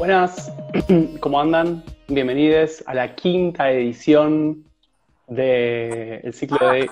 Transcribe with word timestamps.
Buenas, 0.00 0.50
¿cómo 1.20 1.38
andan? 1.38 1.84
Bienvenidos 2.08 2.82
a 2.86 2.94
la 2.94 3.14
quinta 3.14 3.70
edición 3.70 4.64
del 5.26 6.32
ciclo 6.32 6.70
de 6.70 6.88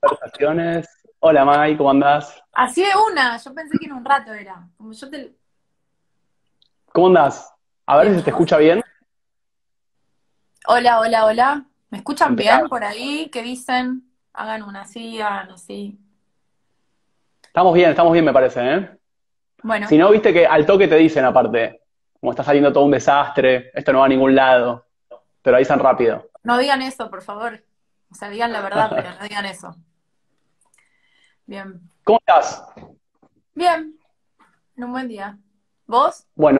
conversaciones. 0.00 0.88
Hola 1.20 1.44
Mai, 1.44 1.76
¿cómo 1.76 1.92
andás? 1.92 2.42
Así 2.52 2.82
de 2.82 2.90
una, 3.08 3.36
yo 3.36 3.54
pensé 3.54 3.78
que 3.78 3.86
en 3.86 3.92
un 3.92 4.04
rato 4.04 4.32
era. 4.32 4.66
Como 4.76 4.92
yo 4.92 5.08
te... 5.08 5.32
¿Cómo 6.86 7.06
andás? 7.06 7.54
A 7.86 7.98
ver 7.98 8.08
si 8.08 8.16
se 8.16 8.22
te 8.24 8.30
escucha 8.30 8.56
bien. 8.56 8.82
Hola, 10.66 10.98
hola, 10.98 11.26
hola. 11.26 11.64
¿Me 11.90 11.98
escuchan 11.98 12.34
bien 12.34 12.68
por 12.68 12.82
ahí? 12.82 13.30
¿Qué 13.32 13.44
dicen? 13.44 14.10
Hagan 14.32 14.64
una 14.64 14.80
así, 14.80 15.20
hagan 15.20 15.52
así. 15.52 16.00
Estamos 17.44 17.74
bien, 17.74 17.90
estamos 17.90 18.12
bien, 18.12 18.24
me 18.24 18.32
parece, 18.32 18.74
¿eh? 18.74 18.90
Bueno, 19.62 19.86
Si 19.86 19.96
no, 19.96 20.10
viste 20.10 20.32
que 20.32 20.48
al 20.48 20.66
toque 20.66 20.88
te 20.88 20.96
dicen 20.96 21.24
aparte, 21.24 21.79
como 22.20 22.32
está 22.32 22.44
saliendo 22.44 22.72
todo 22.72 22.84
un 22.84 22.90
desastre, 22.90 23.70
esto 23.74 23.92
no 23.92 24.00
va 24.00 24.04
a 24.06 24.08
ningún 24.08 24.34
lado, 24.34 24.84
te 25.42 25.50
lo 25.50 25.56
avisan 25.56 25.78
rápido. 25.78 26.28
no 26.42 26.58
digan 26.58 26.82
eso, 26.82 27.08
por 27.10 27.22
favor. 27.22 27.62
O 28.10 28.14
sea, 28.14 28.28
digan 28.28 28.52
la 28.52 28.60
verdad, 28.60 28.90
pero 28.94 29.08
no 29.10 29.22
digan 29.22 29.46
eso. 29.46 29.74
Bien. 31.46 31.80
¿Cómo 32.04 32.18
estás? 32.18 32.64
Bien. 33.54 33.94
En 34.76 34.84
un 34.84 34.92
buen 34.92 35.08
día. 35.08 35.38
¿Vos? 35.86 36.26
Bueno, 36.34 36.58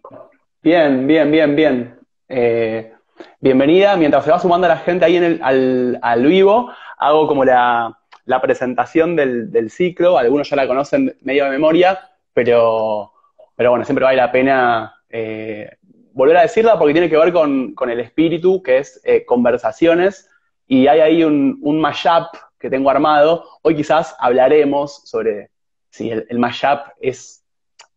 bien, 0.62 1.06
bien, 1.06 1.30
bien, 1.30 1.56
bien. 1.56 1.98
Eh, 2.28 2.94
bienvenida. 3.40 3.96
Mientras 3.96 4.24
se 4.24 4.30
va 4.30 4.38
sumando 4.38 4.68
la 4.68 4.76
gente 4.76 5.04
ahí 5.04 5.16
en 5.16 5.24
el, 5.24 5.40
al, 5.42 5.98
al 6.02 6.24
vivo, 6.24 6.72
hago 6.96 7.26
como 7.26 7.44
la, 7.44 7.98
la 8.26 8.40
presentación 8.40 9.16
del, 9.16 9.50
del 9.50 9.70
ciclo. 9.70 10.18
Algunos 10.18 10.48
ya 10.48 10.56
la 10.56 10.68
conocen 10.68 11.16
medio 11.22 11.44
de 11.44 11.50
memoria, 11.50 12.10
pero, 12.32 13.12
pero 13.56 13.70
bueno, 13.70 13.84
siempre 13.84 14.04
vale 14.04 14.18
la 14.18 14.30
pena 14.32 14.94
eh, 15.10 15.76
volver 16.12 16.36
a 16.36 16.42
decirla 16.42 16.78
porque 16.78 16.92
tiene 16.92 17.10
que 17.10 17.16
ver 17.16 17.32
con, 17.32 17.74
con 17.74 17.90
el 17.90 18.00
espíritu, 18.00 18.62
que 18.62 18.78
es 18.78 19.00
eh, 19.04 19.24
conversaciones, 19.24 20.28
y 20.66 20.86
hay 20.86 21.00
ahí 21.00 21.24
un, 21.24 21.58
un 21.62 21.80
mashup 21.80 22.28
que 22.58 22.70
tengo 22.70 22.90
armado. 22.90 23.44
Hoy 23.62 23.74
quizás 23.74 24.14
hablaremos 24.18 25.02
sobre 25.04 25.50
si 25.90 26.10
el, 26.10 26.26
el 26.28 26.38
mashup 26.38 26.80
es, 27.00 27.44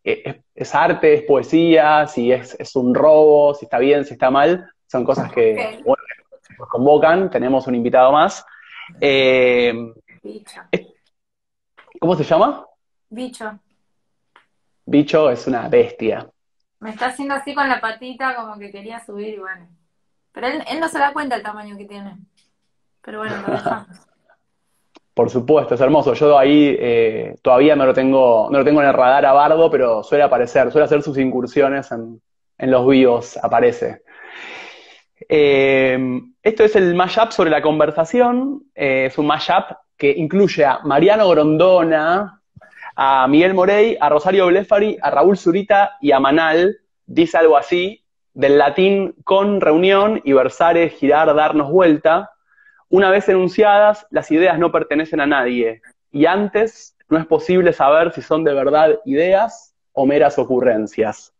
es, 0.03 0.38
es 0.56 0.75
arte, 0.75 1.14
es 1.14 1.22
poesía, 1.23 2.08
si 2.08 2.31
es, 2.31 2.56
es 2.59 2.75
un 2.75 2.95
robo, 2.95 3.53
si 3.53 3.66
está 3.66 3.78
bien, 3.80 4.06
si 4.06 4.14
está 4.14 4.31
mal. 4.31 4.69
Son 4.88 5.03
cosas 5.03 5.31
que, 5.31 5.81
bueno, 5.84 6.03
nos 6.58 6.69
convocan. 6.69 7.30
Tenemos 7.30 7.67
un 7.67 7.75
invitado 7.75 8.11
más. 8.11 8.45
Eh, 9.00 9.73
Bicho. 10.22 10.61
¿Cómo 12.00 12.16
se 12.16 12.23
llama? 12.23 12.66
Bicho. 13.09 13.59
Bicho 14.86 15.30
es 15.30 15.47
una 15.47 15.67
bestia. 15.69 16.30
Me 16.84 16.89
está 16.89 17.08
haciendo 17.08 17.34
así 17.34 17.56
con 17.56 17.70
la 17.70 17.80
patita 17.80 18.36
como 18.36 18.59
que 18.59 18.70
quería 18.70 19.00
subir 19.00 19.36
y 19.36 19.39
bueno. 19.39 19.67
Pero 20.34 20.48
él, 20.48 20.64
él 20.70 20.80
no 20.81 20.90
se 20.90 21.00
da 21.00 21.14
cuenta 21.14 21.36
el 21.36 21.42
tamaño 21.42 21.78
que 21.78 21.86
tiene. 21.86 22.17
Pero 23.02 23.20
bueno, 23.20 23.36
lo 23.48 23.53
dejamos. 23.53 23.88
Por 25.14 25.30
supuesto, 25.30 25.75
es 25.75 25.81
hermoso. 25.81 26.14
Yo 26.14 26.38
ahí 26.38 26.75
eh, 26.78 27.36
todavía 27.42 27.75
no 27.78 27.86
lo 27.86 27.94
tengo, 27.94 28.50
no 28.52 28.58
lo 28.58 28.66
tengo 28.66 28.81
en 28.81 28.88
el 28.88 28.94
radar 28.94 29.25
a 29.25 29.31
Bardo, 29.31 29.70
pero 29.70 30.03
suele 30.03 30.23
aparecer, 30.23 30.72
suele 30.72 30.86
hacer 30.86 31.02
sus 31.02 31.17
incursiones 31.17 31.90
en, 31.92 32.20
en 32.58 32.72
los 32.72 32.86
vivos, 32.86 33.38
aparece. 33.38 34.02
Eh, 35.30 36.20
esto 36.42 36.64
es 36.64 36.75
el 36.75 36.95
mashup 36.95 37.31
sobre 37.31 37.50
la 37.50 37.62
conversación. 37.62 38.64
Eh, 38.75 39.06
es 39.06 39.18
un 39.18 39.28
mashup 39.28 39.72
que 39.95 40.12
incluye 40.12 40.66
a 40.66 40.80
Mariano 40.80 41.30
Grondona, 41.30 42.42
a 42.96 43.28
Miguel 43.28 43.54
Morey, 43.54 43.98
a 44.00 44.10
Rosario 44.10 44.48
Blefari, 44.48 44.98
a 45.02 45.10
Raúl 45.10 45.38
Zurita 45.38 45.98
y 46.02 46.12
a 46.12 46.20
Manal. 46.20 46.78
Dice 47.06 47.38
algo 47.38 47.58
así, 47.58 48.04
del 48.34 48.58
latín 48.58 49.16
con 49.24 49.62
reunión 49.62 50.22
y 50.24 50.34
versare, 50.34 50.90
girar, 50.90 51.34
darnos 51.36 51.72
vuelta. 51.72 52.32
Una 52.90 53.09
vez 53.09 53.28
enunciadas, 53.30 54.06
las 54.09 54.32
ideas 54.32 54.59
no 54.59 54.72
pertenecen 54.72 55.20
a 55.20 55.26
nadie, 55.26 55.82
y 56.12 56.26
antes 56.26 56.96
no 57.09 57.18
es 57.18 57.26
posible 57.26 57.74
saber 57.74 58.12
si 58.14 58.22
son 58.22 58.44
de 58.44 58.53
verdad 58.53 59.00
ideas 59.06 59.76
o 59.94 60.06
meras 60.06 60.38
ocurrencias. 60.38 61.34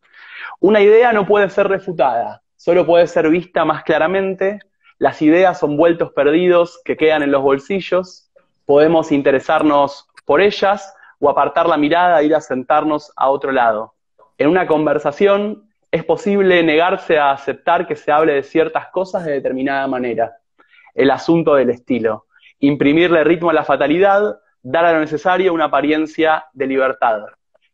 Una 0.60 0.82
idea 0.82 1.14
no 1.14 1.26
puede 1.26 1.50
ser 1.50 1.68
refutada, 1.68 2.42
solo 2.56 2.86
puede 2.86 3.08
ser 3.08 3.30
vista 3.30 3.66
más 3.66 3.84
claramente. 3.84 4.60
Las 4.98 5.22
ideas 5.22 5.60
son 5.60 5.78
vueltos 5.78 6.12
perdidos 6.14 6.82
que 6.86 6.98
quedan 6.98 7.24
en 7.24 7.32
los 7.32 7.42
bolsillos. 7.42 8.32
Podemos 8.66 9.12
interesarnos 9.12 10.08
por 10.26 10.42
ellas 10.42 10.94
o 11.24 11.30
apartar 11.30 11.68
la 11.68 11.78
mirada 11.78 12.20
e 12.20 12.26
ir 12.26 12.36
a 12.36 12.42
sentarnos 12.42 13.14
a 13.16 13.30
otro 13.30 13.54
lado. 13.54 13.94
En 14.38 14.50
una 14.50 14.68
conversación 14.68 15.70
es 15.90 16.04
posible 16.04 16.62
negarse 16.64 17.18
a 17.18 17.32
aceptar 17.32 17.88
que 17.88 17.96
se 17.96 18.12
hable 18.12 18.34
de 18.34 18.44
ciertas 18.44 18.88
cosas 18.90 19.24
de 19.24 19.32
determinada 19.32 19.88
manera 19.88 20.36
el 20.94 21.10
asunto 21.12 21.56
del 21.56 21.70
estilo. 21.70 22.26
Imprimirle 22.60 23.24
ritmo 23.24 23.52
a 23.52 23.54
la 23.54 23.64
fatalidad, 23.64 24.38
dar 24.62 24.84
a 24.84 24.92
lo 24.92 25.00
necesario 25.00 25.54
una 25.54 25.66
apariencia 25.66 26.44
de 26.52 26.68
libertad. 26.68 27.22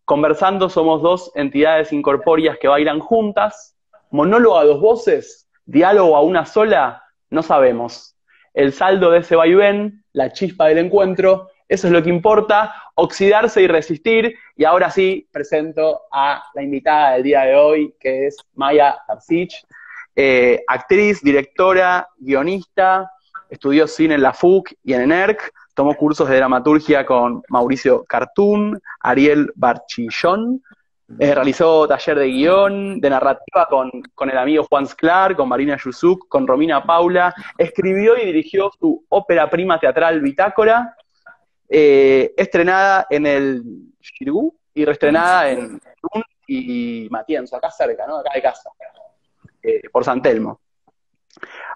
Conversando 0.06 0.70
somos 0.70 1.02
dos 1.02 1.32
entidades 1.34 1.92
incorpóreas 1.92 2.60
que 2.60 2.68
bailan 2.68 3.00
juntas. 3.00 3.76
Monólogo 4.12 4.60
a 4.60 4.66
dos 4.66 4.80
voces, 4.80 5.50
diálogo 5.66 6.16
a 6.16 6.22
una 6.22 6.46
sola, 6.46 7.04
no 7.32 7.42
sabemos. 7.42 8.16
El 8.54 8.74
saldo 8.74 9.10
de 9.10 9.20
ese 9.20 9.36
vaivén, 9.36 10.04
la 10.14 10.34
chispa 10.34 10.68
del 10.68 10.78
encuentro, 10.78 11.50
eso 11.70 11.88
es 11.88 11.94
lo 11.94 12.02
que 12.02 12.10
importa, 12.10 12.74
oxidarse 12.96 13.62
y 13.62 13.68
resistir. 13.68 14.36
Y 14.58 14.66
ahora 14.66 14.90
sí, 14.90 15.28
presento 15.32 16.02
a 16.12 16.44
la 16.56 16.64
invitada 16.64 17.14
del 17.14 17.24
día 17.24 17.42
de 17.42 17.56
hoy, 17.56 17.94
que 18.00 18.28
es 18.28 18.38
Maya 18.56 18.98
Tarsich, 19.08 19.64
eh, 20.16 20.64
actriz, 20.68 21.22
directora, 21.22 22.10
guionista, 22.18 23.12
estudió 23.50 23.88
cine 23.88 24.16
en 24.16 24.24
la 24.24 24.34
FUC 24.34 24.74
y 24.84 24.94
en 24.94 25.02
ENERC, 25.02 25.54
tomó 25.76 25.96
cursos 25.96 26.28
de 26.28 26.38
dramaturgia 26.38 27.06
con 27.06 27.44
Mauricio 27.50 28.04
Cartún, 28.04 28.82
Ariel 29.00 29.52
Barchillón, 29.56 30.62
eh, 31.18 31.34
realizó 31.34 31.88
taller 31.88 32.20
de 32.20 32.28
guion, 32.28 33.00
de 33.00 33.10
narrativa 33.10 33.68
con, 33.70 33.90
con 34.14 34.30
el 34.30 34.38
amigo 34.38 34.66
Juan 34.70 34.86
Sclar, 34.86 35.36
con 35.36 35.50
Marina 35.50 35.78
Yusuk, 35.84 36.28
con 36.28 36.46
Romina 36.46 36.84
Paula, 36.84 37.34
escribió 37.58 38.18
y 38.18 38.26
dirigió 38.26 38.72
su 38.80 39.06
ópera 39.10 39.50
prima 39.50 39.80
teatral 39.80 40.22
Bitácora, 40.22 40.96
eh, 41.70 42.34
estrenada 42.36 43.06
en 43.10 43.26
el 43.26 43.64
Xirgu 44.02 44.58
y 44.74 44.86
reestrenada 44.86 45.52
en 45.52 45.60
Irún 45.60 46.24
y 46.48 47.08
Matienzo, 47.12 47.56
acá 47.56 47.70
cerca, 47.70 48.08
¿no? 48.08 48.18
Acá 48.18 48.32
de 48.34 48.42
casa 48.42 48.70
eh, 49.62 49.82
por 49.92 50.04
San 50.04 50.22
Telmo. 50.22 50.60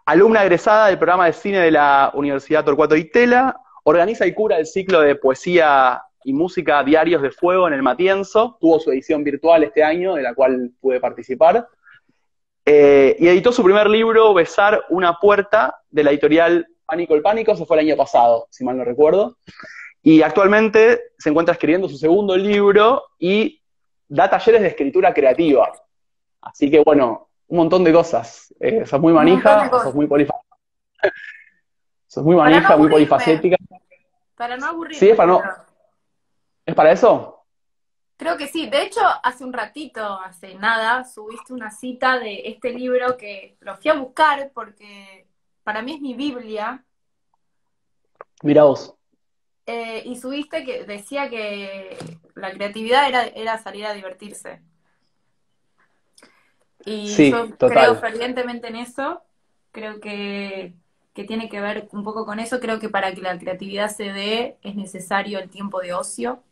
Alumna 0.05 0.43
egresada 0.43 0.87
del 0.87 0.97
programa 0.97 1.27
de 1.27 1.33
cine 1.33 1.59
de 1.59 1.71
la 1.71 2.11
Universidad 2.15 2.65
Torcuato 2.65 2.95
Itela, 2.95 3.55
organiza 3.83 4.25
y 4.25 4.33
cura 4.33 4.57
el 4.57 4.65
ciclo 4.65 5.01
de 5.01 5.15
poesía 5.15 6.01
y 6.23 6.33
música 6.33 6.83
Diarios 6.83 7.21
de 7.21 7.31
Fuego 7.31 7.67
en 7.67 7.73
el 7.73 7.83
Matienzo, 7.83 8.57
tuvo 8.59 8.79
su 8.79 8.91
edición 8.91 9.23
virtual 9.23 9.63
este 9.63 9.83
año, 9.83 10.15
de 10.15 10.23
la 10.23 10.33
cual 10.33 10.71
pude 10.79 10.99
participar, 10.99 11.67
eh, 12.65 13.15
y 13.19 13.27
editó 13.27 13.51
su 13.51 13.63
primer 13.63 13.89
libro, 13.89 14.33
Besar 14.33 14.85
una 14.89 15.19
puerta, 15.19 15.75
de 15.89 16.03
la 16.03 16.11
editorial 16.11 16.67
Pánico 16.85 17.15
el 17.15 17.21
Pánico, 17.21 17.55
se 17.55 17.65
fue 17.65 17.77
el 17.77 17.87
año 17.87 17.97
pasado, 17.97 18.47
si 18.49 18.63
mal 18.63 18.77
no 18.77 18.83
recuerdo, 18.83 19.37
y 20.01 20.21
actualmente 20.21 21.13
se 21.17 21.29
encuentra 21.29 21.53
escribiendo 21.53 21.87
su 21.87 21.97
segundo 21.97 22.35
libro 22.35 23.03
y 23.17 23.61
da 24.07 24.29
talleres 24.29 24.61
de 24.61 24.67
escritura 24.67 25.13
creativa. 25.13 25.71
Así 26.41 26.69
que 26.69 26.79
bueno, 26.79 27.29
un 27.47 27.57
montón 27.57 27.83
de 27.83 27.93
cosas. 27.93 28.53
Eh, 28.59 28.85
sos 28.85 28.99
muy 28.99 29.13
manija, 29.13 29.69
sos 29.69 29.95
muy 29.95 30.07
polifacética. 30.07 30.57
sos 32.07 32.23
muy 32.23 32.35
manija, 32.35 32.69
no 32.69 32.77
muy 32.79 32.89
polifacética. 32.89 33.57
Para 34.35 34.57
no 34.57 34.65
aburrirme. 34.65 34.99
Sí, 34.99 35.09
es 35.09 35.15
para 35.15 35.27
no-. 35.27 35.41
¿Es 36.65 36.75
para 36.75 36.91
eso? 36.91 37.45
Creo 38.17 38.37
que 38.37 38.47
sí. 38.47 38.69
De 38.69 38.83
hecho, 38.83 39.01
hace 39.23 39.43
un 39.43 39.53
ratito, 39.53 40.19
hace 40.19 40.55
nada, 40.55 41.03
subiste 41.03 41.53
una 41.53 41.71
cita 41.71 42.19
de 42.19 42.41
este 42.45 42.71
libro 42.71 43.17
que 43.17 43.57
lo 43.61 43.75
fui 43.75 43.91
a 43.91 43.95
buscar 43.95 44.51
porque 44.53 45.27
para 45.63 45.81
mí 45.81 45.93
es 45.95 46.01
mi 46.01 46.13
Biblia. 46.15 46.85
Mira 48.43 48.63
vos. 48.65 48.95
eh, 49.65 50.03
y 50.05 50.15
subiste 50.17 50.63
que 50.65 50.83
decía 50.85 51.29
que 51.29 51.97
la 52.35 52.51
creatividad 52.53 53.07
era, 53.07 53.23
era 53.27 53.57
salir 53.57 53.85
a 53.85 53.93
divertirse. 53.93 54.61
Y 56.85 57.15
Sí, 57.15 57.31
yo 57.31 57.49
total. 57.57 57.69
creo 57.69 57.95
fervientemente 57.95 58.67
en 58.67 58.75
eso. 58.75 59.21
Creo 59.71 59.99
que, 59.99 60.75
que 61.13 61.23
tiene 61.23 61.49
que 61.49 61.61
ver 61.61 61.87
un 61.91 62.03
poco 62.03 62.25
con 62.25 62.39
eso. 62.39 62.59
Creo 62.59 62.79
que 62.79 62.89
para 62.89 63.13
que 63.13 63.21
la 63.21 63.37
creatividad 63.39 63.89
se 63.89 64.11
dé 64.13 64.57
es 64.61 64.75
necesario 64.75 65.39
el 65.39 65.49
tiempo 65.49 65.79
de 65.81 65.93
ocio. 65.93 66.43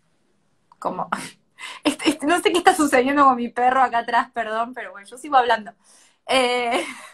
Como, 0.79 1.09
este- 1.83 2.09
este- 2.11 2.27
no 2.27 2.41
sé 2.41 2.51
qué 2.51 2.59
está 2.59 2.75
sucediendo 2.75 3.25
con 3.25 3.37
mi 3.37 3.49
perro 3.49 3.81
acá 3.83 3.99
atrás, 3.99 4.31
perdón, 4.33 4.73
pero 4.73 4.91
bueno, 4.91 5.07
yo 5.07 5.17
sigo 5.17 5.37
hablando. 5.37 5.73
Eh, 6.27 6.85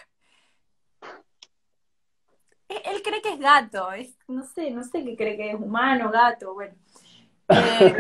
él 2.70 3.02
cree 3.04 3.22
que 3.22 3.34
es 3.34 3.40
gato, 3.40 3.92
es, 3.92 4.18
no 4.28 4.44
sé, 4.44 4.72
no 4.72 4.84
sé 4.84 5.04
qué 5.04 5.16
cree 5.16 5.38
que 5.38 5.52
es 5.52 5.56
humano, 5.60 6.12
gato, 6.12 6.54
bueno. 6.54 6.76
Eh, 7.52 7.94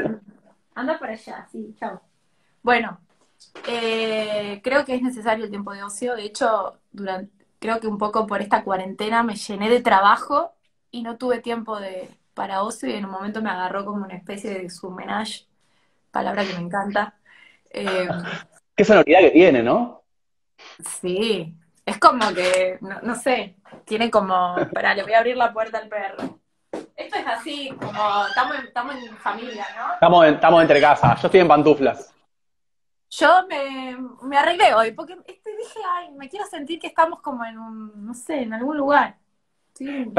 anda 0.76 1.00
para 1.00 1.14
allá, 1.14 1.48
sí, 1.52 1.76
chao. 1.80 2.02
Bueno, 2.64 3.00
Eh, 3.68 4.62
creo 4.64 4.86
que 4.86 4.96
es 4.96 5.02
necesario 5.04 5.46
el 5.46 5.52
tiempo 5.52 5.74
de 5.74 5.84
ocio. 5.84 6.16
De 6.16 6.24
hecho, 6.26 6.80
durante, 6.92 7.46
creo 7.60 7.80
que 7.82 7.88
un 7.88 7.98
poco 8.00 8.28
por 8.28 8.42
esta 8.42 8.64
cuarentena 8.64 9.24
me 9.24 9.36
llené 9.36 9.70
de 9.70 9.82
trabajo 9.82 10.54
y 10.92 11.04
no 11.04 11.18
tuve 11.18 11.40
tiempo 11.42 11.80
de, 11.80 12.10
para 12.34 12.64
ocio 12.64 12.90
y 12.90 12.94
en 12.94 13.06
un 13.06 13.12
momento 13.12 13.42
me 13.42 13.50
agarró 13.52 13.86
como 13.86 14.06
una 14.06 14.16
especie 14.16 14.52
de 14.54 14.70
sumenage, 14.70 15.48
palabra 16.12 16.46
que 16.48 16.54
me 16.54 16.62
encanta. 16.62 17.16
Eh, 17.72 18.10
Qué 18.76 18.86
sonoridad 18.86 19.20
que 19.22 19.32
tiene, 19.32 19.64
¿no? 19.64 20.04
Sí, 20.80 21.56
es 21.88 21.98
como 22.00 22.34
que, 22.34 22.78
no, 23.02 23.16
sé, 23.16 23.56
tiene 23.86 24.12
como, 24.12 24.58
espera, 24.58 24.94
le 24.94 25.04
voy 25.04 25.14
a 25.14 25.20
abrir 25.20 25.38
la 25.38 25.54
puerta 25.54 25.78
al 25.78 25.88
perro. 25.88 26.38
Esto 26.98 27.18
es 27.18 27.26
así, 27.26 27.70
como 27.80 28.26
estamos, 28.28 28.58
estamos 28.62 28.96
en 28.96 29.16
familia, 29.16 29.66
¿no? 29.78 29.94
Estamos, 29.94 30.26
estamos 30.26 30.62
entre 30.62 30.82
casa, 30.82 31.16
yo 31.16 31.28
estoy 31.28 31.40
en 31.40 31.48
pantuflas. 31.48 32.14
Yo 33.10 33.48
me, 33.48 33.98
me 34.24 34.38
arreglé 34.38 34.74
hoy, 34.74 34.92
porque 34.92 35.14
este, 35.28 35.56
dije, 35.56 35.80
ay, 35.96 36.10
me 36.12 36.28
quiero 36.28 36.46
sentir 36.46 36.78
que 36.78 36.88
estamos 36.88 37.22
como 37.22 37.46
en 37.46 37.58
un, 37.58 38.06
no 38.06 38.14
sé, 38.14 38.42
en 38.42 38.54
algún 38.54 38.76
lugar. 38.76 39.16
Sí. 39.74 40.12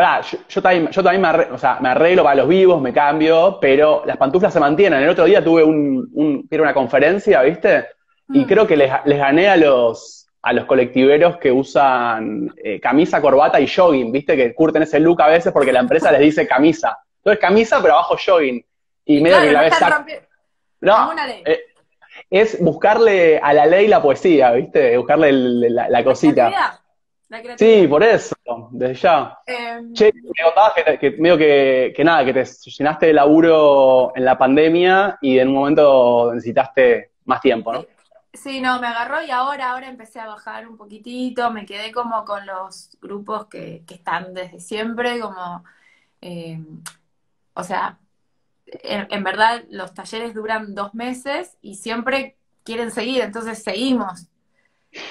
yo, 0.48 0.62
también, 0.62 0.88
yo 0.88 1.02
también 1.02 1.20
me, 1.20 1.28
arreglo, 1.28 1.54
o 1.54 1.58
sea, 1.58 1.78
me 1.80 1.90
arreglo 1.90 2.22
para 2.22 2.36
los 2.36 2.48
vivos, 2.48 2.80
me 2.80 2.94
cambio, 2.94 3.58
pero 3.60 4.04
las 4.06 4.16
pantuflas 4.16 4.54
se 4.54 4.60
mantienen. 4.60 5.02
El 5.02 5.10
otro 5.10 5.26
día 5.26 5.44
tuve 5.44 5.64
un, 5.64 6.08
un 6.14 6.48
era 6.50 6.62
una 6.62 6.72
conferencia, 6.72 7.42
¿viste? 7.42 7.88
Y 8.30 8.44
mm. 8.44 8.46
creo 8.46 8.66
que 8.66 8.76
les, 8.76 8.90
les 9.04 9.18
gané 9.18 9.48
a 9.48 9.56
los, 9.58 10.27
a 10.42 10.52
los 10.52 10.64
colectiveros 10.66 11.36
que 11.38 11.50
usan 11.50 12.54
eh, 12.62 12.80
camisa, 12.80 13.20
corbata 13.20 13.60
y 13.60 13.66
jogging, 13.66 14.12
¿viste? 14.12 14.36
Que 14.36 14.54
curten 14.54 14.82
ese 14.82 15.00
look 15.00 15.20
a 15.20 15.28
veces 15.28 15.52
porque 15.52 15.72
la 15.72 15.80
empresa 15.80 16.12
les 16.12 16.20
dice 16.20 16.46
camisa. 16.46 16.98
Entonces 17.18 17.40
camisa, 17.40 17.80
pero 17.82 17.94
abajo 17.94 18.16
jogging. 18.24 18.64
Y 19.04 19.20
medio 19.20 19.40
que 19.40 19.52
la 19.52 19.62
ves... 19.62 19.74
No, 20.80 21.10
eh, 21.44 21.60
es 22.30 22.62
buscarle 22.62 23.38
a 23.38 23.52
la 23.52 23.66
ley 23.66 23.88
la 23.88 24.00
poesía, 24.00 24.52
¿viste? 24.52 24.96
Buscarle 24.96 25.32
la, 25.32 26.04
cosita. 26.04 26.78
sí, 27.56 27.86
por 27.88 28.02
eso, 28.04 28.36
desde 28.70 28.94
ya. 28.94 29.38
Em, 29.46 29.92
che, 29.92 30.12
me 30.12 30.44
contabas 30.44 30.72
que, 31.00 31.10
medio 31.12 31.36
que, 31.36 31.92
que, 31.96 32.04
nada, 32.04 32.24
que 32.24 32.32
te 32.32 32.44
llenaste 32.44 33.06
de 33.06 33.12
laburo 33.12 34.12
en 34.14 34.24
la 34.24 34.38
pandemia 34.38 35.18
y 35.20 35.38
en 35.38 35.48
un 35.48 35.54
momento 35.54 36.30
necesitaste 36.32 37.10
más 37.24 37.40
tiempo, 37.40 37.72
¿no? 37.72 37.84
Sí, 38.32 38.60
no, 38.60 38.80
me 38.80 38.86
agarró 38.86 39.22
y 39.22 39.30
ahora, 39.30 39.70
ahora 39.72 39.88
empecé 39.88 40.20
a 40.20 40.26
bajar 40.26 40.68
un 40.68 40.76
poquitito, 40.76 41.50
me 41.50 41.64
quedé 41.66 41.92
como 41.92 42.24
con 42.24 42.46
los 42.46 42.96
grupos 43.00 43.46
que, 43.46 43.84
que 43.86 43.94
están 43.94 44.34
desde 44.34 44.60
siempre, 44.60 45.18
como, 45.18 45.64
eh, 46.20 46.62
o 47.54 47.64
sea, 47.64 47.98
en, 48.66 49.24
verdad 49.24 49.64
los 49.70 49.94
talleres 49.94 50.34
duran 50.34 50.74
dos 50.74 50.94
meses 50.94 51.56
y 51.62 51.76
siempre 51.76 52.36
quieren 52.64 52.90
seguir, 52.90 53.22
entonces 53.22 53.62
seguimos. 53.62 54.26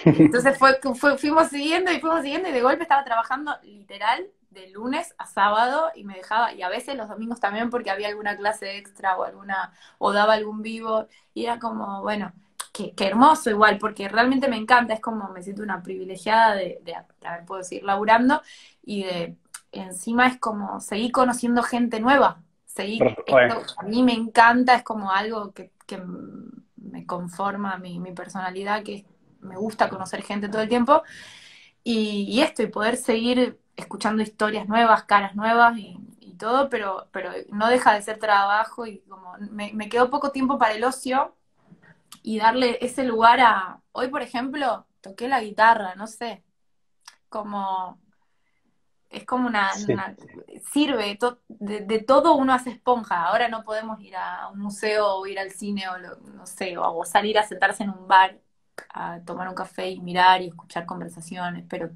Entonces 0.06 0.58
fue, 0.58 0.80
fuimos 1.18 1.50
siguiendo 1.50 1.92
y 1.92 2.00
fuimos 2.00 2.22
siguiendo 2.22 2.50
y 2.50 2.52
de 2.52 2.62
golpe 2.62 2.84
estaba 2.84 3.04
trabajando 3.04 3.56
literal 3.64 4.28
de 4.50 4.70
lunes 4.70 5.14
a 5.18 5.28
sábado 5.28 5.92
y 5.96 6.04
me 6.04 6.16
dejaba, 6.16 6.54
y 6.54 6.62
a 6.62 6.70
veces 6.70 6.96
los 6.96 7.10
domingos 7.10 7.40
también 7.40 7.70
porque 7.70 7.92
había 7.92 8.08
alguna 8.08 8.38
clase 8.38 8.78
extra 8.78 9.18
o 9.18 9.24
alguna, 9.24 9.74
o 9.98 10.14
daba 10.14 10.34
algún 10.34 10.62
vivo, 10.62 11.08
y 11.34 11.46
era 11.46 11.60
como, 11.60 12.02
bueno, 12.02 12.34
qué, 12.96 13.06
hermoso 13.06 13.50
igual, 13.50 13.78
porque 13.78 14.08
realmente 14.08 14.48
me 14.48 14.58
encanta, 14.58 14.94
es 14.94 15.00
como 15.00 15.30
me 15.30 15.42
siento 15.42 15.64
una 15.64 15.82
privilegiada 15.82 16.56
de, 16.56 16.80
de, 16.84 16.96
haber 17.26 17.46
podido 17.46 17.64
seguir 17.64 17.84
laburando 17.84 18.42
y 18.84 19.04
de 19.04 19.38
encima 19.72 20.28
es 20.28 20.38
como 20.38 20.80
seguir 20.80 21.12
conociendo 21.12 21.64
gente 21.64 22.00
nueva, 22.00 22.42
seguir, 22.66 23.04
a 23.78 23.84
mí 23.84 24.04
me 24.04 24.14
encanta, 24.14 24.76
es 24.76 24.84
como 24.84 25.12
algo 25.12 25.54
que, 25.54 25.72
me 26.76 27.06
conforma 27.06 27.78
mi, 27.78 28.00
mi 28.00 28.12
personalidad, 28.12 28.84
que 28.84 29.06
me 29.42 29.58
gusta 29.58 29.90
conocer 29.90 30.22
gente 30.24 30.50
todo 30.50 30.62
el 30.62 30.70
tiempo, 30.70 31.04
y, 31.84 32.42
esto, 32.42 32.64
y 32.64 32.68
poder 32.68 32.98
seguir 32.98 33.60
escuchando 33.78 34.22
historias 34.22 34.68
nuevas, 34.68 35.04
caras 35.04 35.36
nuevas 35.36 35.78
y, 35.78 35.98
todo, 36.38 36.70
pero, 36.70 37.08
pero 37.12 37.32
no 37.50 37.68
deja 37.68 37.96
de 37.96 38.02
ser 38.04 38.20
trabajo 38.20 38.86
y 38.86 39.00
como 39.10 39.34
me, 39.50 39.74
me 39.74 39.90
quedó 39.90 40.12
poco 40.12 40.32
tiempo 40.32 40.60
para 40.60 40.76
el 40.76 40.84
ocio, 40.84 41.37
y 42.24 42.40
darle 42.40 42.78
ese 42.82 43.04
lugar 43.04 43.40
a... 43.40 43.82
Hoy, 43.92 44.10
por 44.10 44.22
ejemplo, 44.22 44.86
toqué 45.02 45.28
la 45.28 45.42
guitarra, 45.42 45.96
no 45.96 46.08
sé, 46.08 46.44
como... 47.30 48.00
Es 49.10 49.26
como 49.26 49.48
una... 49.48 49.72
sirve, 50.72 51.18
de, 51.48 52.00
todo 52.00 52.36
uno 52.36 52.54
hace 52.54 52.72
esponja. 52.72 53.26
Ahora 53.26 53.48
no 53.48 53.64
podemos 53.64 54.02
ir 54.02 54.16
a 54.16 54.50
un 54.50 54.60
museo 54.60 55.16
o 55.16 55.28
ir 55.28 55.40
al 55.40 55.52
cine 55.52 55.88
o 55.90 55.98
no 55.98 56.46
sé, 56.46 56.78
o 56.78 57.06
salir 57.06 57.38
a 57.40 57.48
sentarse 57.48 57.84
en 57.84 57.92
un 57.92 58.08
bar 58.08 58.40
a 58.90 59.20
tomar 59.22 59.48
un 59.48 59.56
café 59.56 59.90
y 59.90 60.00
mirar 60.00 60.42
y 60.42 60.48
escuchar 60.48 60.86
conversaciones, 60.86 61.66
pero 61.70 61.90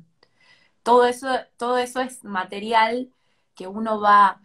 todo 0.84 1.06
eso, 1.06 1.28
todo 1.58 1.78
eso 1.78 2.02
es 2.02 2.24
material 2.24 3.12
que 3.56 3.68
uno 3.68 4.00
va 4.00 4.42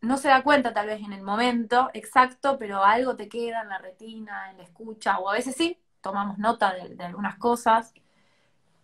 no 0.00 0.16
se 0.16 0.28
da 0.28 0.42
cuenta 0.42 0.72
tal 0.72 0.86
vez 0.86 1.00
en 1.02 1.12
el 1.12 1.22
momento 1.22 1.90
exacto, 1.92 2.56
pero 2.58 2.84
algo 2.84 3.16
te 3.16 3.28
queda 3.28 3.62
en 3.62 3.68
la 3.68 3.78
retina, 3.78 4.50
en 4.50 4.58
la 4.58 4.62
escucha, 4.62 5.18
o 5.18 5.28
a 5.28 5.34
veces 5.34 5.56
sí, 5.56 5.78
tomamos 6.00 6.38
nota 6.38 6.74
de, 6.74 7.02
algunas 7.04 7.36
cosas. 7.36 7.92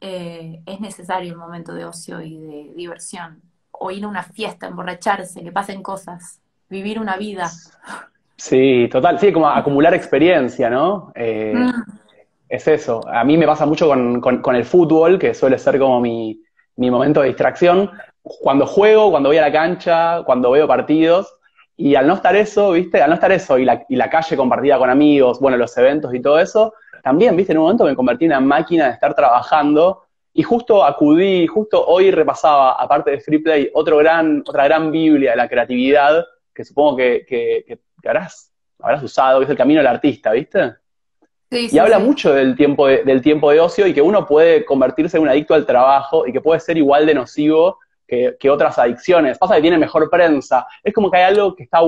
Eh, 0.01 0.61
es 0.67 0.81
necesario 0.81 1.33
el 1.33 1.39
momento 1.39 1.73
de 1.73 1.85
ocio 1.85 2.21
y 2.21 2.39
de 2.39 2.73
diversión. 2.75 3.41
O 3.71 3.91
ir 3.91 4.05
a 4.05 4.09
una 4.09 4.23
fiesta, 4.23 4.67
emborracharse, 4.67 5.43
que 5.43 5.53
pasen 5.53 5.83
cosas, 5.83 6.41
vivir 6.69 6.99
una 6.99 7.17
vida. 7.17 7.51
Sí, 8.37 8.89
total, 8.91 9.19
sí, 9.19 9.33
como 9.33 9.49
acumular 9.49 9.95
experiencia, 9.95 10.69
¿no? 10.69 11.13
Eh, 11.15 11.55
mm. 11.55 12.05
Es 12.49 12.69
eso. 12.69 13.01
A 13.09 13.25
mí 13.25 13.37
me 13.37 13.47
pasa 13.47 13.67
mucho 13.67 13.89
con, 13.89 14.55
el 14.55 14.65
fútbol, 14.65 15.19
que 15.19 15.35
suele 15.35 15.59
ser 15.59 15.79
como 15.79 16.01
mi, 16.01 16.41
mi 16.77 16.91
momento 16.91 17.21
de 17.21 17.29
distracción, 17.29 17.91
cuando 18.25 18.67
juego, 18.67 19.11
cuando 19.11 19.29
voy 19.29 19.39
a 19.39 19.43
la 19.43 19.53
cancha, 19.53 20.23
cuando 20.25 20.51
veo 20.51 20.67
partidos, 20.67 21.37
y 21.77 21.95
al 21.95 22.07
no 22.07 22.15
estar 22.15 22.35
eso, 22.35 22.73
¿viste? 22.73 23.03
Al 23.03 23.11
no 23.11 23.15
estar 23.15 23.31
eso 23.33 23.59
y 23.59 23.65
la, 23.65 23.85
y 23.89 23.97
la 23.97 24.09
calle 24.09 24.37
compartida 24.37 24.79
con 24.79 24.89
amigos, 24.89 25.41
bueno, 25.41 25.57
los 25.57 25.77
eventos 25.77 26.15
y 26.15 26.21
todo 26.21 26.39
eso, 26.39 26.73
también, 27.03 27.37
¿viste? 27.37 27.53
En 27.53 27.59
un 27.59 27.65
momento 27.65 27.85
me 27.85 27.95
convertí 27.95 28.25
en 28.25 28.31
una 28.31 28.41
máquina 28.41 28.87
de 28.87 28.93
estar 28.93 29.15
trabajando 29.15 30.05
y 30.33 30.43
justo 30.43 30.85
acudí, 30.85 31.47
justo 31.47 31.85
hoy 31.87 32.11
repasaba, 32.11 32.73
aparte 32.73 33.11
de 33.11 33.21
Freeplay, 33.21 33.71
otro 33.75 33.99
gran, 33.99 34.43
otra 34.47 34.65
gran 34.65 34.91
Biblia 34.91 35.33
de 35.33 35.37
la 35.37 35.49
creatividad 35.49 36.25
que 36.55 36.65
supongo 36.65 36.97
que, 36.97 37.25
que, 37.29 37.79
habrás, 38.05 38.53
habrás 38.79 39.03
usado, 39.03 39.41
que 39.41 39.45
es 39.45 39.51
el 39.51 39.57
camino 39.57 39.81
del 39.81 39.89
artista, 39.89 40.33
¿viste? 40.33 40.75
Sí, 41.51 41.69
y 41.71 41.79
habla 41.79 41.99
mucho 41.99 42.33
del 42.33 42.57
tiempo 42.57 42.87
del 42.87 43.23
tiempo 43.23 43.51
de 43.51 43.61
ocio 43.61 43.87
y 43.87 43.93
que 43.93 44.03
uno 44.03 44.27
puede 44.27 44.65
convertirse 44.65 45.19
en 45.19 45.25
un 45.25 45.29
adicto 45.29 45.55
al 45.55 45.67
trabajo 45.67 46.27
y 46.27 46.33
que 46.33 46.41
puede 46.41 46.59
ser 46.59 46.77
igual 46.79 47.07
de 47.07 47.15
nocivo 47.15 47.79
que, 48.39 48.51
otras 48.51 48.79
adicciones. 48.79 49.39
Pasa 49.39 49.57
que 49.57 49.63
tiene 49.63 49.79
mejor 49.79 50.09
prensa. 50.11 50.67
Es 50.83 50.93
como 50.93 51.11
que 51.11 51.19
hay 51.19 51.25
algo 51.25 51.55
que 51.55 51.65
está 51.65 51.81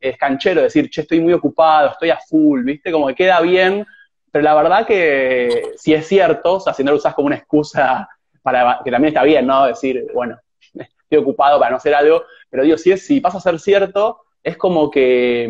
es 0.00 0.16
canchero, 0.16 0.62
decir, 0.62 0.90
che, 0.90 1.02
estoy 1.02 1.20
muy 1.20 1.32
ocupado, 1.32 1.90
estoy 1.90 2.10
a 2.10 2.18
full, 2.18 2.62
¿viste? 2.64 2.92
Como 2.92 3.06
que 3.08 3.14
queda 3.14 3.40
bien, 3.40 3.86
pero 4.30 4.42
la 4.42 4.54
verdad 4.54 4.86
que 4.86 5.72
si 5.76 5.92
es 5.92 6.06
cierto, 6.06 6.54
o 6.54 6.60
sea, 6.60 6.72
si 6.72 6.82
no 6.82 6.90
lo 6.90 6.96
usas 6.96 7.14
como 7.14 7.26
una 7.26 7.36
excusa 7.36 8.08
para 8.42 8.80
que 8.84 8.90
también 8.90 9.12
está 9.12 9.22
bien, 9.22 9.46
¿no? 9.46 9.66
Decir, 9.66 10.06
bueno, 10.14 10.38
estoy 10.74 11.18
ocupado 11.18 11.58
para 11.58 11.70
no 11.70 11.76
hacer 11.76 11.94
algo, 11.94 12.24
pero 12.48 12.64
digo, 12.64 12.76
si, 12.78 12.92
es, 12.92 13.06
si 13.06 13.20
pasa 13.20 13.38
a 13.38 13.42
ser 13.42 13.60
cierto, 13.60 14.22
es 14.42 14.56
como 14.56 14.90
que, 14.90 15.48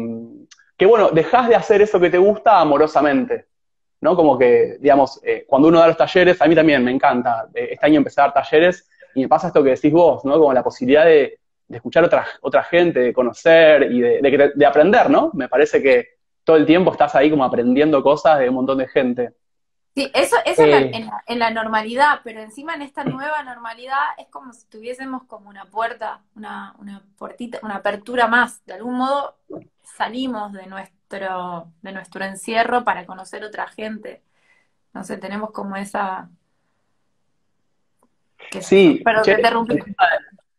que, 0.76 0.86
bueno, 0.86 1.10
dejas 1.10 1.48
de 1.48 1.54
hacer 1.54 1.80
eso 1.80 2.00
que 2.00 2.10
te 2.10 2.18
gusta 2.18 2.60
amorosamente, 2.60 3.46
¿no? 4.00 4.16
Como 4.16 4.36
que, 4.36 4.76
digamos, 4.80 5.20
eh, 5.22 5.44
cuando 5.46 5.68
uno 5.68 5.78
da 5.78 5.86
los 5.86 5.96
talleres, 5.96 6.42
a 6.42 6.46
mí 6.46 6.54
también 6.54 6.84
me 6.84 6.90
encanta, 6.90 7.48
eh, 7.54 7.70
este 7.72 7.86
año 7.86 7.98
empecé 7.98 8.20
a 8.20 8.24
dar 8.24 8.34
talleres 8.34 8.88
y 9.14 9.23
me 9.23 9.28
pasa 9.28 9.49
esto 9.49 9.62
que 9.62 9.71
decís 9.71 9.92
vos, 9.92 10.25
¿no? 10.25 10.38
Como 10.38 10.52
la 10.52 10.62
posibilidad 10.62 11.04
de, 11.04 11.38
escuchar 11.69 12.04
otra, 12.04 12.26
otra 12.42 12.62
gente, 12.64 13.00
de 13.00 13.12
conocer 13.12 13.90
y 13.90 14.00
de, 14.00 14.66
aprender, 14.66 15.09
¿no? 15.09 15.31
Me 15.33 15.49
parece 15.49 15.83
que 15.83 16.19
todo 16.45 16.57
el 16.57 16.66
tiempo 16.66 16.92
estás 16.92 17.14
ahí 17.14 17.31
como 17.31 17.45
aprendiendo 17.45 18.02
cosas 18.02 18.40
de 18.40 18.49
un 18.49 18.57
montón 18.57 18.78
de 18.78 18.88
gente. 18.88 19.33
Sí, 19.95 20.11
eso, 20.14 20.37
eso 20.45 20.64
eh. 20.64 20.90
en, 21.26 21.38
la, 21.38 21.50
normalidad, 21.50 22.21
pero 22.25 22.40
encima 22.40 22.75
en 22.75 22.83
esta 22.83 23.04
nueva 23.04 23.42
normalidad 23.42 24.00
es 24.16 24.26
como 24.28 24.52
si 24.54 24.66
tuviésemos 24.69 25.25
como 25.25 25.50
una 25.50 25.66
puerta, 25.66 26.23
una, 26.35 26.75
una 26.78 27.02
puertita, 27.19 27.59
una 27.62 27.76
apertura 27.76 28.26
más. 28.26 28.64
De 28.64 28.73
algún 28.75 28.97
modo 28.97 29.37
salimos 29.83 30.52
de 30.52 30.66
nuestro, 30.66 31.73
de 31.83 31.92
nuestro 31.92 32.25
encierro 32.25 32.85
para 32.85 33.04
conocer 33.04 33.45
otra 33.45 33.69
gente. 33.69 34.23
No 34.95 35.04
sé, 35.04 35.19
tenemos 35.19 35.50
como 35.50 35.76
esa, 35.76 36.31
sí, 38.61 39.00
pero 39.04 39.23
te 39.23 39.40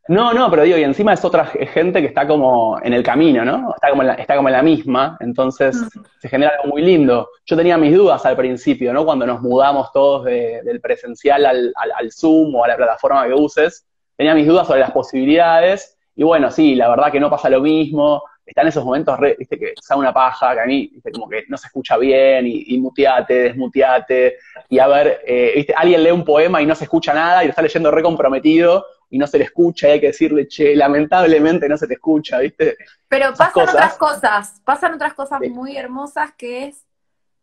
No, 0.08 0.34
no, 0.34 0.50
pero 0.50 0.64
digo, 0.64 0.78
y 0.78 0.84
encima 0.84 1.14
es 1.14 1.24
otra 1.24 1.46
gente 1.46 2.02
que 2.02 2.08
está 2.08 2.28
como 2.28 2.80
en 2.82 2.94
el 2.94 3.04
camino, 3.04 3.46
¿no? 3.46 3.74
Está 3.74 3.90
como 3.90 4.02
en 4.02 4.08
la, 4.10 4.14
está 4.16 4.36
como 4.36 4.50
en 4.50 4.54
la 4.54 4.64
misma, 4.64 5.18
entonces 5.22 5.82
se 6.20 6.30
genera 6.30 6.54
algo 6.58 6.74
muy 6.74 6.82
lindo. 6.82 7.30
Yo 7.46 7.56
tenía 7.56 7.78
mis 7.78 7.96
dudas 7.96 8.26
al 8.26 8.36
principio, 8.36 8.94
¿no? 8.94 9.06
Cuando 9.06 9.26
nos 9.26 9.42
mudamos 9.42 9.92
todos 9.92 10.26
del 10.26 10.82
presencial 10.82 11.46
al, 11.46 11.74
al, 11.76 12.12
Zoom 12.12 12.56
o 12.56 12.64
a 12.66 12.68
la 12.68 12.76
plataforma 12.76 13.28
que 13.28 13.34
uses, 13.34 13.86
tenía 14.18 14.36
mis 14.36 14.48
dudas 14.48 14.68
sobre 14.68 14.82
las 14.82 14.92
posibilidades, 14.92 15.98
y 16.16 16.24
bueno, 16.24 16.52
sí, 16.52 16.76
la 16.76 16.90
verdad 16.90 17.12
que 17.12 17.20
no 17.20 17.30
pasa 17.30 17.50
lo 17.50 17.62
mismo, 17.62 18.24
están 18.46 18.68
esos 18.68 18.84
momentos, 18.84 19.18
re, 19.20 19.36
viste, 19.40 19.58
que 19.58 19.74
sale 19.82 20.00
una 20.02 20.14
paja, 20.14 20.54
que 20.54 20.60
a 20.62 20.66
mí, 20.66 20.90
viste, 20.94 21.12
como 21.12 21.30
que 21.30 21.44
no 21.48 21.58
se 21.58 21.68
escucha 21.68 21.98
bien, 21.98 22.46
y, 22.48 22.64
y 22.68 22.78
muteate, 22.80 23.34
desmuteate, 23.44 24.38
y 24.70 24.80
a 24.80 24.88
ver, 24.88 25.22
eh, 25.26 25.54
viste, 25.56 25.74
alguien 25.76 26.04
lee 26.04 26.12
un 26.12 26.26
poema 26.26 26.62
y 26.62 26.66
no 26.66 26.76
se 26.76 26.84
escucha 26.84 27.14
nada, 27.14 27.44
y 27.44 27.48
lo 27.48 27.52
está 27.52 27.62
leyendo 27.62 27.90
re 27.92 28.04
comprometido, 28.04 28.86
y 29.10 29.18
no 29.18 29.28
se 29.28 29.38
le 29.38 29.46
escucha, 29.46 29.88
y 29.88 29.92
hay 29.92 30.00
que 30.02 30.08
decirle, 30.08 30.48
che, 30.48 30.76
lamentablemente 30.76 31.70
no 31.70 31.78
se 31.78 31.88
te 31.88 31.94
escucha, 31.94 32.40
viste. 32.40 32.78
Pero 33.08 33.26
Esas 33.26 33.38
pasan 33.38 33.54
cosas. 33.54 33.74
otras 33.76 33.98
cosas, 33.98 34.62
pasan 34.66 34.94
otras 34.96 35.14
cosas 35.14 35.40
Sí. 35.42 35.50
muy 35.50 35.78
hermosas 35.78 36.34
que 36.36 36.66
es 36.66 36.86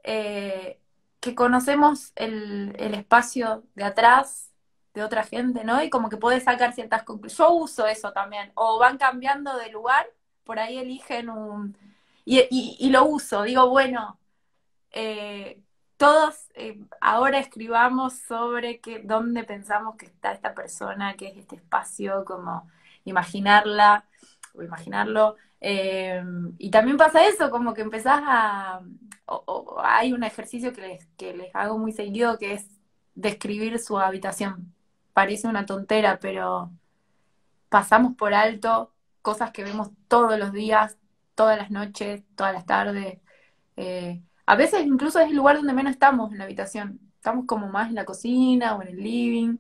eh, 0.03 0.79
que 1.21 1.35
conocemos 1.35 2.13
el, 2.17 2.75
el 2.79 2.95
espacio 2.95 3.63
de 3.75 3.85
atrás 3.85 4.51
de 4.95 5.05
otra 5.05 5.23
gente, 5.23 5.63
¿no? 5.65 5.83
Y 5.83 5.91
como 5.91 6.09
que 6.09 6.17
podés 6.17 6.43
sacar 6.45 6.73
ciertas 6.73 7.05
conclusiones. 7.05 7.39
Yo 7.39 7.53
uso 7.55 7.87
eso 7.87 8.13
también. 8.13 8.51
O 8.55 8.79
van 8.79 8.99
cambiando 8.99 9.57
de 9.57 9.69
lugar, 9.71 10.07
por 10.45 10.59
ahí 10.59 10.79
eligen 10.79 11.31
un... 11.31 11.77
Y, 12.25 12.41
y- 12.51 12.91
lo 12.91 13.05
uso, 13.07 13.43
digo, 13.43 13.69
bueno, 13.71 14.19
eh, 14.93 15.63
todos 15.97 16.37
eh, 16.55 16.81
ahora 17.01 17.39
escribamos 17.39 18.15
sobre 18.15 18.81
que, 18.81 19.01
dónde 19.01 19.45
pensamos 19.45 19.97
que 19.97 20.07
está 20.07 20.33
esta 20.33 20.55
persona, 20.55 21.17
que 21.17 21.29
es 21.29 21.37
este 21.39 21.57
espacio, 21.57 22.25
como 22.25 22.69
imaginarla 23.05 24.05
o 24.55 24.63
imaginarlo. 24.63 25.37
Eh, 25.61 26.23
y 26.59 26.71
también 26.71 26.97
pasa 26.97 27.27
eso, 27.27 27.51
como 27.51 27.75
que 27.75 27.83
empezás 27.83 28.21
a... 28.25 28.81
hay 29.83 30.13
un 30.13 30.25
ejercicio 30.25 30.73
que 30.73 30.81
les, 30.83 31.07
que 31.17 31.35
les 31.35 31.55
hago 31.55 31.79
muy 31.79 31.93
seguido 31.93 32.39
que 32.39 32.55
es 32.55 32.67
describir 33.15 33.79
su 33.79 33.99
habitación. 33.99 34.75
Parece 35.13 35.49
una 35.49 35.67
tontera, 35.67 36.19
pero 36.21 36.71
pasamos 37.69 38.15
por 38.17 38.35
alto 38.35 38.90
cosas 39.23 39.51
que 39.53 39.65
vemos 39.65 39.91
todos 40.09 40.39
los 40.39 40.53
días, 40.53 40.99
todas 41.35 41.57
las 41.59 41.71
noches, 41.71 42.23
todas 42.37 42.53
las 42.53 42.67
tardes. 42.67 43.19
Eh, 43.77 44.23
a 44.47 44.57
veces 44.57 44.87
incluso 44.87 45.21
es 45.21 45.29
el 45.31 45.37
lugar 45.37 45.57
donde 45.57 45.73
menos 45.73 45.93
estamos 45.93 46.33
en 46.33 46.39
la 46.39 46.45
habitación. 46.45 47.01
Estamos 47.17 47.47
como 47.47 47.69
más 47.69 47.89
en 47.89 47.95
la 47.97 48.05
cocina 48.05 48.77
o 48.77 48.83
en 48.83 48.89
el 48.89 48.97
living, 48.97 49.59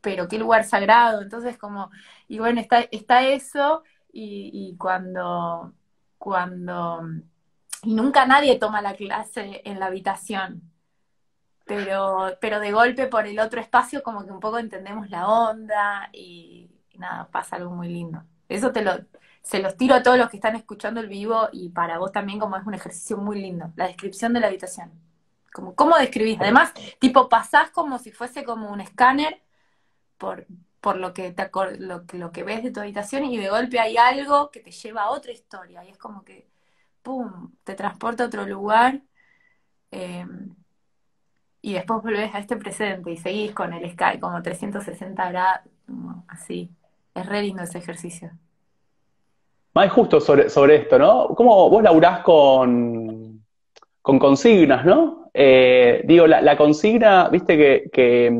pero 0.00 0.28
qué 0.28 0.38
lugar 0.38 0.64
sagrado. 0.64 1.22
Entonces 1.22 1.58
como, 1.58 1.90
y 2.28 2.38
bueno, 2.38 2.60
está, 2.60 2.80
está 2.90 3.24
eso 3.26 3.82
y, 4.12 4.76
cuando, 4.78 5.74
cuando, 6.18 7.02
y 7.82 7.94
nunca 7.94 8.26
nadie 8.26 8.58
toma 8.58 8.80
la 8.82 8.94
clase 8.94 9.62
en 9.64 9.78
la 9.80 9.86
habitación. 9.86 10.62
Pero, 11.64 12.36
pero 12.40 12.60
de 12.60 12.72
golpe 12.72 13.08
por 13.08 13.26
el 13.26 13.38
otro 13.40 13.60
espacio 13.60 14.02
como 14.02 14.24
que 14.24 14.32
un 14.32 14.40
poco 14.40 14.58
entendemos 14.58 15.10
la 15.10 15.28
onda 15.28 16.08
y 16.12 16.70
nada, 16.98 17.28
pasa 17.30 17.56
algo 17.56 17.70
muy 17.70 17.88
lindo. 17.88 18.22
Eso 18.48 18.72
te 18.72 18.82
lo, 18.82 18.92
se 19.42 19.60
los 19.60 19.76
tiro 19.76 19.94
a 19.94 20.02
todos 20.02 20.18
los 20.18 20.30
que 20.30 20.36
están 20.36 20.56
escuchando 20.56 21.00
el 21.00 21.08
vivo 21.08 21.48
y 21.52 21.70
para 21.70 21.98
vos 21.98 22.12
también 22.12 22.38
como 22.38 22.56
es 22.56 22.66
un 22.66 22.74
ejercicio 22.74 23.16
muy 23.16 23.40
lindo, 23.40 23.72
la 23.76 23.86
descripción 23.86 24.32
de 24.32 24.40
la 24.40 24.48
habitación. 24.48 24.90
Como, 25.52 25.74
¿cómo 25.74 25.96
describís? 25.96 26.40
Además, 26.40 26.72
tipo, 26.98 27.28
pasás 27.28 27.70
como 27.70 27.98
si 27.98 28.12
fuese 28.12 28.44
como 28.44 28.70
un 28.72 28.80
escáner 28.80 29.42
por, 30.18 30.46
por 30.80 30.96
lo 30.98 31.14
que 31.14 31.32
te 31.32 31.50
lo, 31.78 32.04
lo 32.12 32.32
que 32.32 32.44
ves 32.44 32.62
de 32.62 32.70
tu 32.72 32.80
habitación 32.80 33.24
y 33.24 33.38
de 33.38 33.48
golpe 33.50 33.80
hay 33.80 33.96
algo 33.96 34.50
que 34.50 34.60
te 34.60 34.70
lleva 34.70 35.02
a 35.04 35.10
otra 35.10 35.32
historia 35.32 35.84
y 35.84 35.90
es 35.90 35.98
como 35.98 36.24
que, 36.24 36.48
¡pum!, 37.02 37.52
te 37.64 37.74
transporta 37.74 38.24
a 38.24 38.26
otro 38.28 38.46
lugar 38.46 39.02
eh, 39.90 40.26
y 41.62 41.72
después 41.74 42.02
volvés 42.02 42.34
a 42.34 42.38
este 42.38 42.56
presente 42.56 43.10
y 43.10 43.16
seguís 43.16 43.52
con 43.52 43.72
el 43.72 43.90
sky 43.90 44.20
como 44.20 44.40
360 44.42 45.28
grados, 45.30 45.62
así. 46.28 46.70
Es 47.16 47.26
re 47.26 47.42
lindo 47.42 47.62
ese 47.62 47.78
ejercicio. 47.78 48.30
Más 49.72 49.90
justo 49.90 50.20
sobre, 50.20 50.50
sobre 50.50 50.76
esto, 50.76 50.98
¿no? 50.98 51.28
¿Cómo 51.28 51.70
vos 51.70 51.82
laburás 51.82 52.20
con, 52.20 53.42
con 54.02 54.18
consignas, 54.18 54.84
¿no? 54.84 55.30
Eh, 55.32 56.02
digo, 56.04 56.26
la, 56.26 56.56
consigna, 56.56 57.28
viste 57.30 57.56
que, 57.56 57.90
que 57.92 58.38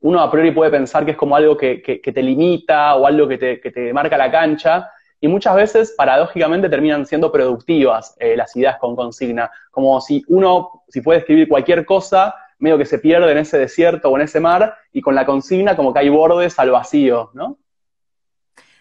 uno 0.00 0.20
a 0.20 0.30
priori 0.30 0.50
puede 0.50 0.70
pensar 0.70 1.04
que 1.04 1.12
es 1.12 1.16
como 1.16 1.36
algo 1.36 1.56
que, 1.56 1.82
que- 1.82 2.00
te 2.12 2.22
limita 2.22 2.96
o 2.96 3.06
algo 3.06 3.26
que 3.28 3.38
te, 3.38 3.60
que 3.60 3.70
te 3.70 3.92
marca 3.92 4.16
la 4.16 4.30
cancha, 4.30 4.90
y 5.20 5.26
muchas 5.28 5.56
veces, 5.56 5.94
paradójicamente, 5.96 6.68
terminan 6.68 7.04
siendo 7.04 7.32
productivas 7.32 8.14
eh, 8.20 8.36
las 8.36 8.54
ideas 8.56 8.78
con 8.78 8.94
consigna. 8.94 9.50
Como 9.70 10.00
si 10.00 10.22
uno, 10.28 10.84
si 10.88 11.00
puede 11.00 11.20
escribir 11.20 11.48
cualquier 11.48 11.84
cosa, 11.84 12.34
medio 12.58 12.78
que 12.78 12.84
se 12.84 12.98
pierde 12.98 13.32
en 13.32 13.38
ese 13.38 13.58
desierto 13.58 14.10
o 14.10 14.16
en 14.16 14.22
ese 14.22 14.38
mar, 14.38 14.74
y 14.92 15.00
con 15.00 15.14
la 15.14 15.26
consigna 15.26 15.74
como 15.76 15.92
que 15.92 15.98
hay 16.00 16.08
bordes 16.08 16.58
al 16.58 16.70
vacío, 16.70 17.30
¿no? 17.34 17.56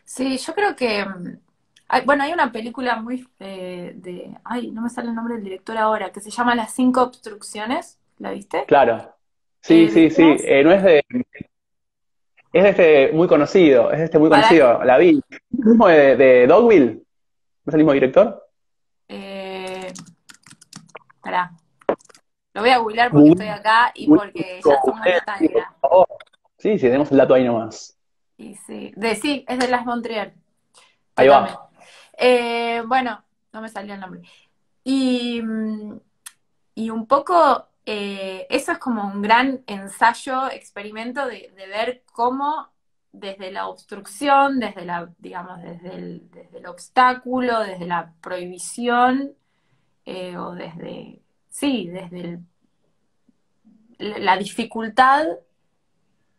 Sí, 0.08 0.38
yo 0.38 0.56
creo 0.56 0.74
que, 0.76 1.06
mm, 1.06 1.38
hay- 1.90 2.06
bueno, 2.06 2.24
hay 2.24 2.32
una 2.32 2.52
película 2.52 2.96
muy 2.96 3.28
eh, 3.40 3.92
de, 3.96 4.38
ay, 4.46 4.72
no 4.72 4.82
me 4.82 4.90
sale 4.90 5.10
el 5.10 5.16
nombre 5.16 5.36
del 5.36 5.44
director 5.44 5.78
ahora, 5.78 6.12
que 6.12 6.22
se 6.22 6.32
llama 6.32 6.56
Las 6.56 6.74
cinco 6.74 7.04
obstrucciones, 7.04 8.00
¿la 8.18 8.32
viste? 8.32 8.64
Claro. 8.68 9.14
Sí, 9.62 9.84
Eh, 9.84 9.90
sí, 9.90 10.10
sí. 10.10 10.24
Eh, 10.46 10.64
no 10.64 10.72
es 10.72 10.82
de. 10.84 11.04
Es 12.54 12.64
de 12.64 12.70
este 12.70 13.12
muy 13.12 13.28
conocido. 13.28 13.92
Es 13.92 14.00
de 14.00 14.06
este 14.06 14.18
muy 14.18 14.30
conocido. 14.30 14.82
La 14.84 14.98
vi. 14.98 15.22
¿Es 15.30 15.40
el 15.60 15.66
mismo 15.66 15.88
de, 15.88 16.16
de 16.16 16.48
Dogville? 16.48 16.94
¿No 16.94 17.70
es 17.70 17.74
el 17.74 17.78
mismo 17.80 17.92
director? 17.94 18.48
Eh, 19.10 19.94
pará. 21.22 21.52
Lo 22.54 22.62
voy 22.62 22.72
a 22.72 22.78
googlear 22.80 23.12
porque 23.12 23.30
estoy 23.30 23.48
acá 23.48 23.92
y 23.96 24.08
porque 24.08 24.62
ya 24.64 24.82
somos 24.82 25.06
favor. 25.82 26.08
Sí, 26.58 26.80
sí, 26.80 26.88
tenemos 26.88 27.12
el 27.12 27.18
dato 27.18 27.34
ahí 27.34 27.44
nomás. 27.44 27.97
Y 28.38 28.56
sí, 28.56 28.94
de, 28.96 29.16
sí, 29.16 29.46
es 29.48 29.60
de 29.60 29.68
Las 29.68 29.86
Montreal. 29.86 30.34
Ahí 31.16 31.28
va. 31.28 31.70
Eh, 32.18 32.84
bueno, 32.88 33.24
no 33.54 33.62
me 33.62 33.70
salió 33.70 33.94
el 33.96 34.00
nombre. 34.00 34.22
Y, 34.84 35.42
mm, 35.42 36.00
y 36.76 36.90
un 36.90 37.08
poco, 37.08 37.68
eh, 37.86 38.48
eso 38.50 38.72
es 38.74 38.78
como 38.80 39.06
un 39.06 39.22
gran 39.22 39.64
ensayo, 39.68 40.50
experimento 40.52 41.26
de, 41.28 41.54
de 41.56 41.68
ver 41.68 42.04
cómo 42.14 42.70
desde 43.12 43.52
la 43.52 43.68
obstrucción, 43.68 44.60
desde 44.60 44.86
la, 44.86 45.12
digamos, 45.18 45.62
desde 45.62 45.96
el, 45.96 46.30
desde 46.32 46.60
el 46.60 46.68
obstáculo, 46.68 47.62
desde 47.62 47.86
la 47.88 48.14
prohibición, 48.22 49.34
eh, 50.06 50.38
o 50.38 50.52
desde, 50.54 51.22
sí, 51.50 51.88
desde 51.90 52.22
el- 52.22 52.46
la 54.26 54.38
dificultad, 54.38 55.26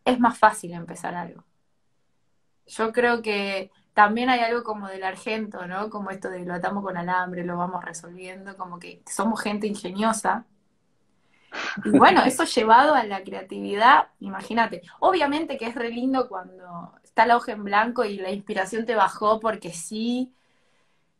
es 0.05 0.19
más 0.19 0.37
fácil 0.37 0.73
empezar 0.73 1.15
algo. 1.15 1.43
Yo 2.69 2.93
creo 2.93 3.21
que 3.21 3.71
también 3.93 4.29
hay 4.29 4.39
algo 4.41 4.63
como 4.63 4.87
del 4.87 5.03
argento, 5.03 5.67
¿no? 5.67 5.89
Como 5.89 6.11
esto 6.11 6.29
de 6.29 6.45
lo 6.45 6.53
atamos 6.53 6.83
con 6.83 6.97
alambre, 6.97 7.43
lo 7.43 7.57
vamos 7.57 7.83
resolviendo, 7.83 8.55
como 8.55 8.79
que 8.79 9.01
somos 9.05 9.41
gente 9.41 9.67
ingeniosa. 9.67 10.45
Y 11.83 11.97
bueno, 11.97 12.23
eso 12.23 12.43
llevado 12.55 12.93
a 12.93 13.03
la 13.03 13.23
creatividad, 13.23 14.09
imagínate. 14.19 14.83
Obviamente 14.99 15.57
que 15.57 15.67
es 15.67 15.75
re 15.75 15.89
lindo 15.89 16.29
cuando 16.29 16.93
está 17.03 17.25
la 17.25 17.37
hoja 17.37 17.51
en 17.53 17.63
blanco 17.63 18.05
y 18.05 18.17
la 18.17 18.31
inspiración 18.31 18.85
te 18.85 18.95
bajó 18.95 19.39
porque 19.39 19.73
sí, 19.73 20.33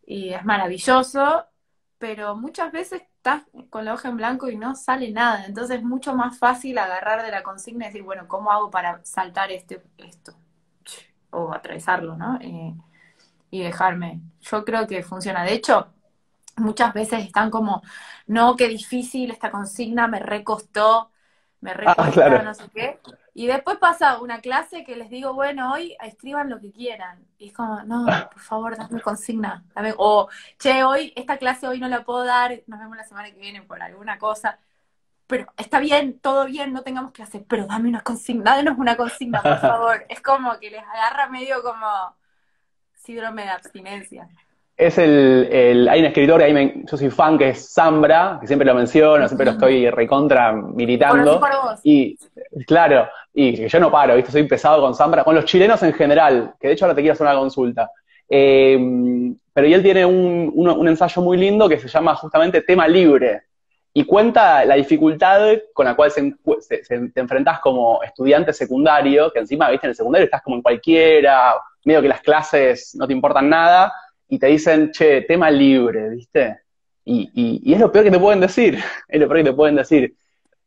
y 0.06 0.29
es 0.29 0.46
maravilloso, 0.46 1.46
pero 1.98 2.36
muchas 2.36 2.72
veces 2.72 3.01
estás 3.01 3.44
con 3.70 3.86
la 3.86 3.94
hoja 3.94 4.10
en 4.10 4.18
blanco 4.18 4.50
y 4.50 4.56
no 4.56 4.75
sale 4.75 5.12
nada. 5.12 5.46
Entonces 5.46 5.77
es 5.77 5.84
mucho 5.84 6.15
más 6.15 6.39
fácil 6.39 6.77
agarrar 6.77 7.24
de 7.24 7.32
la 7.32 7.44
consigna 7.44 7.86
y 7.86 7.88
decir, 7.89 8.03
bueno, 8.03 8.27
¿cómo 8.27 8.51
hago 8.51 8.72
para 8.72 9.03
saltar 9.03 9.51
este, 9.51 9.84
esto? 9.98 10.34
O 11.31 11.53
atravesarlo, 11.53 12.15
¿no? 12.17 12.38
Eh, 12.41 12.75
y 13.51 13.63
dejarme. 13.63 14.21
Yo 14.41 14.65
creo 14.65 14.88
que 14.88 15.03
funciona. 15.03 15.43
De 15.43 15.53
hecho, 15.53 15.88
muchas 16.57 16.93
veces 16.93 17.25
están 17.25 17.50
como, 17.51 17.81
no, 18.27 18.55
qué 18.55 18.67
difícil 18.67 19.31
esta 19.31 19.51
consigna, 19.51 20.07
me 20.07 20.19
recostó, 20.19 21.12
me 21.62 21.74
recostó, 21.74 22.12
claro. 22.12 22.43
no 22.43 22.53
sé 22.53 22.69
qué. 22.74 23.00
Y 23.33 23.48
después 23.48 23.77
pasa 23.77 24.19
una 24.21 24.41
clase 24.41 24.83
que 24.83 24.95
les 24.95 25.09
digo, 25.09 25.33
bueno, 25.33 25.71
hoy 25.74 25.95
escriban 26.03 26.50
lo 26.50 26.59
que 26.59 26.71
quieran. 26.71 27.25
Y 27.38 27.48
es 27.48 27.53
como, 27.53 27.81
no, 27.83 28.05
por 28.31 28.41
favor, 28.41 28.77
dame 28.77 29.01
consigna. 29.01 29.63
dame- 29.75 29.93
O, 29.98 30.29
che, 30.59 30.83
hoy, 30.83 31.13
esta 31.15 31.38
clase 31.38 31.67
hoy 31.67 31.79
no 31.79 31.88
la 31.88 32.03
puedo 32.03 32.25
dar, 32.25 32.62
nos 32.67 32.79
vemos 32.79 32.98
la 32.98 33.03
semana 33.05 33.31
que 33.31 33.39
viene 33.39 33.62
por 33.63 33.81
alguna 33.81 34.17
cosa. 34.19 34.59
Pero 35.29 35.45
está 35.57 35.79
bien, 35.79 36.19
todo 36.19 36.45
bien, 36.45 36.74
no 36.74 36.81
tengamos 36.81 37.12
clase, 37.12 37.45
pero 37.48 37.67
dame 37.67 37.88
una 37.88 38.01
consigna, 38.01 38.55
danos 38.55 38.79
una 38.79 38.98
consigna, 38.98 39.41
por 39.43 39.59
favor. 39.59 40.03
Es 40.09 40.21
como 40.21 40.57
que 40.59 40.71
les 40.71 40.81
agarra 40.81 41.29
medio 41.29 41.62
como 41.62 41.86
síndrome 42.95 43.43
de 43.43 43.50
abstinencia. 43.50 44.27
Es 44.75 44.98
el, 44.98 45.48
el- 45.51 45.88
hay 45.89 46.00
un 46.00 46.05
escritor, 46.07 46.41
ahí 46.41 46.53
me- 46.53 46.83
yo 46.89 46.98
soy 46.98 47.09
fan, 47.12 47.38
que 47.38 47.50
es 47.50 47.74
Zambra, 47.74 48.38
que 48.41 48.48
siempre 48.48 48.65
lo 48.65 48.74
menciono, 48.74 49.27
siempre 49.27 49.45
lo 49.45 49.51
estoy 49.51 49.89
recontra 49.91 50.51
militando. 50.53 51.39
por 51.39 51.51
vos. 51.51 51.79
Y 51.83 52.17
claro, 52.65 53.07
y 53.33 53.55
que 53.55 53.69
yo 53.69 53.79
no 53.79 53.91
paro, 53.91 54.15
¿viste? 54.15 54.31
Soy 54.31 54.43
pesado 54.48 54.81
con 54.81 54.95
Zambra, 54.95 55.24
con 55.24 55.36
los 55.36 55.45
chilenos 55.45 55.83
en 55.83 55.93
general, 55.93 56.55
que 56.59 56.69
de 56.69 56.74
hecho 56.74 56.86
ahora 56.86 56.95
te 56.95 57.01
quiero 57.01 57.13
hacer 57.13 57.27
una 57.27 57.36
consulta. 57.38 57.91
Eh, 58.27 58.79
pero 59.53 59.67
y 59.67 59.74
él 59.74 59.83
tiene 59.83 60.05
un, 60.05 60.51
un- 60.55 60.69
un 60.69 60.88
ensayo 60.88 61.21
muy 61.21 61.38
lindo 61.38 61.67
que 61.69 61.77
se 61.79 61.88
llama 61.88 62.15
justamente 62.15 62.62
Tema 62.62 62.88
Libre. 62.88 63.43
Y 63.93 64.05
cuenta 64.05 64.63
la 64.65 64.75
dificultad 64.75 65.58
con 65.74 65.86
la 65.86 65.96
cual 65.96 66.12
se, 66.12 66.34
se- 66.62 66.84
se- 66.84 67.10
te 67.10 67.19
enfrentás 67.19 67.60
como 67.60 68.01
estudiante 68.03 68.53
secundario, 68.53 69.31
que 69.31 69.39
encima, 69.39 69.69
viste, 69.69 69.88
en 69.88 69.89
el 69.89 69.96
secundario 69.96 70.25
estás 70.25 70.41
como 70.41 70.58
en 70.58 70.62
cualquiera, 70.62 71.55
medio 71.84 72.01
que 72.01 72.08
las 72.08 72.22
clases 72.22 72.96
no 72.96 73.08
te 73.08 73.13
importan 73.13 73.50
nada, 73.50 73.91
y 74.27 74.38
te 74.38 74.48
dicen, 74.48 74.91
che, 74.91 75.22
tema 75.22 75.50
libre, 75.50 76.10
¿viste? 76.10 76.60
Y, 77.03 77.74
es 77.74 77.79
lo 77.79 77.91
peor 77.91 78.05
que 78.05 78.12
te 78.12 78.19
pueden 78.19 78.39
decir, 78.39 78.77
es 79.08 79.19
lo 79.19 79.27
peor 79.27 79.39
que 79.39 79.50
te 79.50 79.55
pueden 79.55 79.75
decir. 79.75 80.13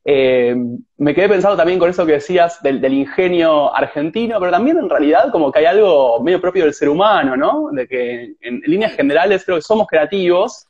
Eh, 0.04 0.56
me 0.96 1.14
quedé 1.14 1.28
pensando 1.28 1.56
también 1.56 1.78
con 1.78 1.88
eso 1.88 2.04
que 2.04 2.14
decías 2.14 2.60
del, 2.60 2.92
ingenio 2.92 3.72
argentino, 3.74 4.40
pero 4.40 4.50
también 4.50 4.78
en 4.78 4.90
realidad 4.90 5.30
como 5.30 5.52
que 5.52 5.60
hay 5.60 5.66
algo 5.66 6.20
medio 6.20 6.40
propio 6.40 6.64
del 6.64 6.74
ser 6.74 6.88
humano, 6.88 7.36
¿no? 7.36 7.68
De 7.70 7.86
que 7.86 8.34
en, 8.40 8.60
líneas 8.66 8.94
generales 8.94 9.44
creo 9.44 9.58
que 9.58 9.62
somos 9.62 9.86
creativos, 9.86 10.66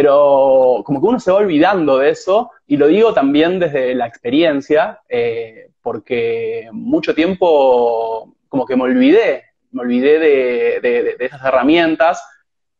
pero 0.00 0.80
como 0.82 0.98
que 0.98 1.06
uno 1.08 1.20
se 1.20 1.30
va 1.30 1.36
olvidando 1.36 1.98
de 1.98 2.08
eso, 2.08 2.52
y 2.66 2.78
lo 2.78 2.86
digo 2.86 3.12
también 3.12 3.58
desde 3.58 3.94
la 3.94 4.06
experiencia, 4.06 4.98
eh, 5.06 5.72
porque 5.82 6.70
mucho 6.72 7.14
tiempo 7.14 8.34
como 8.48 8.64
que 8.64 8.76
me 8.76 8.84
olvidé, 8.84 9.44
me 9.72 9.82
olvidé 9.82 10.18
de, 10.18 10.80
de 11.18 11.26
esas 11.26 11.44
herramientas. 11.44 12.24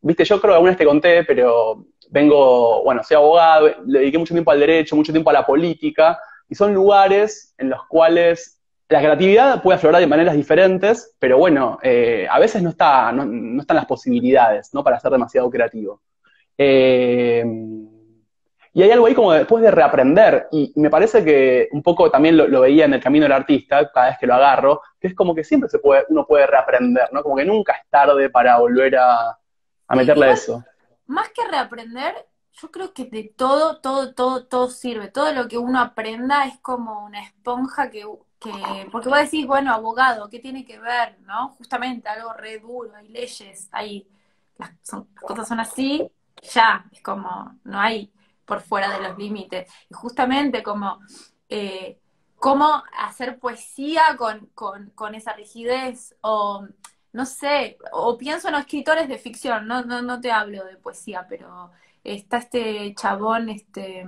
Viste, 0.01 0.25
yo 0.25 0.41
creo 0.41 0.53
que 0.53 0.55
alguna 0.55 0.71
vez 0.71 0.79
te 0.79 0.87
conté, 0.87 1.25
pero 1.25 1.85
vengo, 2.09 2.83
bueno, 2.85 3.05
soy 3.05 3.19
abogado, 3.19 3.69
dediqué 3.85 4.17
mucho 4.17 4.33
tiempo 4.33 4.51
al 4.51 4.61
derecho, 4.61 4.97
mucho 4.97 5.13
tiempo 5.13 5.29
a 5.29 5.35
la 5.35 5.45
política, 5.45 6.19
y 6.49 6.55
son 6.55 6.73
lugares 6.73 7.55
en 7.59 7.69
los 7.69 7.85
cuales 7.87 8.63
la 8.89 9.01
creatividad 9.01 9.63
puede 9.63 9.77
aflorar 9.77 10.01
de 10.01 10.07
maneras 10.07 10.35
diferentes, 10.35 11.15
pero 11.19 11.37
bueno, 11.37 11.79
eh, 11.83 12.27
a 12.31 12.39
veces 12.39 12.63
no, 12.63 12.71
está, 12.71 13.13
no, 13.13 13.61
están 13.61 13.77
las 13.77 13.85
posibilidades, 13.85 14.73
¿no? 14.73 14.83
Para 14.83 14.99
ser 14.99 15.11
demasiado 15.11 15.51
creativo. 15.51 16.01
Eh, 16.63 17.43
y 18.73 18.83
hay 18.83 18.91
algo 18.91 19.07
ahí 19.07 19.15
como 19.15 19.33
después 19.33 19.63
de 19.63 19.71
reaprender, 19.71 20.49
y 20.53 20.73
me 20.77 20.91
parece 20.91 21.25
que 21.25 21.69
un 21.73 21.83
poco 21.83 22.11
también 22.11 22.37
lo, 22.37 22.61
veía 22.61 22.85
en 22.85 22.95
el 22.95 23.03
camino 23.03 23.25
del 23.25 23.33
artista, 23.33 23.91
cada 23.91 24.11
vez 24.11 24.19
que 24.19 24.27
lo 24.27 24.35
agarro, 24.35 24.83
que 25.01 25.09
es 25.09 25.15
como 25.15 25.35
que 25.35 25.43
siempre 25.43 25.69
se 25.71 25.79
puede, 25.79 26.05
uno 26.09 26.27
puede 26.27 26.47
reaprender, 26.47 27.09
¿no? 27.13 27.23
Como 27.23 27.37
que 27.37 27.45
nunca 27.45 27.73
es 27.73 27.89
tarde 27.89 28.31
para 28.31 28.59
volver 28.59 28.97
a, 28.97 29.39
a 29.89 29.97
meterle 29.97 30.33
eso 30.33 30.63
más 31.11 31.29
que 31.31 31.47
reaprender, 31.49 32.29
yo 32.53 32.71
creo 32.71 32.95
que 32.95 33.05
de 33.05 33.25
todo, 33.37 33.81
todo, 33.81 34.15
todo, 34.15 34.47
todo 34.47 34.71
sirve. 34.71 35.09
Todo 35.09 35.33
lo 35.33 35.49
que 35.49 35.59
uno 35.59 35.81
aprenda 35.81 36.47
es 36.47 36.59
como 36.61 37.05
una 37.05 37.21
esponja 37.21 37.91
que, 37.91 38.07
que 38.39 38.53
porque 38.93 39.09
vos 39.09 39.19
decís, 39.19 39.47
bueno, 39.47 39.73
abogado, 39.75 40.31
¿qué 40.31 40.39
tiene 40.39 40.65
que 40.65 40.79
ver? 40.79 41.19
¿No? 41.23 41.49
Justamente 41.59 42.09
algo 42.09 42.33
re 42.33 42.61
duro, 42.61 42.95
hay 42.95 43.09
leyes, 43.09 43.69
hay, 43.73 44.07
las, 44.57 44.71
cosas 45.21 45.49
son 45.49 45.59
así, 45.59 46.09
ya, 46.43 46.87
es 46.93 47.03
como, 47.03 47.59
no 47.65 47.81
hay 47.81 48.13
por 48.45 48.61
fuera 48.61 48.91
de 48.91 49.09
los 49.09 49.19
límites. 49.19 49.71
Y 49.89 49.95
justamente 49.95 50.63
como, 50.63 51.01
eh, 51.49 52.01
cómo 52.37 52.83
hacer 52.99 53.39
poesía 53.39 54.17
con, 54.17 54.47
con, 54.55 55.15
esa 55.15 55.35
rigidez 55.35 56.17
o 56.23 56.67
no 57.13 57.27
sé, 57.27 57.79
o 57.93 58.17
pienso 58.19 58.49
en 58.49 58.53
los 58.55 58.63
escritores 58.63 59.09
de 59.09 59.19
ficción, 59.19 59.67
no, 59.67 59.85
no, 59.85 60.01
no 60.03 60.21
te 60.21 60.31
hablo 60.31 60.65
de 60.65 60.77
poesía, 60.77 61.27
pero 61.29 61.71
está 62.05 62.39
este 62.39 62.95
chabón, 62.95 63.49
este, 63.51 64.07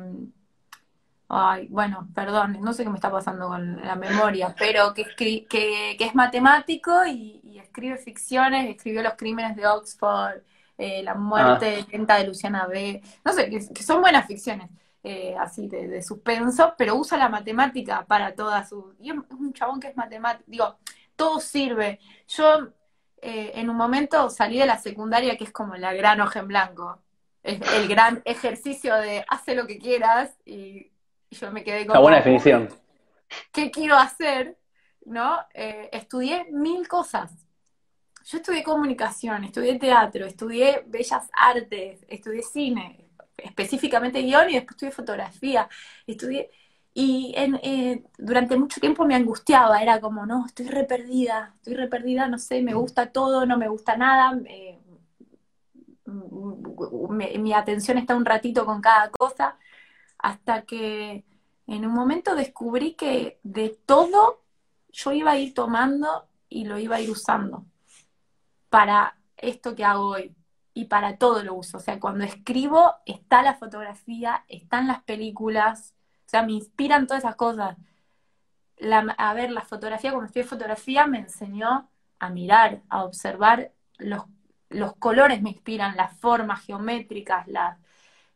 ay, 1.28 1.66
bueno, 1.68 2.08
perdón, 2.14 2.58
no 2.60 2.72
sé 2.72 2.84
qué 2.84 2.90
me 2.90 2.96
está 2.96 3.10
pasando 3.10 3.48
con 3.48 3.76
la 3.82 3.96
memoria, 3.96 4.54
pero 4.58 4.94
que, 4.94 5.04
que, 5.16 5.46
que 5.48 6.04
es 6.04 6.14
matemático 6.14 7.04
y, 7.06 7.40
escribe 7.58 7.96
ficciones, 7.96 8.68
escribió 8.68 9.02
Los 9.02 9.14
Crímenes 9.14 9.56
de 9.56 9.66
Oxford, 9.66 10.42
eh, 10.82 11.02
La 11.02 11.14
muerte 11.14 11.86
lenta 11.90 12.14
ah. 12.14 12.18
de 12.18 12.26
Luciana 12.26 12.66
B, 12.66 13.00
no 13.24 13.32
sé, 13.32 13.48
que, 13.48 13.82
son 13.82 14.00
buenas 14.00 14.26
ficciones. 14.26 14.68
Eh, 15.04 15.34
así 15.38 15.66
de, 15.66 15.88
de, 15.88 16.02
suspenso, 16.02 16.74
pero 16.78 16.94
usa 16.94 17.18
la 17.18 17.28
matemática 17.28 18.04
para 18.06 18.34
todas 18.34 18.68
sus... 18.68 18.94
Y 19.00 19.10
es 19.10 19.16
un 19.30 19.52
chabón 19.52 19.80
que 19.80 19.88
es 19.88 19.96
matemático, 19.96 20.44
digo, 20.46 20.76
todo 21.16 21.40
sirve. 21.40 21.98
Yo 22.28 22.72
eh, 23.20 23.52
en 23.54 23.70
un 23.70 23.76
momento 23.76 24.28
salí 24.30 24.58
de 24.58 24.66
la 24.66 24.78
secundaria, 24.78 25.36
que 25.36 25.44
es 25.44 25.52
como 25.52 25.76
la 25.76 25.92
gran 25.92 26.20
hoja 26.20 26.40
en 26.40 26.48
blanco. 26.48 27.00
Es 27.44 27.60
el 27.74 27.86
gran 27.86 28.20
ejercicio 28.24 28.96
de 28.96 29.24
hace 29.28 29.54
lo 29.54 29.66
que 29.66 29.78
quieras 29.78 30.36
y, 30.44 30.90
yo 31.30 31.50
me 31.50 31.64
quedé 31.64 31.86
con... 31.86 31.92
Una 31.92 32.00
buena 32.00 32.16
definición. 32.18 32.68
¿Qué 33.52 33.70
quiero 33.70 33.96
hacer? 33.96 34.58
¿No? 35.06 35.38
Eh, 35.54 35.88
estudié 35.92 36.46
mil 36.50 36.86
cosas. 36.88 37.41
Yo 38.24 38.38
estudié 38.38 38.62
comunicación, 38.62 39.44
estudié 39.44 39.78
teatro, 39.78 40.26
estudié 40.26 40.84
bellas 40.86 41.28
artes, 41.32 42.04
estudié 42.08 42.42
cine, 42.42 43.08
específicamente 43.36 44.22
guion 44.22 44.50
y 44.50 44.54
después 44.54 44.74
estudié 44.76 44.92
fotografía, 44.92 45.68
estudié 46.06 46.50
y 46.94 47.32
en, 47.36 47.58
eh, 47.62 48.04
durante 48.18 48.56
mucho 48.56 48.80
tiempo 48.80 49.04
me 49.06 49.14
angustiaba, 49.14 49.82
era 49.82 50.00
como, 50.00 50.26
no, 50.26 50.46
estoy 50.46 50.66
re 50.68 50.84
perdida, 50.84 51.52
estoy 51.56 51.74
re 51.74 51.88
perdida, 51.88 52.28
no 52.28 52.38
sé, 52.38 52.62
me 52.62 52.74
gusta 52.74 53.10
todo, 53.12 53.46
no 53.46 53.56
me 53.56 53.68
gusta 53.68 53.96
nada, 53.96 54.38
mi 57.38 57.52
atención 57.54 57.98
está 57.98 58.14
un 58.16 58.24
ratito 58.24 58.66
con 58.66 58.80
cada 58.80 59.10
cosa, 59.10 59.56
hasta 60.18 60.62
que 60.62 61.24
en 61.66 61.86
un 61.86 61.92
momento 61.94 62.34
descubrí 62.34 62.94
que 62.94 63.38
de 63.42 63.70
todo 63.86 64.42
yo 64.92 65.12
iba 65.12 65.32
a 65.32 65.38
ir 65.38 65.54
tomando 65.54 66.26
y 66.48 66.64
lo 66.64 66.78
iba 66.78 66.96
a 66.96 67.00
ir 67.00 67.10
usando 67.10 67.64
para 68.72 69.18
esto 69.36 69.76
que 69.76 69.84
hago 69.84 70.08
hoy 70.08 70.34
y 70.74 70.86
para 70.86 71.18
todo 71.18 71.44
lo 71.44 71.54
uso. 71.54 71.76
O 71.78 71.80
sea, 71.80 72.00
cuando 72.00 72.24
escribo 72.24 72.94
está 73.06 73.42
la 73.42 73.54
fotografía, 73.54 74.44
están 74.48 74.88
las 74.88 75.02
películas, 75.04 75.94
sea, 76.32 76.42
me 76.42 76.52
inspiran 76.52 77.06
todas 77.06 77.24
esas 77.24 77.36
cosas. 77.36 77.76
a 79.18 79.34
ver, 79.34 79.50
la 79.50 79.62
fotografía, 79.62 80.10
cuando 80.12 80.26
estudié 80.26 80.44
fotografía, 80.46 81.06
me 81.06 81.18
enseñó 81.18 81.90
a 82.18 82.30
mirar, 82.30 82.82
a 82.88 83.04
observar 83.04 83.72
los, 83.98 84.24
los 84.70 84.96
colores 84.96 85.42
me 85.42 85.50
inspiran, 85.50 85.96
las 85.96 86.18
formas 86.18 86.64
geométricas, 86.64 87.46
las, 87.48 87.78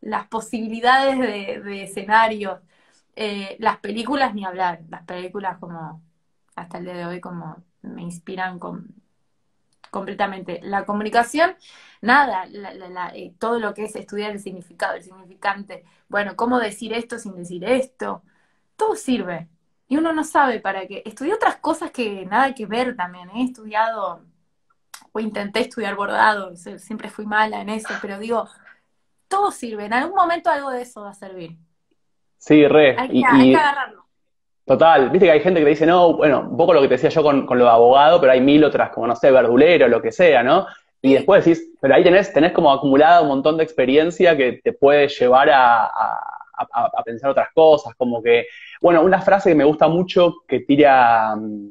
las 0.00 0.28
posibilidades 0.28 1.18
de, 1.18 1.84
escenarios. 1.84 2.60
Eh, 3.16 3.56
las 3.60 3.78
películas 3.78 4.34
ni 4.34 4.44
hablar, 4.44 4.82
las 4.90 5.04
películas 5.04 5.58
como 5.58 6.02
hasta 6.56 6.78
el 6.78 6.84
día 6.84 6.94
de 6.94 7.06
hoy 7.06 7.20
como 7.20 7.64
me 7.82 8.02
inspiran 8.02 8.58
con, 8.58 8.94
completamente. 9.96 10.60
La 10.62 10.84
comunicación, 10.84 11.56
nada, 12.02 12.46
eh, 13.14 13.32
todo 13.38 13.58
lo 13.58 13.72
que 13.72 13.84
es 13.84 13.96
estudiar 13.96 14.32
el 14.32 14.40
significado, 14.40 14.94
el 14.94 15.02
significante, 15.02 15.84
bueno, 16.08 16.36
cómo 16.36 16.58
decir 16.58 16.92
esto 16.92 17.18
sin 17.18 17.34
decir 17.34 17.64
esto, 17.64 18.22
todo 18.76 18.94
sirve. 18.94 19.48
Y 19.88 19.96
uno 19.96 20.12
no 20.12 20.22
sabe 20.22 20.60
para 20.60 20.86
qué. 20.86 21.02
Estudié 21.06 21.32
otras 21.32 21.56
cosas 21.56 21.90
que 21.92 22.26
nada 22.26 22.54
que 22.54 22.66
ver 22.66 22.94
también. 22.94 23.30
He 23.30 23.44
estudiado, 23.44 24.22
o 25.12 25.20
intenté 25.20 25.60
estudiar 25.60 25.94
bordado, 25.94 26.54
siempre 26.56 27.08
fui 27.08 27.24
mala 27.24 27.62
en 27.62 27.70
eso, 27.70 27.94
pero 28.02 28.18
digo, 28.18 28.48
todo 29.28 29.50
sirve. 29.50 29.86
En 29.86 29.94
algún 29.94 30.16
momento 30.16 30.50
algo 30.50 30.70
de 30.70 30.82
eso 30.82 31.00
va 31.00 31.10
a 31.10 31.14
servir. 31.14 31.56
Sí, 32.36 32.66
re. 32.68 32.96
Hay 32.98 33.22
que, 33.22 33.56
agarrarlo. 33.56 34.05
Total, 34.66 35.10
viste 35.10 35.26
que 35.26 35.32
hay 35.32 35.40
gente 35.40 35.60
que 35.60 35.64
te 35.64 35.70
dice, 35.70 35.86
no, 35.86 36.14
bueno, 36.14 36.40
un 36.50 36.56
poco 36.56 36.74
lo 36.74 36.80
que 36.80 36.88
te 36.88 36.94
decía 36.94 37.08
yo 37.10 37.22
con, 37.22 37.46
con 37.46 37.56
lo 37.56 37.66
de 37.66 37.70
abogado, 37.70 38.20
pero 38.20 38.32
hay 38.32 38.40
mil 38.40 38.64
otras, 38.64 38.90
como 38.90 39.06
no 39.06 39.14
sé, 39.14 39.30
verdulero, 39.30 39.86
lo 39.86 40.02
que 40.02 40.10
sea, 40.10 40.42
¿no? 40.42 40.66
Y 41.00 41.14
después 41.14 41.44
decís, 41.44 41.70
pero 41.80 41.94
ahí 41.94 42.02
tenés, 42.02 42.32
tenés 42.32 42.50
como 42.50 42.72
acumulada 42.72 43.22
un 43.22 43.28
montón 43.28 43.56
de 43.56 43.62
experiencia 43.62 44.36
que 44.36 44.60
te 44.64 44.72
puede 44.72 45.06
llevar 45.06 45.50
a, 45.52 45.92
pensar 47.04 47.30
otras 47.30 47.50
cosas, 47.54 47.94
como 47.96 48.20
que, 48.20 48.46
bueno, 48.80 49.02
una 49.02 49.20
frase 49.20 49.50
que 49.50 49.54
me 49.54 49.62
gusta 49.64 49.86
mucho 49.86 50.38
que 50.48 50.60
tira 50.60 51.36
mm, 51.36 51.70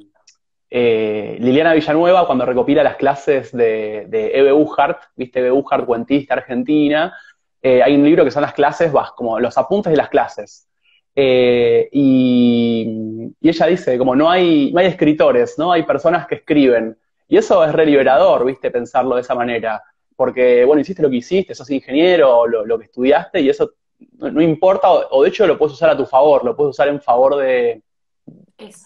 eh, 0.69 1.37
Liliana 1.41 1.73
Villanueva 1.73 2.25
cuando 2.25 2.45
recopila 2.45 2.81
las 2.81 2.95
clases 2.95 3.51
de, 3.51 4.05
de 4.07 4.39
Eve 4.39 4.53
Uhart, 4.53 5.01
viste, 5.17 5.39
Eve 5.39 5.51
Uhart, 5.51 5.85
cuentista 5.85 6.35
argentina, 6.35 7.13
eh, 7.61 7.83
hay 7.83 7.95
un 7.95 8.05
libro 8.05 8.23
que 8.23 8.31
son 8.31 8.43
las 8.43 8.53
clases, 8.53 8.91
vas, 8.91 9.11
como 9.11 9.37
los 9.39 9.57
apuntes 9.57 9.91
de 9.91 9.97
las 9.97 10.07
clases. 10.07 10.69
Eh, 11.15 11.89
y, 11.91 13.31
ella 13.41 13.65
dice, 13.67 13.97
como 13.97 14.15
no 14.15 14.29
hay, 14.29 14.71
no 14.73 14.79
hay 14.79 14.87
escritores, 14.87 15.57
¿no? 15.57 15.71
Hay 15.71 15.83
personas 15.83 16.27
que 16.27 16.35
escriben. 16.35 16.97
Y 17.27 17.37
eso 17.37 17.63
es 17.63 17.71
re 17.73 17.85
liberador, 17.85 18.45
¿viste? 18.45 18.71
Pensarlo 18.71 19.15
de 19.15 19.21
esa 19.21 19.35
manera. 19.35 19.81
Porque, 20.15 20.65
bueno, 20.65 20.81
hiciste 20.81 21.01
lo 21.01 21.09
que 21.09 21.17
hiciste, 21.17 21.55
sos 21.55 21.69
ingeniero, 21.69 22.47
lo, 22.47 22.65
lo 22.65 22.77
que 22.77 22.85
estudiaste, 22.85 23.41
y 23.41 23.49
eso 23.49 23.71
no, 24.17 24.41
importa, 24.41 24.89
o, 24.89 25.23
de 25.23 25.29
hecho 25.29 25.47
lo 25.47 25.57
puedes 25.57 25.73
usar 25.73 25.89
a 25.89 25.97
tu 25.97 26.05
favor, 26.05 26.43
lo 26.43 26.55
puedes 26.55 26.71
usar 26.71 26.87
en 26.87 27.01
favor 27.01 27.37
de, 27.37 27.83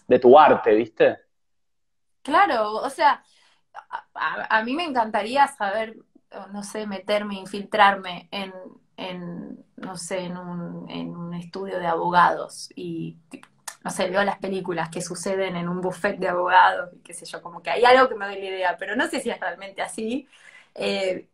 de 0.08 0.20
tu 0.20 0.38
arte, 0.38 0.74
¿viste? 0.76 1.18
Claro, 2.22 2.74
o 2.74 2.90
sea, 2.90 3.24
a, 4.14 4.64
mí 4.64 4.74
me 4.74 4.84
encantaría 4.84 5.48
saber, 5.48 5.98
no 6.52 6.64
sé, 6.64 6.86
meterme, 6.86 7.36
infiltrarme 7.36 8.28
en, 8.32 8.54
en 9.00 9.66
no 9.80 9.98
sé, 9.98 10.20
en 10.20 10.38
un, 10.38 10.90
en 10.90 11.16
un 11.16 11.34
estudio 11.34 11.80
de 11.80 11.88
abogados 11.88 12.70
y 12.76 13.18
no 13.84 13.92
sé, 13.92 14.10
veo 14.10 14.24
las 14.24 14.40
películas 14.40 14.90
que 14.90 15.02
suceden 15.02 15.56
en 15.56 15.70
un 15.70 15.82
buffet 15.82 16.18
de 16.20 16.28
abogados 16.28 16.92
y 16.94 17.00
qué 17.00 17.14
sé 17.14 17.26
yo, 17.26 17.42
como 17.42 17.62
que 17.64 17.70
hay 17.70 17.86
algo 17.86 18.10
que 18.10 18.16
me 18.16 18.26
doy 18.26 18.36
la 18.40 18.46
idea, 18.46 18.78
pero 18.78 18.96
no 18.96 19.08
sé 19.08 19.22
si 19.22 19.30
es 19.30 19.40
realmente 19.40 19.82
así, 19.82 20.28
eh, 20.76 21.28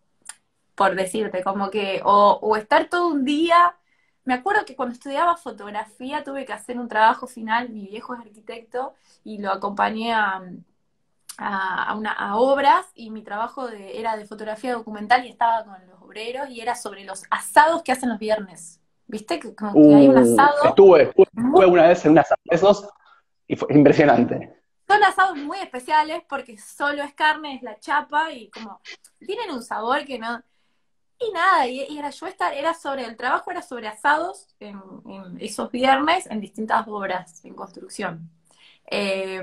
por 0.75 0.95
decirte, 0.95 1.43
como 1.43 1.69
que, 1.71 2.01
o, 2.05 2.55
estar 2.57 2.89
todo 2.89 3.07
un 3.07 3.25
día, 3.25 3.75
me 4.25 4.33
acuerdo 4.35 4.65
que 4.65 4.75
cuando 4.75 4.93
estudiaba 4.93 5.37
fotografía 5.37 6.23
tuve 6.23 6.45
que 6.45 6.53
hacer 6.53 6.79
un 6.79 6.87
trabajo 6.89 7.27
final, 7.27 7.69
mi 7.69 7.87
viejo 7.87 8.15
es 8.15 8.21
arquitecto, 8.21 8.95
y 9.23 9.39
lo 9.39 9.51
acompañé 9.51 10.13
a, 10.13 10.41
a, 11.37 11.95
una, 11.95 12.11
a 12.11 12.37
obras 12.37 12.85
y 12.95 13.11
mi 13.11 13.23
trabajo 13.23 13.67
de, 13.67 13.99
era 13.99 14.17
de 14.17 14.25
fotografía 14.25 14.73
documental 14.73 15.25
y 15.25 15.29
estaba 15.29 15.65
con 15.65 15.73
los 15.87 15.94
obreros 16.15 16.49
y 16.49 16.61
era 16.61 16.75
sobre 16.75 17.03
los 17.03 17.23
asados 17.29 17.83
que 17.83 17.91
hacen 17.91 18.09
los 18.09 18.19
viernes. 18.19 18.79
¿Viste? 19.07 19.39
Que, 19.39 19.53
como 19.53 19.73
que 19.73 19.95
hay 19.95 20.07
un 20.07 20.17
Uh, 20.17 20.33
asado. 20.33 20.63
estuve, 20.63 21.03
estuve, 21.03 21.65
una 21.67 21.87
vez 21.87 22.03
en 22.05 22.11
un 22.13 22.19
asado 22.19 22.41
de 22.45 22.55
esos 22.55 22.89
y 23.47 23.55
fue 23.55 23.67
impresionante. 23.73 24.55
Son 24.87 25.03
asados 25.03 25.37
muy 25.37 25.59
especiales 25.59 26.23
porque 26.27 26.57
solo 26.57 27.03
es 27.03 27.13
carne, 27.13 27.55
es 27.55 27.61
la 27.61 27.79
chapa 27.79 28.31
y 28.31 28.49
como 28.49 28.81
tienen 29.19 29.51
un 29.51 29.61
sabor 29.61 30.05
que 30.05 30.17
no... 30.17 30.41
Y 31.17 31.31
nada, 31.31 31.67
y, 31.67 31.81
y 31.87 31.97
era 31.97 32.09
yo 32.09 32.27
estar, 32.27 32.53
era 32.53 32.73
sobre, 32.73 33.05
el 33.05 33.15
trabajo 33.15 33.49
era 33.49 33.61
sobre 33.61 33.87
asados 33.87 34.47
en, 34.59 34.81
en 35.07 35.37
esos 35.39 35.71
viernes 35.71 36.25
en 36.29 36.41
distintas 36.41 36.85
obras 36.87 37.45
en 37.45 37.53
construcción. 37.53 38.29
Eh, 38.89 39.41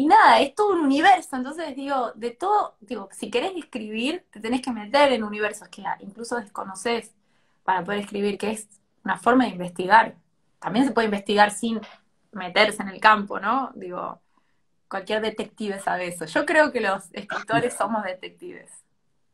y 0.00 0.06
nada, 0.06 0.40
es 0.40 0.54
todo 0.54 0.72
un 0.72 0.80
universo, 0.80 1.36
entonces 1.36 1.76
digo, 1.76 2.12
de 2.14 2.30
todo, 2.30 2.74
digo, 2.80 3.10
si 3.12 3.30
querés 3.30 3.52
escribir, 3.54 4.24
te 4.30 4.40
tenés 4.40 4.62
que 4.62 4.72
meter 4.72 5.12
en 5.12 5.22
universos 5.22 5.68
que 5.68 5.82
incluso 5.98 6.36
desconoces 6.36 7.14
para 7.64 7.84
poder 7.84 8.00
escribir, 8.00 8.38
que 8.38 8.52
es 8.52 8.66
una 9.04 9.18
forma 9.18 9.44
de 9.44 9.50
investigar. 9.50 10.14
También 10.58 10.86
se 10.86 10.92
puede 10.92 11.04
investigar 11.04 11.50
sin 11.50 11.82
meterse 12.32 12.80
en 12.82 12.88
el 12.88 12.98
campo, 12.98 13.40
¿no? 13.40 13.72
Digo, 13.74 14.18
cualquier 14.88 15.20
detective 15.20 15.78
sabe 15.80 16.06
eso. 16.08 16.24
Yo 16.24 16.46
creo 16.46 16.72
que 16.72 16.80
los 16.80 17.12
escritores 17.12 17.74
somos 17.78 18.02
detectives, 18.02 18.70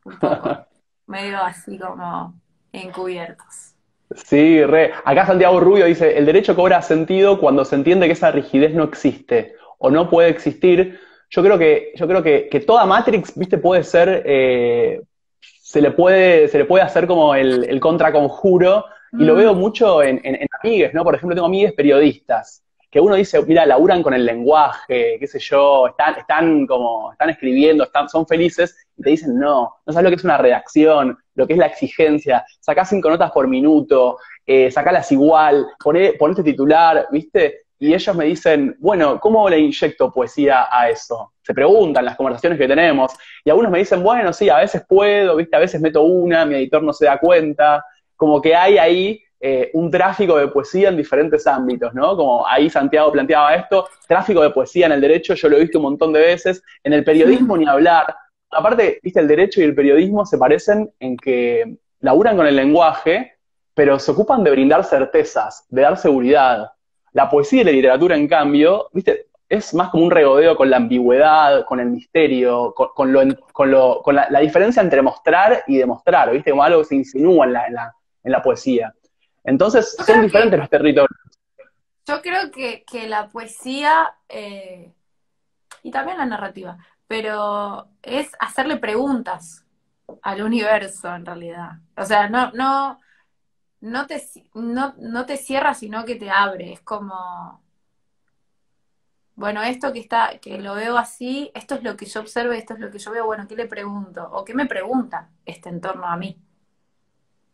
un 0.03 0.19
poco, 0.19 0.67
medio 1.07 1.45
así 1.45 1.79
como 1.79 2.35
encubiertos. 2.73 3.77
Sí, 4.17 4.65
re. 4.65 4.93
Acá 5.05 5.27
Santiago 5.27 5.61
Rubio 5.61 5.87
dice, 5.87 6.19
el 6.19 6.27
derecho 6.27 6.57
cobra 6.57 6.83
sentido 6.83 7.39
cuando 7.39 7.65
se 7.65 7.77
entiende 7.77 8.07
que 8.07 8.15
esa 8.15 8.33
rigidez 8.33 8.75
no 8.75 8.83
existe 8.83 9.56
o 9.79 9.91
no 9.91 10.09
puede 10.09 10.29
existir. 10.31 10.99
Yo 11.31 11.43
creo 11.43 11.59
que, 11.59 11.93
yo 11.97 12.07
creo 12.07 12.23
que, 12.23 12.49
que 12.49 12.61
toda 12.61 12.87
Matrix, 12.87 13.37
viste, 13.37 13.59
puede 13.59 13.83
ser, 13.83 14.23
eh, 14.27 15.01
se 15.41 15.81
le 15.81 15.91
puede, 15.91 16.49
se 16.49 16.59
le 16.59 16.65
puede 16.65 16.85
hacer 16.85 17.07
como 17.07 17.35
el, 17.35 17.65
el 17.65 17.81
contraconjuro, 17.81 18.85
y 19.13 19.25
lo 19.25 19.35
Mm. 19.35 19.39
veo 19.39 19.55
mucho 19.55 20.03
en, 20.03 20.21
en, 20.25 20.35
en 20.35 20.49
amigues, 20.63 20.93
¿no? 20.93 21.03
Por 21.05 21.15
ejemplo, 21.15 21.35
tengo 21.35 21.47
amigues 21.47 21.73
periodistas, 21.73 22.63
que 22.91 23.01
uno 23.01 23.15
dice, 23.15 23.41
mira, 23.43 23.65
laburan 23.65 24.03
con 24.03 24.15
el 24.15 24.25
lenguaje, 24.25 25.17
qué 25.19 25.27
sé 25.27 25.39
yo, 25.39 25.89
están, 25.89 26.17
están 26.17 26.67
como, 26.67 27.13
están 27.13 27.31
escribiendo, 27.31 27.85
están, 27.85 28.09
son 28.09 28.27
felices, 28.27 28.77
y 28.97 29.03
te 29.03 29.11
dicen, 29.11 29.39
no, 29.39 29.75
no 29.85 29.93
sabes 29.93 30.05
lo 30.05 30.11
que 30.11 30.17
es 30.17 30.25
una 30.25 30.39
redacción, 30.39 31.17
lo 31.35 31.47
que 31.47 31.53
es 31.55 31.59
la 31.59 31.67
exigencia, 31.67 32.45
sacá 32.61 32.85
cinco 32.85 33.09
notas 33.11 33.31
por 33.33 33.49
minuto, 33.49 34.19
eh, 34.45 34.71
sacalas 34.71 35.11
igual, 35.13 35.67
poné, 35.83 36.15
este 36.31 36.43
titular, 36.43 37.07
¿viste? 37.11 37.66
Y 37.79 37.93
ellos 37.93 38.17
me 38.17 38.25
dicen, 38.25 38.77
bueno, 38.79 39.21
¿cómo 39.21 39.49
le 39.49 39.59
inyecto 39.59 40.13
poesía 40.13 40.69
a 40.71 40.89
eso? 40.89 41.33
Se 41.43 41.53
preguntan 41.53 42.05
las 42.05 42.17
conversaciones 42.17 42.59
que 42.59 42.67
tenemos, 42.67 43.13
y 43.45 43.51
algunos 43.51 43.71
me 43.71 43.79
dicen, 43.79 44.03
bueno, 44.03 44.33
sí, 44.33 44.49
a 44.49 44.59
veces 44.59 44.83
puedo, 44.89 45.37
¿viste? 45.37 45.57
A 45.57 45.61
veces 45.61 45.81
meto 45.81 46.03
una, 46.03 46.47
mi 46.47 46.55
editor 46.57 46.83
no 46.83 46.93
se 46.93 47.07
da 47.07 47.19
cuenta, 47.19 47.85
como 48.17 48.41
que 48.41 48.55
hay 48.55 48.79
ahí 48.79 49.21
eh, 49.39 49.71
un 49.75 49.91
tráfico 49.91 50.39
de 50.39 50.49
poesía 50.49 50.89
en 50.89 50.97
diferentes 50.97 51.47
ámbitos, 51.47 51.93
¿no? 51.93 52.17
Como 52.17 52.47
ahí 52.47 52.71
Santiago 52.71 53.13
planteaba 53.13 53.55
esto, 53.55 53.87
tráfico 54.09 54.43
de 54.43 54.51
poesía 54.51 54.87
en 54.87 54.93
el 54.93 55.01
derecho, 55.01 55.35
yo 55.35 55.49
lo 55.49 55.57
he 55.57 55.61
visto 55.61 55.79
un 55.79 55.85
montón 55.85 56.13
de 56.13 56.21
veces, 56.21 56.63
en 56.83 56.95
el 56.95 57.05
periodismo 57.05 57.57
ni 57.57 57.69
hablar. 57.69 58.17
Aparte, 58.51 58.99
viste, 59.03 59.21
el 59.21 59.29
derecho 59.29 59.61
y 59.61 59.65
el 59.65 59.75
periodismo 59.75 60.25
se 60.25 60.39
parecen 60.39 60.91
en 60.99 61.17
que 61.19 61.77
laburan 62.01 62.37
con 62.37 62.47
el 62.47 62.57
lenguaje, 62.57 63.35
pero 63.75 63.99
se 63.99 64.11
ocupan 64.11 64.43
de 64.43 64.51
brindar 64.51 64.85
certezas, 64.85 65.67
de 65.69 65.83
dar 65.83 65.99
seguridad. 65.99 66.71
La 67.17 67.31
poesía 67.31 67.63
y 67.63 67.65
la 67.65 67.73
literatura, 67.73 68.15
en 68.15 68.29
cambio, 68.29 68.91
viste, 68.93 69.29
es 69.49 69.73
más 69.73 69.89
como 69.89 70.05
un 70.05 70.11
regodeo 70.11 70.55
con 70.55 70.69
la 70.69 70.77
ambigüedad, 70.77 71.65
con 71.65 71.81
el 71.81 71.87
misterio, 71.89 72.75
con, 72.75 72.89
con 72.95 73.11
lo, 73.11 73.23
con, 73.55 73.71
lo, 73.71 74.03
con 74.03 74.17
la, 74.17 74.29
la, 74.29 74.41
diferencia 74.41 74.83
entre 74.83 75.01
mostrar 75.01 75.65
y 75.67 75.79
demostrar, 75.79 76.31
¿viste? 76.31 76.51
Como 76.51 76.63
algo 76.63 76.81
que 76.81 76.89
se 76.89 76.97
insinúa 76.97 77.47
en 77.47 77.55
la, 77.55 77.67
en 77.69 77.73
la, 77.73 77.95
en 78.23 78.33
la 78.33 78.43
poesía. 78.43 78.93
Entonces, 79.45 79.97
Yo 79.99 80.05
son 80.05 80.21
diferentes 80.21 80.59
que- 80.59 80.61
los 80.61 80.69
territorios. 80.69 81.19
Yo 82.07 82.21
creo 82.21 82.51
que, 82.51 82.85
que 82.85 83.09
la 83.09 83.29
poesía, 83.29 84.15
eh, 84.29 84.93
y 85.83 85.91
también 85.91 86.19
la 86.19 86.27
narrativa, 86.27 86.77
pero 87.09 87.89
es 88.03 88.31
hacerle 88.39 88.77
preguntas 88.77 89.65
al 90.21 90.43
universo 90.43 91.15
en 91.15 91.25
realidad. 91.25 91.71
O 91.97 92.05
sea, 92.05 92.29
no, 92.29 92.53
no, 92.53 93.01
no 93.81 94.07
te, 94.07 94.23
no, 94.55 94.95
no 94.99 95.27
te 95.27 95.37
cierra, 95.37 95.75
sino 95.75 96.05
que 96.05 96.17
te 96.17 96.31
abre. 96.31 96.73
Es 96.73 96.81
como, 96.81 97.63
bueno, 99.35 99.63
esto 99.63 99.93
que 99.93 100.01
está, 100.01 100.39
que 100.41 100.59
lo 100.59 100.75
veo 100.75 100.97
así, 100.99 101.51
esto 101.55 101.75
es 101.77 101.83
lo 101.83 101.97
que 101.97 102.07
yo 102.07 102.21
observo, 102.21 102.53
esto 102.53 102.75
es 102.75 102.81
lo 102.81 102.91
que 102.91 102.99
yo 102.99 103.11
veo, 103.13 103.27
bueno, 103.27 103.47
¿qué 103.47 103.55
le 103.57 103.67
pregunto? 103.67 104.29
¿O 104.33 104.45
qué 104.45 104.55
me 104.55 104.67
pregunta 104.67 105.31
este 105.45 105.69
en 105.69 105.81
torno 105.81 106.07
a 106.07 106.17
mí? 106.17 106.41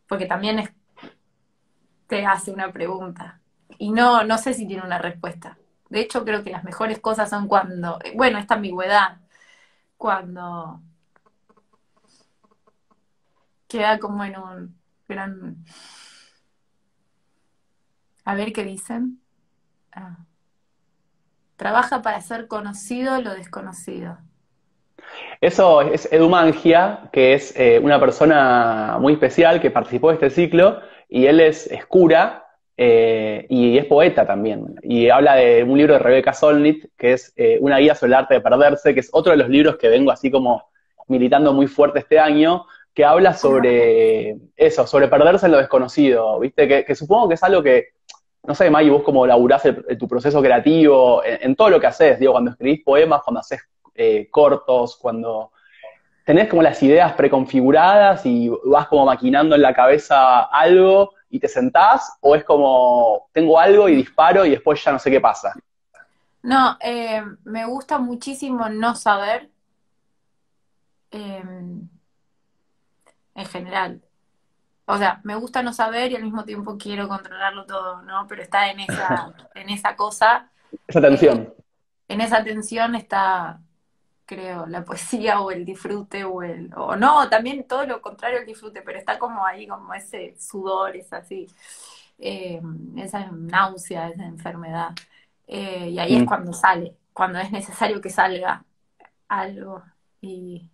Porque 0.07 0.27
también 0.27 0.59
es, 0.61 0.71
te 2.07 2.27
hace 2.27 2.51
una 2.51 2.73
pregunta. 2.73 3.41
Y 3.79 3.91
no, 3.91 4.25
no 4.25 4.39
sé 4.39 4.55
si 4.55 4.67
tiene 4.67 4.83
una 4.85 4.99
respuesta. 4.99 5.59
De 5.89 6.01
hecho, 6.01 6.25
creo 6.25 6.43
que 6.45 6.51
las 6.51 6.65
mejores 6.65 7.01
cosas 7.01 7.31
son 7.31 7.49
cuando, 7.49 7.99
bueno, 8.15 8.39
esta 8.39 8.55
ambigüedad, 8.55 9.21
cuando 9.97 10.83
queda 13.69 13.99
como 13.99 14.25
en 14.25 14.37
un 14.37 14.81
gran... 15.09 15.65
A 18.25 18.35
ver 18.35 18.53
qué 18.53 18.65
dicen. 18.65 19.21
Ah. 19.93 20.17
Trabaja 21.57 22.03
para 22.03 22.21
ser 22.21 22.49
conocido 22.49 23.21
lo 23.21 23.35
desconocido. 23.35 24.19
Eso 25.41 25.83
es 25.83 26.11
Edu 26.13 26.29
Mangia, 26.29 27.11
que 27.13 27.35
es 27.35 27.55
eh, 27.57 27.81
una 27.83 27.99
persona 27.99 28.99
muy 29.01 29.15
especial 29.15 29.61
que 29.61 29.71
participó 29.71 30.09
de 30.09 30.15
este 30.15 30.31
ciclo, 30.31 30.81
y 31.09 31.27
él 31.27 31.41
es, 31.41 31.67
es 31.67 31.85
cura 31.87 32.47
eh, 32.77 33.47
y 33.49 33.77
es 33.77 33.85
poeta 33.87 34.27
también. 34.27 34.77
Y 34.83 35.11
habla 35.11 35.35
de 35.37 35.65
un 35.65 35.77
libro 35.77 35.95
de 35.95 35.99
Rebecca 35.99 36.33
Solnit, 36.33 36.87
que 36.97 37.15
es 37.15 37.33
eh, 37.37 37.59
Una 37.61 37.79
guía 37.79 37.95
sobre 37.95 38.11
el 38.11 38.15
arte 38.15 38.35
de 38.35 38.41
perderse, 38.41 38.95
que 38.95 39.01
es 39.01 39.11
otro 39.13 39.33
de 39.33 39.39
los 39.39 39.49
libros 39.49 39.77
que 39.77 39.89
vengo 39.89 40.11
así 40.11 40.31
como 40.31 40.71
militando 41.09 41.53
muy 41.53 41.67
fuerte 41.67 41.99
este 41.99 42.19
año, 42.19 42.65
que 42.95 43.05
habla 43.05 43.35
sobre 43.35 44.37
eso, 44.57 44.87
sobre 44.87 45.09
perderse 45.09 45.47
en 45.47 45.53
lo 45.53 45.59
desconocido, 45.59 46.39
¿viste? 46.39 46.69
Que, 46.69 46.85
que 46.85 46.95
supongo 46.95 47.29
que 47.29 47.35
es 47.35 47.43
algo 47.43 47.63
que, 47.63 47.89
no 48.45 48.55
sé, 48.55 48.71
May, 48.71 48.91
vos 48.91 49.03
cómo 49.03 49.27
laburás 49.27 49.65
el- 49.67 49.99
tu 49.99 50.09
proceso 50.09 50.41
creativo, 50.43 51.23
en, 51.25 51.55
todo 51.55 51.71
lo 51.71 51.81
que 51.81 51.87
haces, 51.87 52.19
digo, 52.19 52.33
cuando 52.33 52.51
escribís 52.53 52.83
poemas, 52.85 53.23
cuando 53.23 53.41
haces 53.41 53.61
eh, 53.95 54.29
cortos, 54.31 54.97
cuando 54.97 55.53
tenés 56.25 56.49
como 56.49 56.63
las 56.63 56.83
ideas 56.83 57.13
preconfiguradas 57.15 58.25
y 58.27 58.51
vas 58.65 58.87
como 58.89 59.07
maquinando 59.07 59.55
en 59.55 59.63
la 59.63 59.75
cabeza 59.75 60.43
algo 60.45 61.13
y 61.31 61.41
te 61.41 61.49
sentás, 61.49 62.17
o 62.21 62.35
es 62.35 62.45
como 62.45 63.29
tengo 63.33 63.59
algo 63.59 63.89
y 63.89 63.97
disparo 63.97 64.45
y 64.45 64.51
después 64.51 64.83
ya 64.83 64.93
no 64.93 64.99
sé 64.99 65.11
qué 65.11 65.21
pasa. 65.21 65.53
No, 66.43 66.77
eh, 66.81 67.23
me 67.45 67.65
gusta 67.67 67.99
muchísimo 67.99 68.69
no 68.69 68.95
saber 68.95 69.51
eh, 71.11 71.43
en 73.35 73.47
general. 73.47 74.03
O 74.87 74.99
sea, 74.99 75.21
me 75.25 75.37
gusta 75.37 75.63
no 75.63 75.73
saber 75.73 76.13
y 76.13 76.17
al 76.17 76.25
mismo 76.25 76.45
tiempo 76.45 76.77
quiero 76.79 77.09
controlarlo 77.09 77.67
todo, 77.67 78.03
¿no? 78.03 78.27
Pero 78.29 78.43
está 78.43 78.71
en 78.71 78.81
esa, 78.81 79.35
en 79.55 79.71
esa 79.71 79.97
cosa, 79.97 80.51
Esa 80.87 81.01
tensión. 81.01 81.53
en 82.09 82.21
esa 82.21 82.45
tensión 82.45 82.95
está, 82.95 83.61
creo, 84.27 84.67
la 84.67 84.85
poesía 84.85 85.41
o 85.41 85.51
el 85.51 85.65
disfrute 85.65 86.25
o 86.25 86.43
el, 86.43 86.73
o 86.77 86.97
no, 86.97 87.29
también 87.31 87.67
todo 87.67 87.87
lo 87.87 88.03
contrario 88.03 88.41
al 88.41 88.47
disfrute, 88.47 88.83
pero 88.83 88.99
está 88.99 89.19
como 89.19 89.47
ahí, 89.47 89.67
como 89.69 89.95
ese 89.95 90.37
sudor, 90.41 90.97
es 90.97 91.13
así, 91.13 91.49
eh, 92.19 92.61
esa 92.99 93.31
náusea, 93.33 94.11
esa 94.11 94.25
enfermedad. 94.27 94.91
Eh, 95.49 95.91
y 95.91 95.99
ahí 95.99 96.17
es 96.17 96.25
Mm. 96.25 96.27
cuando 96.27 96.53
sale, 96.53 96.97
cuando 97.13 97.39
es 97.41 97.53
necesario 97.53 98.01
que 98.01 98.11
salga 98.11 98.65
algo. 99.29 99.83
Y 100.23 100.71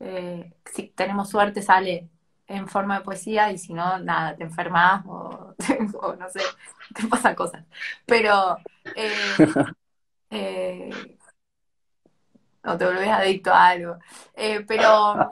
eh, 0.00 0.54
si 0.66 0.88
tenemos 0.90 1.30
suerte 1.30 1.62
sale 1.62 2.08
en 2.48 2.66
forma 2.66 2.98
de 2.98 3.04
poesía 3.04 3.52
y 3.52 3.58
si 3.58 3.72
no, 3.74 3.98
nada, 3.98 4.34
te 4.36 4.44
enfermas 4.44 5.04
o, 5.06 5.54
o 6.02 6.16
no 6.16 6.28
sé, 6.30 6.40
te 6.94 7.06
pasan 7.06 7.34
cosas. 7.34 7.64
Pero 8.06 8.56
eh, 8.96 9.36
eh, 10.30 11.18
o 12.64 12.76
te 12.76 12.84
volvés 12.86 13.08
adicto 13.08 13.52
a 13.52 13.66
algo. 13.68 13.98
Eh, 14.34 14.64
pero 14.66 15.30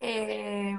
eh, 0.00 0.78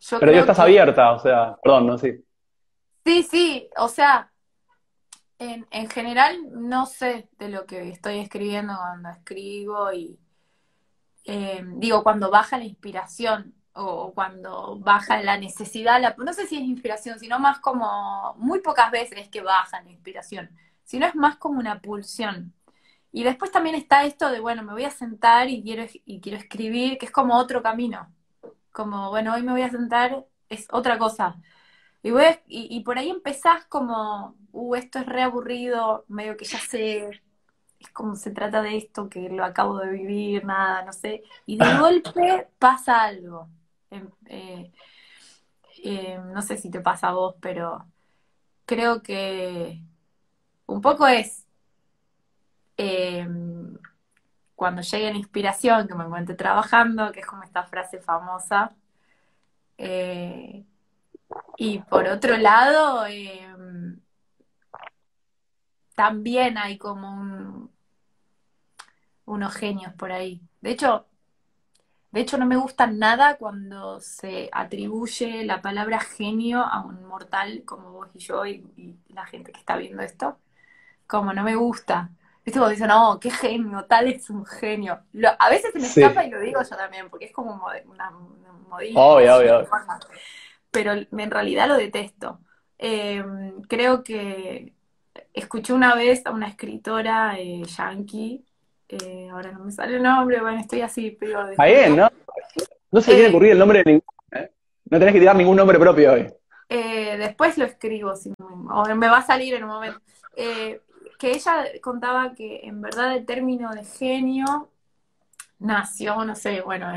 yo 0.00 0.20
Pero 0.20 0.32
creo 0.32 0.40
estás 0.40 0.56
que- 0.56 0.62
abierta, 0.62 1.12
o 1.12 1.18
sea, 1.18 1.56
perdón, 1.62 1.86
no 1.86 1.98
sí. 1.98 2.12
Sí, 3.04 3.22
sí, 3.22 3.70
o 3.76 3.88
sea, 3.88 4.32
en, 5.38 5.66
en 5.70 5.88
general 5.88 6.36
no 6.50 6.86
sé 6.86 7.28
de 7.38 7.48
lo 7.48 7.66
que 7.66 7.88
estoy 7.90 8.18
escribiendo 8.18 8.74
cuando 8.76 9.10
escribo 9.10 9.92
y 9.92 10.18
eh, 11.26 11.62
digo 11.76 12.02
cuando 12.02 12.30
baja 12.30 12.58
la 12.58 12.64
inspiración 12.64 13.54
o 13.74 14.12
cuando 14.14 14.78
baja 14.80 15.22
la 15.22 15.38
necesidad, 15.38 16.00
la- 16.00 16.14
no 16.18 16.32
sé 16.32 16.46
si 16.46 16.56
es 16.56 16.62
inspiración, 16.62 17.18
sino 17.18 17.38
más 17.38 17.58
como 17.60 18.34
muy 18.38 18.60
pocas 18.60 18.90
veces 18.90 19.28
que 19.28 19.42
baja 19.42 19.82
la 19.82 19.90
inspiración, 19.90 20.50
sino 20.84 21.06
es 21.06 21.14
más 21.14 21.36
como 21.36 21.60
una 21.60 21.80
pulsión. 21.80 22.54
Y 23.12 23.24
después 23.24 23.50
también 23.52 23.76
está 23.76 24.04
esto 24.04 24.30
de, 24.30 24.40
bueno, 24.40 24.62
me 24.62 24.72
voy 24.72 24.84
a 24.84 24.90
sentar 24.90 25.48
y 25.50 25.62
quiero, 25.62 25.84
y 26.04 26.20
quiero 26.20 26.38
escribir, 26.38 26.98
que 26.98 27.06
es 27.06 27.12
como 27.12 27.36
otro 27.38 27.62
camino. 27.62 28.12
Como, 28.72 29.10
bueno, 29.10 29.34
hoy 29.34 29.42
me 29.42 29.52
voy 29.52 29.62
a 29.62 29.70
sentar, 29.70 30.26
es 30.48 30.66
otra 30.72 30.98
cosa. 30.98 31.36
Y, 32.46 32.80
por 32.80 32.98
ahí 32.98 33.10
empezás 33.10 33.64
como, 33.66 34.36
uh, 34.52 34.74
esto 34.76 34.98
es 35.00 35.06
reaburrido, 35.06 36.04
medio 36.08 36.36
que 36.36 36.44
ya 36.44 36.58
sé, 36.60 37.10
como 37.92 38.16
se 38.16 38.30
trata 38.30 38.62
de 38.62 38.76
esto, 38.76 39.08
que 39.08 39.28
lo 39.28 39.44
acabo 39.44 39.78
de 39.78 39.90
vivir, 39.90 40.44
nada, 40.44 40.84
no 40.84 40.92
sé. 40.92 41.22
Y 41.46 41.58
de 41.58 41.78
golpe 41.78 42.48
pasa 42.58 43.02
algo. 43.04 43.48
Em, 43.90 44.10
eh, 44.26 44.72
eh, 45.84 46.18
no 46.32 46.42
sé 46.42 46.56
si 46.56 46.70
te 46.70 46.80
pasa 46.80 47.08
a 47.08 47.12
vos, 47.14 47.36
pero 47.40 47.86
creo 48.66 49.02
que 49.02 49.82
un 50.66 50.80
poco 50.80 51.06
es 51.06 51.46
em, 52.76 53.78
cuando 54.54 54.82
llegue 54.82 55.12
la 55.12 55.18
inspiración, 55.18 55.88
que 55.88 55.94
me 55.94 56.04
encuentre 56.04 56.34
trabajando, 56.36 57.12
que 57.12 57.20
es 57.20 57.26
como 57.26 57.42
esta 57.44 57.64
frase 57.64 58.00
famosa. 58.00 58.74
Eh, 59.78 60.64
y 61.58 61.78
por 61.80 62.06
otro 62.08 62.36
lado, 62.38 63.06
em, 63.06 64.00
también 65.94 66.58
hay 66.58 66.78
como 66.78 67.70
unos 69.26 69.54
genios 69.54 69.92
por 69.94 70.12
ahí. 70.12 70.40
De 70.60 70.70
hecho, 70.70 71.06
de 72.16 72.22
hecho, 72.22 72.38
no 72.38 72.46
me 72.46 72.56
gusta 72.56 72.86
nada 72.86 73.36
cuando 73.36 74.00
se 74.00 74.48
atribuye 74.50 75.44
la 75.44 75.60
palabra 75.60 76.00
genio 76.00 76.62
a 76.62 76.80
un 76.80 77.04
mortal 77.04 77.62
como 77.66 77.92
vos 77.92 78.08
y 78.14 78.20
yo 78.20 78.46
y, 78.46 78.96
la 79.08 79.26
gente 79.26 79.52
que 79.52 79.60
está 79.60 79.76
viendo 79.76 80.02
esto. 80.02 80.38
Como 81.06 81.34
no 81.34 81.42
me 81.42 81.56
gusta. 81.56 82.08
Viste, 82.42 82.58
cuando 82.58 82.70
dicen, 82.70 82.88
no, 82.88 83.18
qué 83.20 83.30
genio, 83.30 83.84
tal 83.84 84.08
es 84.08 84.30
un 84.30 84.46
genio. 84.46 85.02
a 85.38 85.50
veces 85.50 85.72
se 85.72 85.78
me 85.78 85.86
escapa 85.86 86.24
y 86.24 86.30
lo 86.30 86.40
digo 86.40 86.62
yo 86.62 86.76
también, 86.76 87.10
porque 87.10 87.26
es 87.26 87.32
como 87.32 87.62
una, 87.84 88.10
modismo. 88.68 88.98
Obvio, 88.98 89.36
obvio. 89.36 89.68
Pero 90.70 90.92
en 90.92 91.30
realidad 91.30 91.68
lo 91.68 91.76
detesto. 91.76 92.40
Em, 92.78 93.60
creo 93.62 94.02
que 94.02 94.72
escuché 95.34 95.74
una 95.74 95.94
vez 95.94 96.24
a 96.24 96.30
una 96.30 96.48
escritora 96.48 97.38
eh, 97.38 97.62
yankee 97.64 98.42
eh, 98.88 99.28
ahora 99.30 99.52
no 99.52 99.64
me 99.64 99.72
sale 99.72 99.96
el 99.96 100.02
nombre, 100.02 100.40
bueno, 100.40 100.60
estoy 100.60 100.80
así, 100.80 101.16
pero... 101.18 101.50
Está 101.50 101.64
bien, 101.64 101.96
¿no? 101.96 102.08
No 102.90 103.00
se 103.00 103.10
me 103.10 103.16
tiene 103.16 103.28
eh, 103.28 103.30
ocurrir 103.30 103.52
el 103.52 103.58
nombre 103.58 103.78
de 103.78 103.84
ningún... 103.84 104.04
¿eh? 104.32 104.50
No 104.90 104.98
tenés 104.98 105.14
que 105.14 105.20
tirar 105.20 105.36
ningún 105.36 105.56
nombre 105.56 105.78
propio 105.78 106.12
hoy. 106.12 106.32
después 106.68 107.58
lo 107.58 107.64
escribo, 107.64 108.14
si 108.14 108.32
o 108.38 108.94
me 108.94 109.08
va 109.08 109.18
a 109.18 109.26
salir 109.26 109.54
en 109.54 109.64
un 109.64 109.70
momento. 109.70 110.00
que 110.34 111.30
ella 111.30 111.64
contaba 111.82 112.34
que 112.34 112.60
en 112.62 112.80
verdad 112.80 113.16
el 113.16 113.26
término 113.26 113.72
de 113.72 113.84
genio 113.84 114.70
nació, 115.58 116.24
no 116.24 116.34
sé, 116.34 116.60
bueno, 116.60 116.92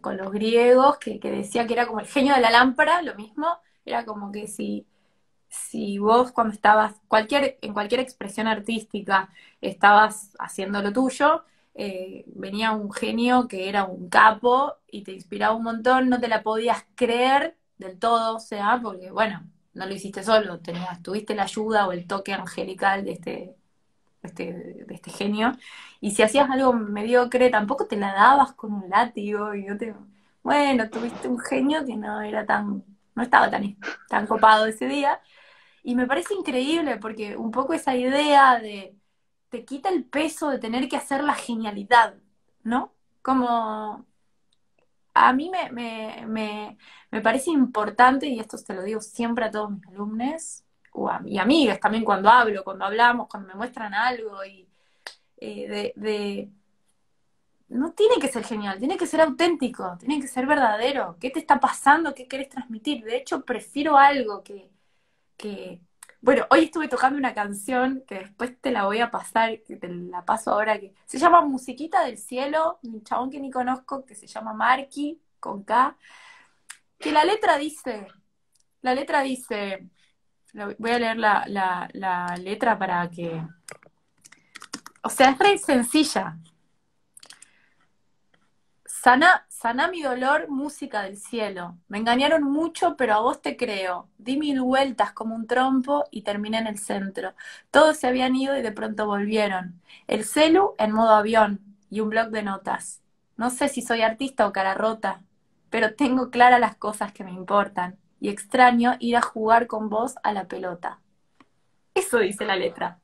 con 0.00 0.16
los 0.16 0.30
griegos, 0.30 0.98
que, 0.98 1.18
que 1.18 1.30
decía 1.30 1.66
que 1.66 1.72
era 1.72 1.86
como 1.86 2.00
el 2.00 2.06
genio 2.06 2.34
de 2.34 2.40
la 2.40 2.50
lámpara, 2.50 3.02
lo 3.02 3.14
mismo, 3.14 3.48
era 3.84 4.04
como 4.04 4.30
que 4.30 4.46
si 4.46 4.86
si 5.52 5.98
vos 5.98 6.32
cuando 6.32 6.54
estabas, 6.54 6.94
cualquier, 7.08 7.58
en 7.62 7.74
cualquier 7.74 8.00
expresión 8.00 8.46
artística, 8.48 9.28
estabas 9.60 10.34
haciendo 10.38 10.82
lo 10.82 10.92
tuyo, 10.92 11.44
eh, 11.74 12.24
venía 12.28 12.72
un 12.72 12.90
genio 12.92 13.48
que 13.48 13.68
era 13.68 13.84
un 13.84 14.08
capo 14.08 14.76
y 14.90 15.02
te 15.04 15.12
inspiraba 15.12 15.54
un 15.54 15.64
montón, 15.64 16.08
no 16.08 16.20
te 16.20 16.28
la 16.28 16.42
podías 16.42 16.84
creer 16.94 17.56
del 17.78 17.98
todo, 17.98 18.36
o 18.36 18.40
sea, 18.40 18.80
porque 18.82 19.10
bueno, 19.10 19.46
no 19.74 19.86
lo 19.86 19.94
hiciste 19.94 20.22
solo, 20.22 20.60
tuviste 21.02 21.34
la 21.34 21.42
ayuda 21.44 21.86
o 21.86 21.92
el 21.92 22.06
toque 22.06 22.32
angelical 22.32 23.04
de 23.04 23.12
este, 23.12 23.56
este, 24.22 24.52
de 24.86 24.94
este 24.94 25.10
genio, 25.10 25.52
y 26.00 26.12
si 26.12 26.22
hacías 26.22 26.50
algo 26.50 26.72
mediocre, 26.72 27.50
tampoco 27.50 27.86
te 27.86 27.96
la 27.96 28.12
dabas 28.14 28.52
con 28.54 28.72
un 28.72 28.88
látigo, 28.90 29.54
y 29.54 29.64
no 29.64 29.76
te, 29.76 29.94
bueno, 30.42 30.88
tuviste 30.90 31.28
un 31.28 31.38
genio 31.38 31.84
que 31.84 31.96
no 31.96 32.22
era 32.22 32.46
tan, 32.46 32.84
no 33.14 33.22
estaba 33.22 33.50
tan, 33.50 33.76
tan 34.08 34.26
copado 34.26 34.66
ese 34.66 34.86
día, 34.86 35.20
y 35.82 35.94
me 35.94 36.06
parece 36.06 36.34
increíble 36.34 36.96
porque 36.98 37.36
un 37.36 37.50
poco 37.50 37.74
esa 37.74 37.96
idea 37.96 38.58
de 38.60 38.96
te 39.48 39.64
quita 39.64 39.90
el 39.90 40.04
peso 40.04 40.50
de 40.50 40.58
tener 40.58 40.88
que 40.88 40.96
hacer 40.96 41.22
la 41.24 41.34
genialidad, 41.34 42.14
¿no? 42.64 42.94
Como 43.22 44.06
a 45.14 45.32
mí 45.32 45.50
me, 45.50 45.70
me, 47.10 47.20
parece 47.22 47.50
importante, 47.50 48.26
y 48.26 48.40
esto 48.40 48.56
te 48.58 48.74
lo 48.74 48.82
digo 48.82 49.00
siempre 49.00 49.44
a 49.44 49.50
todos 49.50 49.70
mis 49.70 49.86
alumnos, 49.88 50.64
o 50.92 51.08
a, 51.08 51.20
y 51.24 51.38
amigas 51.38 51.80
también 51.80 52.04
cuando 52.04 52.30
hablo, 52.30 52.64
cuando 52.64 52.84
hablamos, 52.86 53.28
cuando 53.28 53.48
me 53.48 53.54
muestran 53.54 53.94
algo, 53.94 54.44
y 54.44 54.68
eh, 55.38 55.92
de, 55.96 56.50
no 57.68 57.92
tiene 57.92 58.16
que 58.20 58.28
ser 58.28 58.44
genial, 58.44 58.78
tiene 58.78 58.96
que 58.96 59.06
ser 59.06 59.20
auténtico, 59.20 59.96
tiene 59.98 60.20
que 60.20 60.28
ser 60.28 60.46
verdadero. 60.46 61.16
¿Qué 61.20 61.30
te 61.30 61.40
está 61.40 61.60
pasando? 61.60 62.14
¿Qué 62.14 62.28
querés 62.28 62.48
transmitir? 62.48 63.04
De 63.04 63.16
hecho, 63.16 63.44
prefiero 63.44 63.96
algo 63.98 64.42
que, 64.42 64.71
bueno, 66.20 66.46
hoy 66.50 66.64
estuve 66.64 66.88
tocando 66.88 67.18
una 67.18 67.34
canción 67.34 68.04
que 68.06 68.16
después 68.16 68.60
te 68.60 68.70
la 68.70 68.84
voy 68.84 69.00
a 69.00 69.10
pasar, 69.10 69.62
que 69.62 69.76
te 69.76 69.88
la 69.88 70.24
paso 70.24 70.52
ahora, 70.52 70.78
que 70.78 70.94
se 71.06 71.18
llama 71.18 71.42
Musiquita 71.42 72.04
del 72.04 72.18
Cielo, 72.18 72.78
un 72.82 73.02
chabón 73.02 73.30
que 73.30 73.40
ni 73.40 73.50
conozco, 73.50 74.04
que 74.04 74.14
se 74.14 74.26
llama 74.26 74.52
Marky, 74.52 75.20
con 75.40 75.64
K, 75.64 75.96
que 76.98 77.12
la 77.12 77.24
letra 77.24 77.56
dice, 77.58 78.06
la 78.82 78.94
letra 78.94 79.22
dice, 79.22 79.88
voy 80.78 80.90
a 80.90 80.98
leer 80.98 81.16
la, 81.18 81.44
la 81.48 82.36
letra 82.36 82.78
para 82.78 83.10
que, 83.10 83.42
o 85.02 85.10
sea, 85.10 85.30
es 85.30 85.38
re 85.38 85.58
sencilla, 85.58 86.38
Sana, 89.02 89.44
sana 89.62 89.86
mi 89.86 90.02
dolor, 90.02 90.48
música 90.48 91.02
del 91.02 91.16
cielo. 91.16 91.78
Me 91.86 91.98
engañaron 91.98 92.42
mucho, 92.42 92.96
pero 92.96 93.14
a 93.14 93.20
vos 93.20 93.40
te 93.40 93.56
creo. 93.56 94.08
Di 94.18 94.36
mil 94.36 94.60
vueltas 94.60 95.12
como 95.12 95.36
un 95.36 95.46
trompo 95.46 96.04
y 96.10 96.22
terminé 96.22 96.58
en 96.58 96.66
el 96.66 96.78
centro. 96.80 97.34
Todos 97.70 97.96
se 97.96 98.08
habían 98.08 98.34
ido 98.34 98.58
y 98.58 98.62
de 98.62 98.72
pronto 98.72 99.06
volvieron. 99.06 99.80
El 100.08 100.24
celu 100.24 100.74
en 100.78 100.90
modo 100.90 101.10
avión 101.10 101.60
y 101.90 102.00
un 102.00 102.08
blog 102.08 102.30
de 102.30 102.42
notas. 102.42 103.02
No 103.36 103.50
sé 103.50 103.68
si 103.68 103.82
soy 103.82 104.02
artista 104.02 104.48
o 104.48 104.52
cara 104.52 104.74
rota, 104.74 105.22
pero 105.70 105.94
tengo 105.94 106.30
claras 106.30 106.58
las 106.58 106.74
cosas 106.74 107.12
que 107.12 107.22
me 107.22 107.30
importan 107.30 107.98
y 108.18 108.30
extraño 108.30 108.96
ir 108.98 109.16
a 109.16 109.22
jugar 109.22 109.68
con 109.68 109.88
vos 109.88 110.16
a 110.24 110.32
la 110.32 110.48
pelota. 110.48 110.98
Eso 111.94 112.18
dice 112.18 112.44
la 112.44 112.56
letra. 112.56 112.98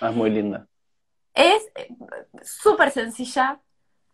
Ah, 0.00 0.08
es 0.08 0.16
muy 0.16 0.30
linda. 0.30 0.66
Es 1.34 1.62
eh, 1.74 1.94
súper 2.42 2.90
sencilla, 2.90 3.60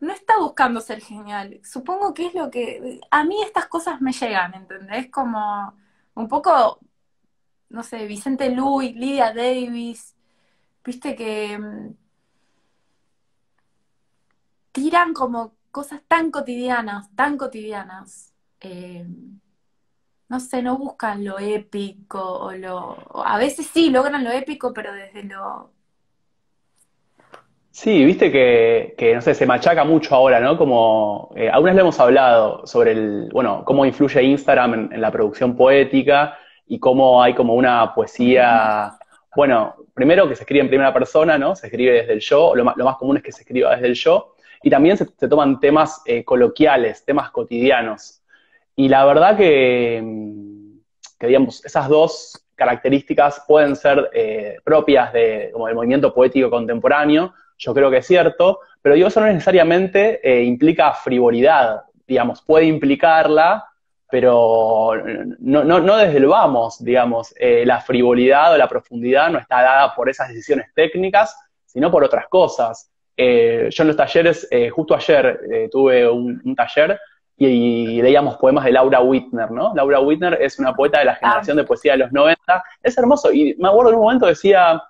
no 0.05 0.13
está 0.13 0.39
buscando 0.39 0.81
ser 0.81 1.01
genial. 1.01 1.61
Supongo 1.65 2.15
que 2.15 2.27
es 2.27 2.35
lo 2.35 2.51
que... 2.51 3.01
A 3.11 3.25
mí 3.25 3.43
estas 3.43 3.67
cosas 3.67 4.01
me 4.01 4.13
llegan, 4.13 4.55
¿entendés? 4.55 5.11
Como 5.11 5.75
un 6.15 6.29
poco, 6.29 6.81
no 7.71 7.83
sé, 7.83 8.07
Vicente 8.07 8.51
Luis, 8.51 8.95
Lydia 8.97 9.33
Davis, 9.35 10.17
viste 10.85 11.17
que 11.17 11.59
mm, 11.59 11.95
tiran 14.73 15.15
como 15.15 15.57
cosas 15.71 16.03
tan 16.09 16.31
cotidianas, 16.31 17.15
tan 17.17 17.37
cotidianas. 17.39 18.35
Eh, 18.61 19.07
no 20.29 20.41
sé, 20.41 20.63
no 20.63 20.79
buscan 20.79 21.25
lo 21.25 21.39
épico 21.39 22.21
o 22.21 22.53
lo... 22.53 23.25
A 23.27 23.39
veces 23.39 23.67
sí 23.69 23.91
logran 23.91 24.25
lo 24.25 24.31
épico, 24.33 24.73
pero 24.75 24.93
desde 24.93 25.25
lo 25.25 25.74
Sí, 27.75 28.05
viste 28.05 28.31
que, 28.31 29.15
no 29.17 29.21
sé, 29.21 29.35
se 29.35 29.47
machaca 29.47 29.83
mucho 29.83 30.15
ahora, 30.15 30.39
¿no? 30.39 30.57
Como, 30.57 31.33
eh, 31.35 31.51
algunas 31.51 31.75
le 31.75 31.81
hemos 31.81 31.99
hablado 31.99 32.65
sobre 32.69 32.93
el, 32.93 33.29
bueno, 33.33 33.65
cómo 33.65 33.85
influye 33.85 34.23
Instagram 34.23 34.93
en, 34.93 35.01
la 35.01 35.11
producción 35.11 35.57
poética 35.57 36.39
y 36.69 36.79
cómo 36.79 37.21
hay 37.21 37.35
como 37.35 37.55
una 37.55 37.93
poesía, 37.93 38.97
bueno, 39.35 39.75
primero 39.93 40.29
que 40.29 40.37
se 40.37 40.45
escribe 40.45 40.63
en 40.63 40.69
primera 40.69 40.93
persona, 40.95 41.37
¿no? 41.37 41.57
Se 41.57 41.67
escribe 41.67 41.95
desde 41.95 42.13
el 42.13 42.21
yo, 42.21 42.55
lo 42.55 42.65
más, 42.65 42.77
lo 42.77 42.85
más 42.85 42.97
común 42.97 43.17
es 43.17 43.25
que 43.25 43.33
se 43.33 43.43
escriba 43.43 43.75
desde 43.75 43.89
el 43.89 43.95
yo, 43.95 44.37
y 44.63 44.71
también 44.71 44.97
se, 44.97 45.07
toman 45.29 45.59
temas 45.59 46.01
eh, 46.07 46.25
coloquiales, 46.25 47.05
temas 47.05 47.33
cotidianos. 47.33 48.23
Y 48.77 48.89
la 48.89 49.05
verdad 49.05 49.37
que, 49.37 50.01
mm, 50.01 50.79
que, 51.19 51.27
digamos, 51.27 51.65
esas 51.65 51.89
dos 51.89 52.47
características 52.55 53.43
pueden 53.49 53.75
ser 53.75 54.11
eh, 54.15 54.59
propias 54.63 55.13
de, 55.13 55.51
como 55.53 55.67
del 55.67 55.75
movimiento 55.75 56.15
poético 56.15 56.51
contemporáneo, 56.51 57.35
yo 57.59 57.75
creo 57.75 57.91
que 57.91 57.99
es 57.99 58.07
cierto, 58.07 58.61
pero 58.83 58.95
digo, 58.95 59.09
eso 59.09 59.21
no 59.21 59.27
necesariamente 59.27 60.21
eh, 60.23 60.45
implica 60.45 60.93
frivolidad, 60.93 61.83
digamos, 62.07 62.43
puede 62.43 62.67
implicarla, 62.67 63.65
pero 64.11 64.93
no, 65.39 65.65
no, 65.65 65.81
no 65.81 65.97
desde 65.97 66.19
el 66.19 66.27
vamos, 66.27 66.85
digamos, 66.85 67.35
eh, 67.39 67.65
la 67.67 67.81
frivolidad 67.81 68.53
o 68.53 68.59
la 68.59 68.69
profundidad 68.69 69.31
no 69.31 69.39
está 69.39 69.63
dada 69.63 69.95
por 69.95 70.09
esas 70.09 70.29
decisiones 70.29 70.67
técnicas, 70.75 71.37
sino 71.65 71.91
por 71.91 72.05
otras 72.05 72.29
cosas. 72.29 72.91
Eh, 73.17 73.69
yo 73.71 73.83
en 73.83 73.89
los 73.89 73.97
talleres, 73.97 74.49
justo 74.73 74.95
ayer 74.95 75.69
tuve 75.71 76.09
un, 76.09 76.55
taller 76.55 77.01
y, 77.37 78.03
leíamos 78.03 78.37
poemas 78.37 78.65
de 78.65 78.73
Laura 78.73 79.01
Whitner, 79.01 79.51
¿no? 79.51 79.73
Laura 79.75 80.01
Whitner 80.01 80.39
es 80.41 80.59
una 80.59 80.75
poeta 80.75 80.99
de 80.99 81.07
la 81.07 81.15
generación 81.17 81.57
de 81.57 81.65
poesía 81.65 81.93
de 81.93 81.99
los 81.99 82.13
90, 82.13 82.65
es 82.83 82.99
hermoso, 82.99 83.33
y 83.33 83.57
me 83.59 83.69
acuerdo 83.69 83.91
en 83.91 83.97
un 83.97 84.03
momento 84.03 84.27
decía, 84.27 84.81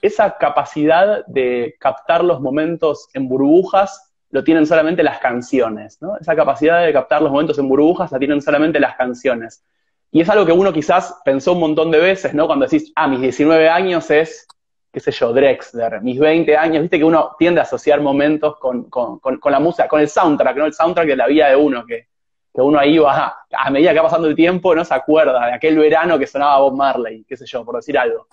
esa 0.00 0.36
capacidad 0.38 1.24
de 1.26 1.76
captar 1.80 2.22
los 2.22 2.40
momentos 2.40 3.08
en 3.14 3.28
burbujas 3.28 4.08
lo 4.30 4.44
tienen 4.44 4.66
solamente 4.66 5.02
las 5.02 5.18
canciones, 5.18 6.00
¿no? 6.02 6.16
Esa 6.18 6.36
capacidad 6.36 6.84
de 6.84 6.92
captar 6.92 7.22
los 7.22 7.30
momentos 7.30 7.58
en 7.58 7.68
burbujas 7.68 8.12
la 8.12 8.18
tienen 8.18 8.42
solamente 8.42 8.78
las 8.78 8.96
canciones. 8.96 9.64
Y 10.10 10.20
es 10.20 10.28
algo 10.28 10.46
que 10.46 10.52
uno 10.52 10.72
quizás 10.72 11.20
pensó 11.24 11.52
un 11.52 11.60
montón 11.60 11.90
de 11.90 11.98
veces, 11.98 12.34
¿no? 12.34 12.46
Cuando 12.46 12.66
decís, 12.66 12.92
ah, 12.94 13.08
mis 13.08 13.20
19 13.20 13.68
años 13.68 14.10
es, 14.10 14.46
qué 14.92 15.00
sé 15.00 15.12
yo, 15.12 15.32
Drexler, 15.32 16.00
mis 16.02 16.18
20 16.18 16.56
años, 16.56 16.82
viste 16.82 16.98
que 16.98 17.04
uno 17.04 17.34
tiende 17.38 17.60
a 17.60 17.64
asociar 17.64 18.00
momentos 18.00 18.56
con, 18.58 18.84
con, 18.84 19.18
con, 19.18 19.52
la 19.52 19.60
música, 19.60 19.88
con 19.88 20.00
el 20.00 20.08
soundtrack, 20.08 20.56
¿no? 20.56 20.66
El 20.66 20.74
soundtrack 20.74 21.08
de 21.08 21.16
la 21.16 21.26
vida 21.26 21.48
de 21.48 21.56
uno, 21.56 21.84
que, 21.86 22.08
que 22.54 22.60
uno 22.60 22.78
ahí 22.78 22.98
va, 22.98 23.44
a 23.50 23.70
medida 23.70 23.92
que 23.92 23.98
va 23.98 24.04
pasando 24.04 24.28
el 24.28 24.34
tiempo, 24.34 24.74
no 24.74 24.84
se 24.84 24.94
acuerda 24.94 25.46
de 25.46 25.54
aquel 25.54 25.78
verano 25.78 26.18
que 26.18 26.26
sonaba 26.26 26.60
Bob 26.60 26.74
Marley, 26.74 27.24
qué 27.24 27.36
sé 27.36 27.46
yo, 27.46 27.64
por 27.64 27.76
decir 27.76 27.98
algo. 27.98 28.26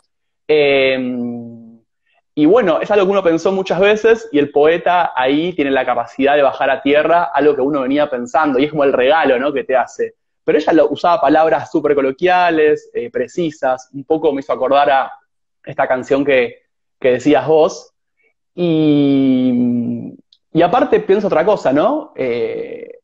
Eh, 0.48 0.98
y 2.38 2.46
bueno, 2.46 2.82
es 2.82 2.92
algo 2.92 3.06
que 3.06 3.12
uno 3.12 3.24
pensó 3.24 3.54
muchas 3.54 3.80
veces 3.80 4.28
y 4.30 4.40
el 4.40 4.52
poeta 4.52 5.14
ahí 5.16 5.54
tiene 5.54 5.72
la 5.72 5.86
capacidad 5.86 6.36
de 6.36 6.42
bajar 6.42 6.70
a 6.70 6.82
tierra 6.82 7.32
algo 7.34 7.56
que 7.56 7.62
uno 7.62 7.82
venía 7.82 8.10
pensando 8.10 8.60
y 8.60 8.66
es 8.66 8.72
como 8.72 8.84
el 8.84 8.92
regalo 8.92 9.40
¿no? 9.40 9.54
que 9.54 9.64
te 9.64 9.78
hace. 9.78 10.16
Pero 10.44 10.58
ella 10.58 10.84
usaba 10.90 11.22
palabras 11.22 11.72
súper 11.72 11.96
coloquiales, 11.96 12.92
eh, 12.94 13.10
precisas, 13.10 13.90
un 13.94 14.04
poco 14.04 14.34
me 14.34 14.42
hizo 14.42 14.52
acordar 14.52 14.90
a 14.90 15.14
esta 15.64 15.88
canción 15.88 16.26
que, 16.26 16.64
que 17.00 17.12
decías 17.12 17.48
vos. 17.48 17.94
Y, 18.54 20.14
y, 20.52 20.62
aparte 20.62 21.00
pienso 21.00 21.28
otra 21.28 21.46
cosa, 21.46 21.74
¿no? 21.74 22.14
Eh, 22.16 23.00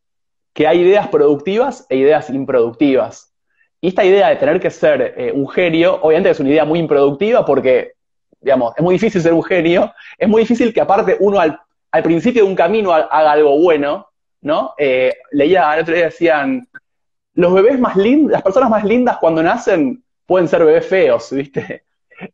que 0.54 0.68
hay 0.68 0.82
ideas 0.82 1.08
productivas 1.08 1.86
e 1.90 1.96
ideas 1.96 2.30
improductivas. 2.30 3.31
Y 3.82 3.88
esta 3.90 4.06
idea 4.06 4.30
de 4.30 4.36
tener 4.36 4.60
que 4.60 4.70
ser 4.70 5.16
eh, 5.18 5.32
un 5.34 5.50
genio, 5.50 6.00
obviamente 6.02 6.30
es 6.30 6.40
una 6.40 6.50
idea 6.50 6.66
muy 6.66 6.80
improductiva 6.80 7.44
porque 7.44 7.94
digamos, 8.42 8.74
es 8.76 8.84
muy 8.84 8.96
difícil 8.96 9.22
ser 9.22 9.34
un 9.34 9.44
genio, 9.44 9.94
es 10.18 10.28
muy 10.28 10.42
difícil 10.42 10.74
que 10.74 10.82
aparte 10.82 11.18
uno 11.20 11.40
al, 11.40 11.60
principio 12.04 12.44
de 12.44 12.50
un 12.50 12.56
camino 12.56 12.92
haga 12.92 13.32
algo 13.32 13.60
bueno, 13.60 14.08
¿no? 14.42 14.74
Eh, 14.78 15.14
leía, 15.32 15.74
el 15.76 15.82
otro 15.82 15.94
día 15.94 16.06
decían, 16.06 16.68
los 17.36 17.54
bebés 17.54 17.80
más 17.80 17.96
lindos, 17.96 18.32
las 18.32 18.42
personas 18.42 18.70
más 18.70 18.84
lindas 18.84 19.18
cuando 19.18 19.44
nacen 19.44 20.04
pueden 20.26 20.48
ser 20.48 20.66
bebés 20.66 20.88
feos, 20.88 21.32
¿viste? 21.34 21.84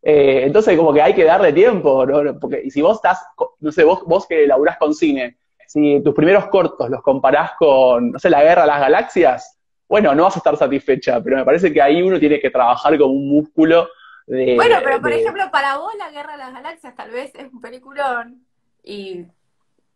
Eh, 0.02 0.42
entonces 0.44 0.76
como 0.76 0.92
que 0.92 1.02
hay 1.02 1.14
que 1.14 1.24
darle 1.24 1.52
tiempo, 1.52 2.06
¿no? 2.06 2.38
Porque 2.38 2.62
y 2.64 2.70
si 2.70 2.80
vos 2.80 2.96
estás, 2.96 3.22
no 3.60 3.72
sé, 3.72 3.84
vos, 3.84 4.02
vos 4.06 4.26
que 4.26 4.46
laburás 4.46 4.78
con 4.78 4.94
cine, 4.94 5.36
si 5.66 6.00
tus 6.02 6.14
primeros 6.14 6.46
cortos 6.46 6.88
los 6.88 7.02
comparás 7.02 7.52
con, 7.58 8.12
no 8.12 8.18
sé, 8.18 8.30
la 8.30 8.42
guerra 8.42 8.62
de 8.62 8.68
las 8.68 8.80
galaxias, 8.80 9.57
bueno, 9.88 10.14
no 10.14 10.24
vas 10.24 10.36
a 10.36 10.38
estar 10.38 10.56
satisfecha, 10.56 11.22
pero 11.22 11.36
me 11.36 11.44
parece 11.44 11.72
que 11.72 11.80
ahí 11.80 12.02
uno 12.02 12.18
tiene 12.20 12.38
que 12.38 12.50
trabajar 12.50 12.96
como 12.98 13.12
un 13.12 13.28
músculo 13.28 13.88
bueno, 14.28 14.76
pero 14.84 15.00
por 15.00 15.12
ejemplo, 15.12 15.50
para 15.50 15.78
vos 15.78 15.94
la 15.98 16.10
Guerra 16.10 16.32
de 16.32 16.38
las 16.38 16.52
Galaxias 16.52 16.94
tal 16.94 17.10
vez 17.10 17.34
es 17.34 17.50
un 17.50 17.60
peliculón 17.60 18.44
y 18.82 19.26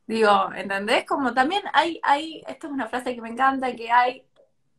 digo, 0.06 0.50
¿entendés? 0.54 1.04
Como 1.04 1.34
también 1.34 1.62
hay, 1.74 2.00
hay, 2.02 2.42
esto 2.48 2.66
es 2.66 2.72
una 2.72 2.88
frase 2.88 3.14
que 3.14 3.20
me 3.20 3.28
encanta, 3.28 3.74
que 3.76 3.90
hay, 3.90 4.24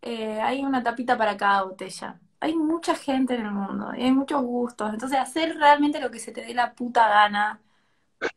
eh, 0.01 0.41
hay 0.41 0.63
una 0.63 0.81
tapita 0.81 1.17
para 1.17 1.37
cada 1.37 1.63
botella. 1.63 2.19
Hay 2.39 2.55
mucha 2.55 2.95
gente 2.95 3.35
en 3.35 3.45
el 3.45 3.51
mundo 3.51 3.91
y 3.95 4.03
hay 4.03 4.11
muchos 4.11 4.41
gustos, 4.41 4.91
entonces 4.91 5.19
hacer 5.19 5.55
realmente 5.55 6.01
lo 6.01 6.09
que 6.11 6.19
se 6.19 6.31
te 6.31 6.41
dé 6.41 6.53
la 6.53 6.73
puta 6.73 7.07
gana, 7.07 7.61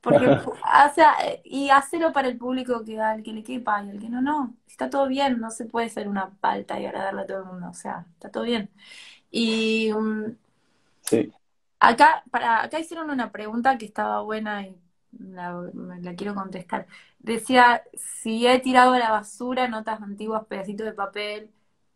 porque, 0.01 0.27
o 0.29 0.94
sea, 0.94 1.14
y 1.44 1.70
hacerlo 1.70 2.12
para 2.12 2.29
el 2.29 2.38
público 2.38 2.85
que 2.85 3.01
al 3.01 3.22
que 3.22 3.33
le 3.33 3.42
quepa 3.42 3.83
y 3.85 3.90
al 3.90 3.99
que 4.01 4.09
no, 4.09 4.20
no, 4.22 4.55
está 4.66 4.90
todo 4.90 5.09
bien, 5.09 5.40
no 5.40 5.51
se 5.51 5.66
puede 5.66 5.88
ser 5.88 6.09
una 6.09 6.31
palta 6.40 6.79
y 6.81 6.87
agradarle 6.87 7.22
a 7.22 7.27
todo 7.27 7.38
el 7.38 7.44
mundo, 7.46 7.68
o 7.70 7.75
sea, 7.75 8.07
está 8.14 8.31
todo 8.31 8.44
bien. 8.44 8.70
Y 9.31 9.92
um, 9.92 10.37
Sí. 11.03 11.33
Acá, 11.79 12.25
para, 12.31 12.62
acá 12.64 12.79
hicieron 12.81 13.11
una 13.11 13.31
pregunta 13.33 13.79
que 13.79 13.87
estaba 13.87 14.22
buena 14.22 14.66
y 14.66 14.77
la, 15.18 15.70
la 15.75 16.14
quiero 16.14 16.35
contestar. 16.35 16.87
Decía, 17.18 17.83
si 17.94 18.46
he 18.46 18.59
tirado 18.61 18.94
a 18.94 18.99
la 18.99 19.11
basura 19.11 19.68
notas 19.68 20.03
antiguas, 20.03 20.46
pedacitos 20.46 20.87
de 20.87 20.92
papel, 20.92 21.51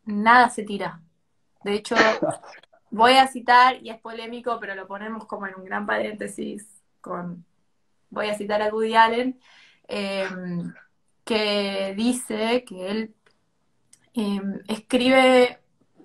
nada 0.05 0.51
se 0.51 0.65
tira. 0.65 1.03
De 1.65 1.75
hecho, 1.75 1.97
voy 2.91 3.15
a 3.15 3.29
citar, 3.29 3.83
y 3.83 3.91
es 3.91 4.01
polémico, 4.01 4.59
pero 4.61 4.75
lo 4.75 4.87
ponemos 4.87 5.27
como 5.27 5.47
en 5.47 5.57
un 5.57 5.65
gran 5.65 5.87
paréntesis, 5.87 6.83
con, 7.01 7.45
voy 8.11 8.29
a 8.29 8.37
citar 8.37 8.63
a 8.63 8.73
Woody 8.73 8.95
Allen, 8.95 9.41
em, 9.89 10.73
que 11.25 11.95
dice 11.97 12.65
que 12.65 12.91
él 12.91 13.15
em, 14.15 14.61
escribe 14.69 15.61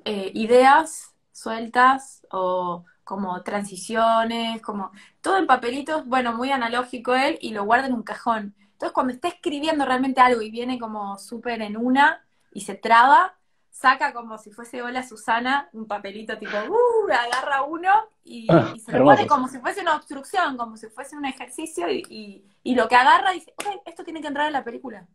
eh, 0.06 0.32
ideas 0.36 1.16
sueltas 1.32 2.26
o 2.32 2.86
como 3.04 3.44
transiciones, 3.44 4.62
como 4.62 4.92
todo 5.22 5.38
en 5.38 5.48
papelitos, 5.48 6.06
bueno, 6.08 6.34
muy 6.34 6.52
analógico 6.52 7.16
él, 7.16 7.38
y 7.42 7.52
lo 7.52 7.66
guarda 7.66 7.88
en 7.88 7.94
un 7.94 8.04
cajón. 8.04 8.56
Entonces, 8.74 8.94
cuando 8.94 9.14
está 9.14 9.30
escribiendo 9.30 9.86
realmente 9.86 10.22
algo 10.22 10.42
y 10.42 10.52
viene 10.52 10.80
como 10.80 11.18
súper 11.18 11.62
en 11.62 11.78
una 11.78 12.26
y 12.52 12.62
se 12.62 12.76
traba, 12.76 13.38
saca 13.76 14.14
como 14.14 14.38
si 14.38 14.52
fuese 14.52 14.82
Hola 14.82 15.04
Susana, 15.04 15.68
un 15.74 15.86
papelito 15.86 16.38
tipo, 16.38 16.56
uh, 16.56 17.12
agarra 17.12 17.64
uno 17.64 17.92
y, 18.24 18.48
ah, 18.50 18.74
se 18.84 18.98
lo 18.98 19.04
pone 19.04 19.28
como 19.28 19.50
si 19.50 19.60
fuese 19.60 19.82
una 19.82 19.98
obstrucción, 19.98 20.56
como 20.56 20.78
si 20.78 20.88
fuese 20.88 21.18
un 21.18 21.26
ejercicio 21.26 21.92
y, 21.92 22.46
y, 22.64 22.76
lo 22.76 22.88
que 22.88 22.96
agarra 22.96 23.32
dice, 23.32 23.54
ok, 23.58 23.82
esto 23.86 24.06
tiene 24.06 24.22
que 24.22 24.28
entrar 24.28 24.48
en 24.48 24.54
la 24.54 24.64
película. 24.64 25.06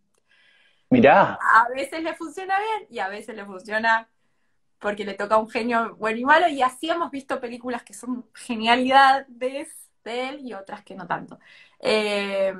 Mirá. 0.91 1.39
A 1.41 1.69
veces 1.75 2.03
le 2.03 2.15
funciona 2.15 2.59
bien 2.59 2.87
y 2.91 2.99
a 2.99 3.09
veces 3.09 3.35
le 3.35 3.47
funciona 3.47 4.09
porque 4.79 5.07
le 5.07 5.15
toca 5.15 5.39
un 5.39 5.49
genio 5.49 5.97
bueno 5.97 6.19
y 6.19 6.25
malo, 6.25 6.49
y 6.49 6.61
así 6.61 6.91
hemos 6.91 7.11
visto 7.11 7.41
películas 7.41 7.83
que 7.83 7.95
son 7.95 8.27
genialidades 8.35 9.27
de 10.05 10.29
él 10.29 10.41
y 10.41 10.53
otras 10.53 10.83
que 10.83 10.95
no 10.95 11.07
tanto. 11.07 11.39
Eh, 11.79 12.55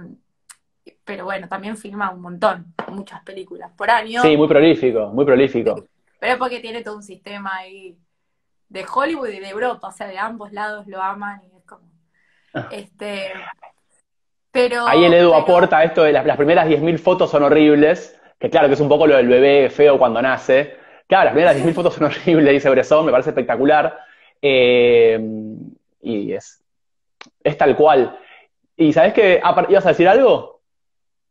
pero 1.05 1.25
bueno, 1.25 1.49
también 1.49 1.77
filma 1.77 2.11
un 2.11 2.23
montón, 2.23 2.75
muchas 2.89 3.23
películas 3.23 3.71
por 3.77 3.91
año. 3.91 4.23
Sí, 4.23 4.37
muy 4.37 4.49
prolífico, 4.49 5.09
muy 5.09 5.25
prolífico. 5.25 5.85
Pero 6.19 6.39
porque 6.39 6.61
tiene 6.61 6.83
todo 6.83 6.97
un 6.97 7.03
sistema 7.03 7.57
ahí 7.57 7.97
de 8.69 8.85
Hollywood 8.93 9.29
y 9.29 9.41
de 9.41 9.49
Europa, 9.49 9.89
o 9.89 9.93
sea, 9.93 10.07
de 10.07 10.19
ambos 10.19 10.53
lados 10.53 10.87
lo 10.87 11.03
aman 11.03 11.41
y 11.53 11.57
es 11.57 11.65
como... 11.65 11.89
Ah. 12.55 12.69
Este, 12.71 13.33
pero, 14.51 14.87
Ahí 14.87 15.05
el 15.05 15.15
Edu 15.15 15.35
aporta 15.35 15.83
esto 15.85 16.03
de 16.03 16.13
las, 16.13 16.27
las 16.27 16.37
primeras 16.37 16.69
10.000 16.69 16.99
fotos 16.99 17.31
son 17.31 17.45
horribles, 17.45 18.21
que 18.39 18.51
claro 18.51 18.69
que 18.69 18.75
es 18.75 18.81
un 18.81 18.89
poco 18.89 19.07
lo 19.07 19.17
del 19.17 19.29
bebé 19.29 19.71
feo 19.71 19.99
cuando 19.99 20.21
nace, 20.21 20.81
Claro, 21.11 21.25
las 21.25 21.33
primeras 21.33 21.57
10.000 21.57 21.75
fotos 21.75 21.95
son 21.95 22.05
horribles, 22.05 22.53
dice 22.53 22.71
Bresson, 22.71 23.05
me 23.05 23.11
parece 23.11 23.31
espectacular. 23.31 23.99
Eh, 24.41 25.19
y 26.03 26.33
es, 26.33 26.63
es 27.43 27.59
tal 27.59 27.75
cual. 27.75 28.17
¿Y 28.77 28.93
sabes 28.93 29.13
qué? 29.13 29.43
¿Ibas 29.69 29.87
a 29.87 29.89
decir 29.89 30.09
algo? 30.09 30.60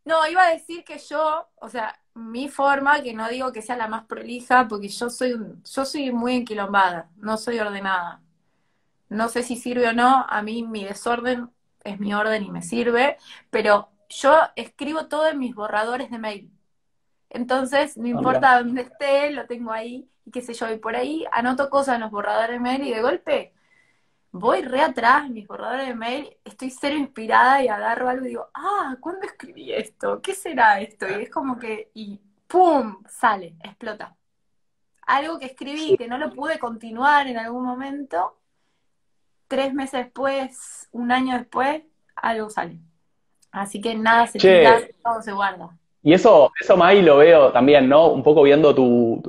No, 0.09 0.27
iba 0.27 0.41
a 0.43 0.49
decir 0.49 0.83
que 0.83 0.97
yo, 0.97 1.47
o 1.57 1.69
sea, 1.69 1.99
mi 2.15 2.49
forma, 2.49 3.03
que 3.03 3.13
no 3.13 3.29
digo 3.29 3.51
que 3.53 3.61
sea 3.61 3.77
la 3.77 3.87
más 3.87 4.05
prolija, 4.05 4.67
porque 4.67 4.87
yo 4.87 5.07
soy, 5.07 5.35
yo 5.63 5.85
soy 5.85 6.11
muy 6.11 6.33
enquilombada, 6.35 7.11
no 7.17 7.37
soy 7.37 7.59
ordenada. 7.59 8.19
No 9.09 9.29
sé 9.29 9.43
si 9.43 9.55
sirve 9.55 9.87
o 9.87 9.93
no, 9.93 10.25
a 10.27 10.41
mí 10.41 10.63
mi 10.63 10.83
desorden 10.83 11.51
es 11.83 11.99
mi 11.99 12.15
orden 12.15 12.43
y 12.43 12.49
me 12.49 12.63
sirve, 12.63 13.17
pero 13.51 13.89
yo 14.09 14.35
escribo 14.55 15.05
todo 15.05 15.27
en 15.27 15.37
mis 15.37 15.53
borradores 15.53 16.09
de 16.09 16.17
mail. 16.17 16.51
Entonces, 17.29 17.95
no 17.95 18.07
importa 18.07 18.57
dónde 18.57 18.81
esté, 18.81 19.29
lo 19.29 19.45
tengo 19.45 19.71
ahí, 19.71 20.09
y 20.25 20.31
qué 20.31 20.41
sé 20.41 20.55
yo, 20.55 20.71
y 20.71 20.77
por 20.79 20.95
ahí 20.95 21.25
anoto 21.31 21.69
cosas 21.69 21.95
en 21.95 22.01
los 22.01 22.09
borradores 22.09 22.55
de 22.55 22.59
mail 22.59 22.81
y 22.81 22.91
de 22.91 23.01
golpe 23.03 23.53
voy 24.31 24.61
re 24.61 24.81
atrás 24.81 25.25
en 25.25 25.33
mis 25.33 25.47
borradores 25.47 25.87
de 25.87 25.95
mail, 25.95 26.37
estoy 26.43 26.69
cero 26.69 26.95
inspirada 26.95 27.63
y 27.63 27.67
agarro 27.67 28.09
algo 28.09 28.25
y 28.25 28.29
digo, 28.29 28.47
ah, 28.53 28.95
¿cuándo 28.99 29.25
escribí 29.25 29.73
esto? 29.73 30.21
¿Qué 30.21 30.33
será 30.33 30.79
esto? 30.79 31.07
Y 31.09 31.23
es 31.23 31.29
como 31.29 31.57
que, 31.57 31.91
y 31.93 32.19
¡pum! 32.47 33.03
sale, 33.07 33.55
explota. 33.63 34.15
Algo 35.07 35.39
que 35.39 35.47
escribí 35.47 35.97
que 35.97 36.07
no 36.07 36.17
lo 36.17 36.31
pude 36.31 36.59
continuar 36.59 37.27
en 37.27 37.37
algún 37.37 37.63
momento, 37.63 38.37
tres 39.47 39.73
meses 39.73 40.05
después, 40.05 40.87
un 40.91 41.11
año 41.11 41.37
después, 41.37 41.81
algo 42.15 42.49
sale. 42.49 42.79
Así 43.51 43.81
que 43.81 43.95
nada 43.95 44.27
se 44.27 44.37
tira, 44.37 44.79
todo 45.03 45.21
se 45.23 45.31
guarda. 45.31 45.71
Y 46.01 46.13
eso, 46.13 46.51
eso 46.59 46.77
Mai, 46.77 47.01
lo 47.01 47.17
veo 47.17 47.51
también, 47.51 47.89
¿no? 47.89 48.07
Un 48.07 48.23
poco 48.23 48.43
viendo 48.43 48.73
tu, 48.73 49.21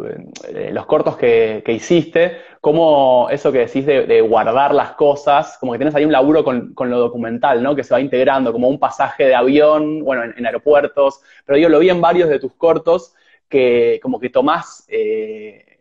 eh, 0.48 0.70
los 0.72 0.86
cortos 0.86 1.16
que, 1.16 1.64
hiciste, 1.66 2.42
como 2.60 3.28
eso 3.30 3.50
que 3.52 3.60
decís 3.60 3.86
de, 3.86 4.20
guardar 4.20 4.74
las 4.74 4.92
cosas, 4.92 5.56
como 5.58 5.72
que 5.72 5.78
tienes 5.78 5.94
ahí 5.94 6.04
un 6.04 6.12
laburo 6.12 6.44
con, 6.44 6.74
lo 6.76 6.98
documental, 6.98 7.62
¿no? 7.62 7.74
Que 7.74 7.84
se 7.84 7.94
va 7.94 8.00
integrando, 8.00 8.52
como 8.52 8.68
un 8.68 8.78
pasaje 8.78 9.24
de 9.24 9.34
avión, 9.34 10.04
bueno, 10.04 10.24
en, 10.36 10.44
aeropuertos, 10.44 11.20
pero 11.46 11.58
yo 11.58 11.68
lo 11.68 11.78
vi 11.78 11.88
en 11.88 12.00
varios 12.00 12.28
de 12.28 12.38
tus 12.38 12.52
cortos, 12.54 13.14
que 13.48 13.98
como 14.02 14.20
que 14.20 14.30
tomás 14.30 14.84
eh, 14.88 15.78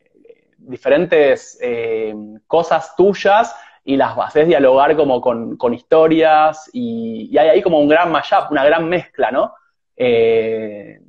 diferentes 0.57 1.59
eh, 1.61 2.15
cosas 2.47 2.95
tuyas 2.95 3.55
y 3.83 3.97
las 3.97 4.17
haces 4.17 4.47
dialogar 4.47 4.95
como 4.95 5.19
con, 5.19 5.73
historias, 5.73 6.69
y, 6.71 7.29
y, 7.31 7.37
hay 7.37 7.49
ahí 7.49 7.61
como 7.61 7.79
un 7.79 7.89
gran 7.89 8.11
mashup, 8.11 8.51
una 8.51 8.63
gran 8.63 8.87
mezcla, 8.87 9.31
¿no? 9.31 9.53
Eh, 10.01 10.99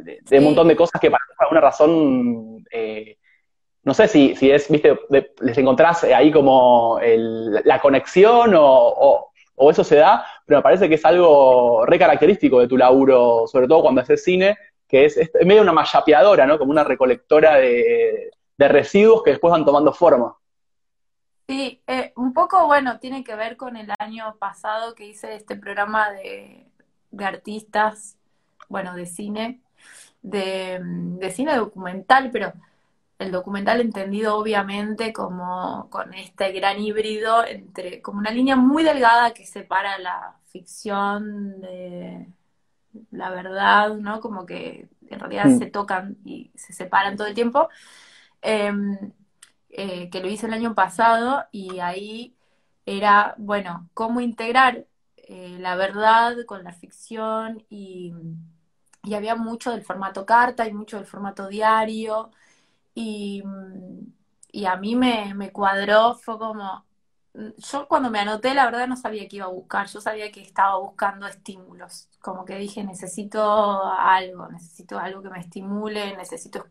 de, 0.00 0.38
un 0.38 0.44
montón 0.44 0.68
de 0.68 0.76
cosas 0.76 1.00
que 1.00 1.10
por 1.10 1.20
alguna 1.38 1.60
razón, 1.60 2.64
eh, 2.70 3.18
no 3.84 3.94
sé 3.94 4.08
si, 4.08 4.36
si 4.36 4.50
es, 4.50 4.70
viste, 4.70 4.98
les 5.40 5.58
encontrás 5.58 6.04
ahí 6.04 6.30
como 6.30 7.00
la 7.02 7.80
conexión 7.80 8.54
o, 8.54 9.32
o 9.54 9.70
eso 9.70 9.84
se 9.84 9.96
da, 9.96 10.24
pero 10.46 10.58
me 10.58 10.62
parece 10.62 10.88
que 10.88 10.96
es 10.96 11.04
algo 11.04 11.84
re 11.86 11.98
característico 11.98 12.60
de 12.60 12.68
tu 12.68 12.76
laburo, 12.76 13.46
sobre 13.46 13.68
todo 13.68 13.82
cuando 13.82 14.00
haces 14.00 14.24
cine, 14.24 14.56
que 14.88 15.04
es, 15.04 15.18
medio 15.44 15.62
una 15.62 15.72
mayapeadora, 15.72 16.46
¿no? 16.46 16.58
Como 16.58 16.70
una 16.70 16.84
recolectora 16.84 17.56
de, 17.56 18.30
residuos 18.58 19.24
que 19.24 19.30
después 19.30 19.50
van 19.50 19.64
tomando 19.64 19.92
forma. 19.92 20.36
Sí, 21.48 21.82
eh, 21.88 22.12
un 22.14 22.32
poco, 22.32 22.66
bueno, 22.66 23.00
tiene 23.00 23.24
que 23.24 23.34
ver 23.34 23.56
con 23.56 23.76
el 23.76 23.92
año 23.98 24.36
pasado 24.38 24.94
que 24.94 25.06
hice 25.06 25.34
este 25.34 25.56
programa 25.56 26.10
de, 26.12 26.64
artistas, 27.18 28.16
bueno, 28.68 28.94
de 28.94 29.06
cine, 29.06 29.60
de, 30.22 30.78
de, 30.80 31.30
cine 31.32 31.56
documental, 31.56 32.30
pero 32.30 32.52
el 33.22 33.32
documental 33.32 33.80
entendido 33.80 34.36
obviamente 34.36 35.12
como 35.12 35.88
con 35.90 36.14
este 36.14 36.52
gran 36.52 36.78
híbrido 36.80 37.44
entre, 37.46 38.02
como 38.02 38.18
una 38.18 38.30
línea 38.30 38.56
muy 38.56 38.82
delgada 38.82 39.32
que 39.32 39.46
separa 39.46 39.98
la 39.98 40.36
ficción 40.46 41.60
de 41.60 42.28
la 43.10 43.30
verdad, 43.30 43.94
¿no? 43.96 44.20
Como 44.20 44.44
que 44.46 44.88
en 45.08 45.20
realidad 45.20 45.46
mm. 45.46 45.58
se 45.58 45.66
tocan 45.66 46.18
y 46.24 46.50
se 46.54 46.72
separan 46.72 47.16
todo 47.16 47.26
el 47.26 47.34
tiempo. 47.34 47.68
Em, 48.42 49.12
eh, 49.70 50.10
que 50.10 50.20
lo 50.20 50.28
hice 50.28 50.46
el 50.46 50.52
año 50.52 50.74
pasado 50.74 51.44
y 51.52 51.78
ahí 51.80 52.36
era, 52.86 53.34
bueno, 53.38 53.88
cómo 53.94 54.20
integrar 54.20 54.86
eh, 55.16 55.56
la 55.60 55.76
verdad 55.76 56.36
con 56.46 56.64
la 56.64 56.72
ficción 56.72 57.64
y, 57.70 58.12
y, 59.04 59.14
había 59.14 59.36
mucho 59.36 59.70
del 59.70 59.82
formato 59.82 60.26
carta 60.26 60.66
y 60.66 60.74
mucho 60.74 60.96
del 60.98 61.06
formato 61.06 61.48
diario 61.48 62.30
y, 62.94 63.42
y 64.50 64.64
a 64.66 64.76
mí 64.76 64.96
me, 64.96 65.34
me 65.34 65.50
cuadró, 65.52 66.14
fue 66.14 66.38
como, 66.38 66.84
yo 67.34 67.88
cuando 67.88 68.10
me 68.10 68.20
anoté, 68.20 68.54
la 68.54 68.66
verdad 68.66 68.86
no 68.88 68.96
sabía 68.96 69.28
qué 69.28 69.36
iba 69.36 69.46
a 69.46 69.48
buscar, 69.48 69.86
yo 69.88 70.00
sabía 70.00 70.30
que 70.32 70.42
estaba 70.42 70.78
buscando 70.78 71.26
estímulos, 71.26 72.08
como 72.20 72.44
que 72.44 72.56
dije, 72.58 72.84
necesito 72.84 73.84
algo, 73.84 74.48
necesito 74.48 74.98
algo 74.98 75.22
que 75.22 75.30
me 75.30 75.40
estimule, 75.40 76.16
necesito 76.16 76.66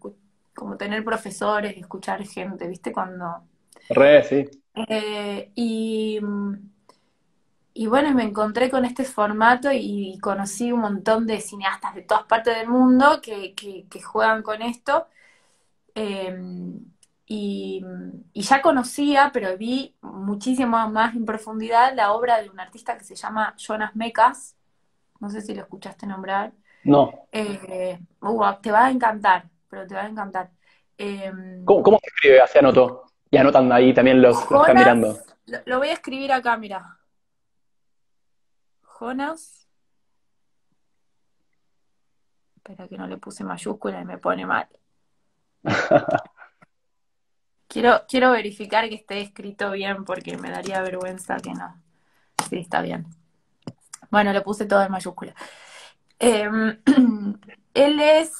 como 0.55 0.77
tener 0.77 1.03
profesores, 1.03 1.77
escuchar 1.77 2.23
gente, 2.25 2.67
¿viste? 2.67 2.91
Cuando... 2.93 3.43
Re, 3.89 4.23
sí. 4.23 4.49
Eh, 4.75 5.51
y, 5.55 6.19
y 7.73 7.87
bueno, 7.87 8.13
me 8.13 8.23
encontré 8.23 8.69
con 8.69 8.85
este 8.85 9.05
formato 9.05 9.69
y 9.71 10.19
conocí 10.19 10.71
un 10.71 10.81
montón 10.81 11.25
de 11.25 11.39
cineastas 11.39 11.95
de 11.95 12.01
todas 12.03 12.23
partes 12.25 12.57
del 12.57 12.67
mundo 12.67 13.21
que, 13.21 13.55
que, 13.55 13.87
que 13.89 14.01
juegan 14.01 14.43
con 14.43 14.61
esto. 14.61 15.07
Eh, 15.95 16.37
y, 17.33 17.81
ya 18.33 18.61
conocía, 18.61 19.29
pero 19.31 19.57
vi 19.57 19.95
muchísimo 20.01 20.89
más 20.89 21.15
en 21.15 21.23
profundidad 21.23 21.95
la 21.95 22.11
obra 22.11 22.41
de 22.41 22.49
un 22.49 22.59
artista 22.59 22.97
que 22.97 23.05
se 23.05 23.15
llama 23.15 23.55
Jonas 23.57 23.95
Mecas. 23.95 24.57
No 25.21 25.29
sé 25.29 25.39
si 25.39 25.55
lo 25.55 25.61
escuchaste 25.61 26.05
nombrar. 26.05 26.51
No. 26.83 27.27
Eh, 27.31 27.97
uh, 28.21 28.53
te 28.61 28.69
va 28.69 28.87
a 28.87 28.91
encantar, 28.91 29.45
pero 29.69 29.87
te 29.87 29.95
va 29.95 30.01
a 30.01 30.07
encantar. 30.09 30.49
Em, 30.97 31.63
¿Cómo, 31.63 31.99
se 31.99 32.07
escribe? 32.07 32.41
Así 32.41 32.59
anotó. 32.59 33.05
Y 33.29 33.37
anotan 33.37 33.71
ahí 33.71 33.93
también 33.93 34.21
los, 34.21 34.45
que 34.45 34.53
están 34.53 34.75
mirando. 34.75 35.17
Lo, 35.45 35.59
lo, 35.65 35.77
voy 35.77 35.87
a 35.87 35.93
escribir 35.93 36.33
acá, 36.33 36.57
mira. 36.57 36.97
Jonas. 38.81 39.69
Espera 42.57 42.89
que 42.89 42.97
no 42.97 43.07
le 43.07 43.17
puse 43.17 43.45
mayúscula 43.45 44.01
y 44.01 44.05
me 44.05 44.17
pone 44.17 44.45
mal. 44.45 44.67
Quiero, 47.67 48.01
quiero 48.05 48.31
verificar 48.31 48.89
que 48.89 48.95
esté 48.95 49.21
escrito 49.21 49.71
bien 49.71 50.03
porque 50.03 50.37
me 50.37 50.51
daría 50.51 50.81
vergüenza 50.81 51.37
que 51.37 51.53
no. 51.53 51.81
Sí, 52.49 52.57
está 52.57 52.81
bien. 52.81 53.07
Bueno, 54.09 54.33
le 54.33 54.41
puse 54.41 54.65
todo 54.65 54.83
en 54.83 54.91
mayúscula. 54.91 55.33
Em, 56.19 56.81
él 57.73 57.99
es. 58.01 58.33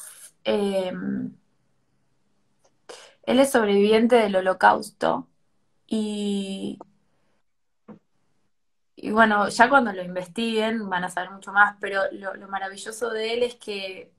Em, 0.44 1.34
él 3.22 3.40
es 3.40 3.50
sobreviviente 3.50 4.16
del 4.16 4.36
holocausto 4.36 5.28
y, 5.86 6.78
y 8.96 9.10
bueno, 9.12 9.48
ya 9.48 9.68
cuando 9.68 9.92
lo 9.92 10.02
investiguen 10.02 10.88
van 10.88 11.04
a 11.04 11.10
saber 11.10 11.30
mucho 11.30 11.52
más, 11.52 11.76
pero 11.80 12.02
lo, 12.12 12.34
lo, 12.34 12.48
maravilloso 12.48 13.10
de 13.10 13.34
él 13.34 13.42
es 13.44 13.54
que 13.56 14.12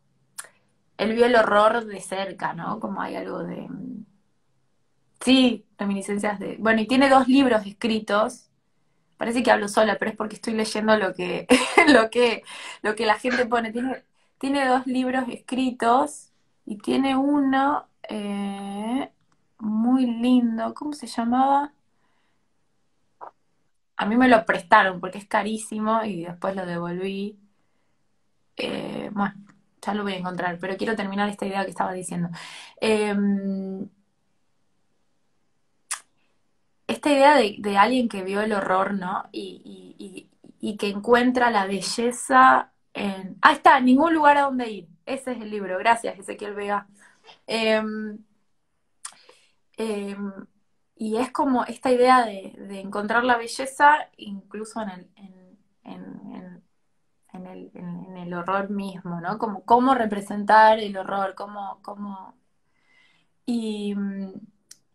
él 0.97 1.13
vio 1.13 1.25
el 1.25 1.35
horror 1.35 1.85
de 1.85 2.01
cerca, 2.01 2.53
¿no? 2.53 2.79
Como 2.79 3.01
hay 3.01 3.15
algo 3.15 3.43
de, 3.43 3.67
Sí, 5.23 5.65
reminiscencias 5.77 6.39
de... 6.39 6.57
Bueno, 6.59 6.81
y 6.81 6.87
tiene 6.87 7.09
dos 7.09 7.27
libros 7.27 7.65
escritos. 7.65 8.49
Parece 9.17 9.43
que 9.43 9.51
hablo 9.51 9.67
sola, 9.69 9.97
pero 9.99 10.11
es 10.11 10.17
porque 10.17 10.35
estoy 10.35 10.53
leyendo 10.53 10.97
lo 10.97 11.13
que, 11.13 11.47
lo 11.89 12.09
que, 12.09 12.43
lo 12.81 12.95
que 12.95 13.05
la 13.05 13.15
gente 13.19 13.45
pone. 13.45 13.71
Tiene, 13.71 14.03
tiene 14.39 14.67
dos 14.67 14.85
libros 14.87 15.25
escritos 15.29 16.31
y 16.65 16.77
tiene 16.77 17.15
uno 17.17 17.87
eh, 18.09 19.11
muy 19.59 20.05
lindo. 20.07 20.73
¿Cómo 20.73 20.93
se 20.93 21.07
llamaba? 21.07 21.73
A 23.97 24.05
mí 24.05 24.15
me 24.17 24.27
lo 24.27 24.45
prestaron 24.45 24.99
porque 24.99 25.17
es 25.17 25.25
carísimo 25.25 26.03
y 26.03 26.25
después 26.25 26.55
lo 26.55 26.65
devolví. 26.65 27.39
Eh, 28.57 29.09
bueno, 29.13 29.35
ya 29.85 29.93
lo 29.93 30.03
voy 30.03 30.13
a 30.13 30.17
encontrar, 30.17 30.57
pero 30.59 30.77
quiero 30.77 30.95
terminar 30.95 31.29
esta 31.29 31.45
idea 31.45 31.63
que 31.63 31.71
estaba 31.71 31.93
diciendo. 31.93 32.29
Eh, 32.81 33.13
esta 36.87 37.11
idea 37.11 37.35
de, 37.35 37.77
alguien 37.77 38.09
que 38.09 38.23
vio 38.23 38.41
el 38.41 38.53
horror, 38.53 38.93
¿no? 38.93 39.23
Y, 39.31 40.29
que 40.79 40.89
encuentra 40.89 41.51
la 41.51 41.65
belleza 41.67 42.71
en... 42.93 43.37
Ah, 43.41 43.51
está, 43.53 43.79
ningún 43.79 44.13
lugar 44.13 44.37
a 44.37 44.43
donde 44.43 44.69
ir. 44.71 44.87
Ese 45.05 45.33
es 45.33 45.41
el 45.41 45.49
libro. 45.51 45.77
Gracias, 45.77 46.17
Ezequiel 46.17 46.55
Vega. 46.55 46.87
Em, 47.47 48.17
em, 49.77 50.31
y 50.95 51.17
es 51.17 51.31
como 51.31 51.65
esta 51.65 51.91
idea 51.91 52.25
de, 52.25 52.79
encontrar 52.79 53.23
la 53.25 53.37
belleza 53.37 54.09
incluso 54.17 54.81
en 54.81 54.89
el, 54.89 55.07
en, 55.83 56.32
el, 57.47 57.71
en 57.75 58.17
el 58.17 58.33
horror 58.33 58.69
mismo, 58.69 59.21
¿no? 59.21 59.37
Como 59.37 59.63
cómo 59.65 59.95
representar 59.95 60.79
el 60.79 60.97
horror, 60.97 61.35
cómo... 61.35 61.79
cómo... 61.81 62.35
Y, 63.45 63.95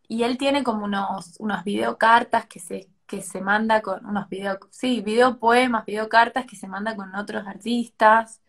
y 0.08 0.22
él 0.22 0.38
tiene 0.38 0.64
como 0.64 0.84
unos, 0.84 1.36
unos 1.38 1.64
videocartas 1.64 2.46
que 2.46 2.60
se, 2.60 2.88
que 3.06 3.20
se 3.22 3.40
manda 3.42 3.82
con 3.82 4.04
unos 4.06 4.28
video, 4.28 4.58
sí, 4.70 5.02
videopoemas, 5.02 5.84
videocartas 5.84 6.46
que 6.46 6.56
se 6.56 6.68
manda 6.68 6.96
con 6.96 7.14
otros 7.14 7.46
artistas. 7.46 8.40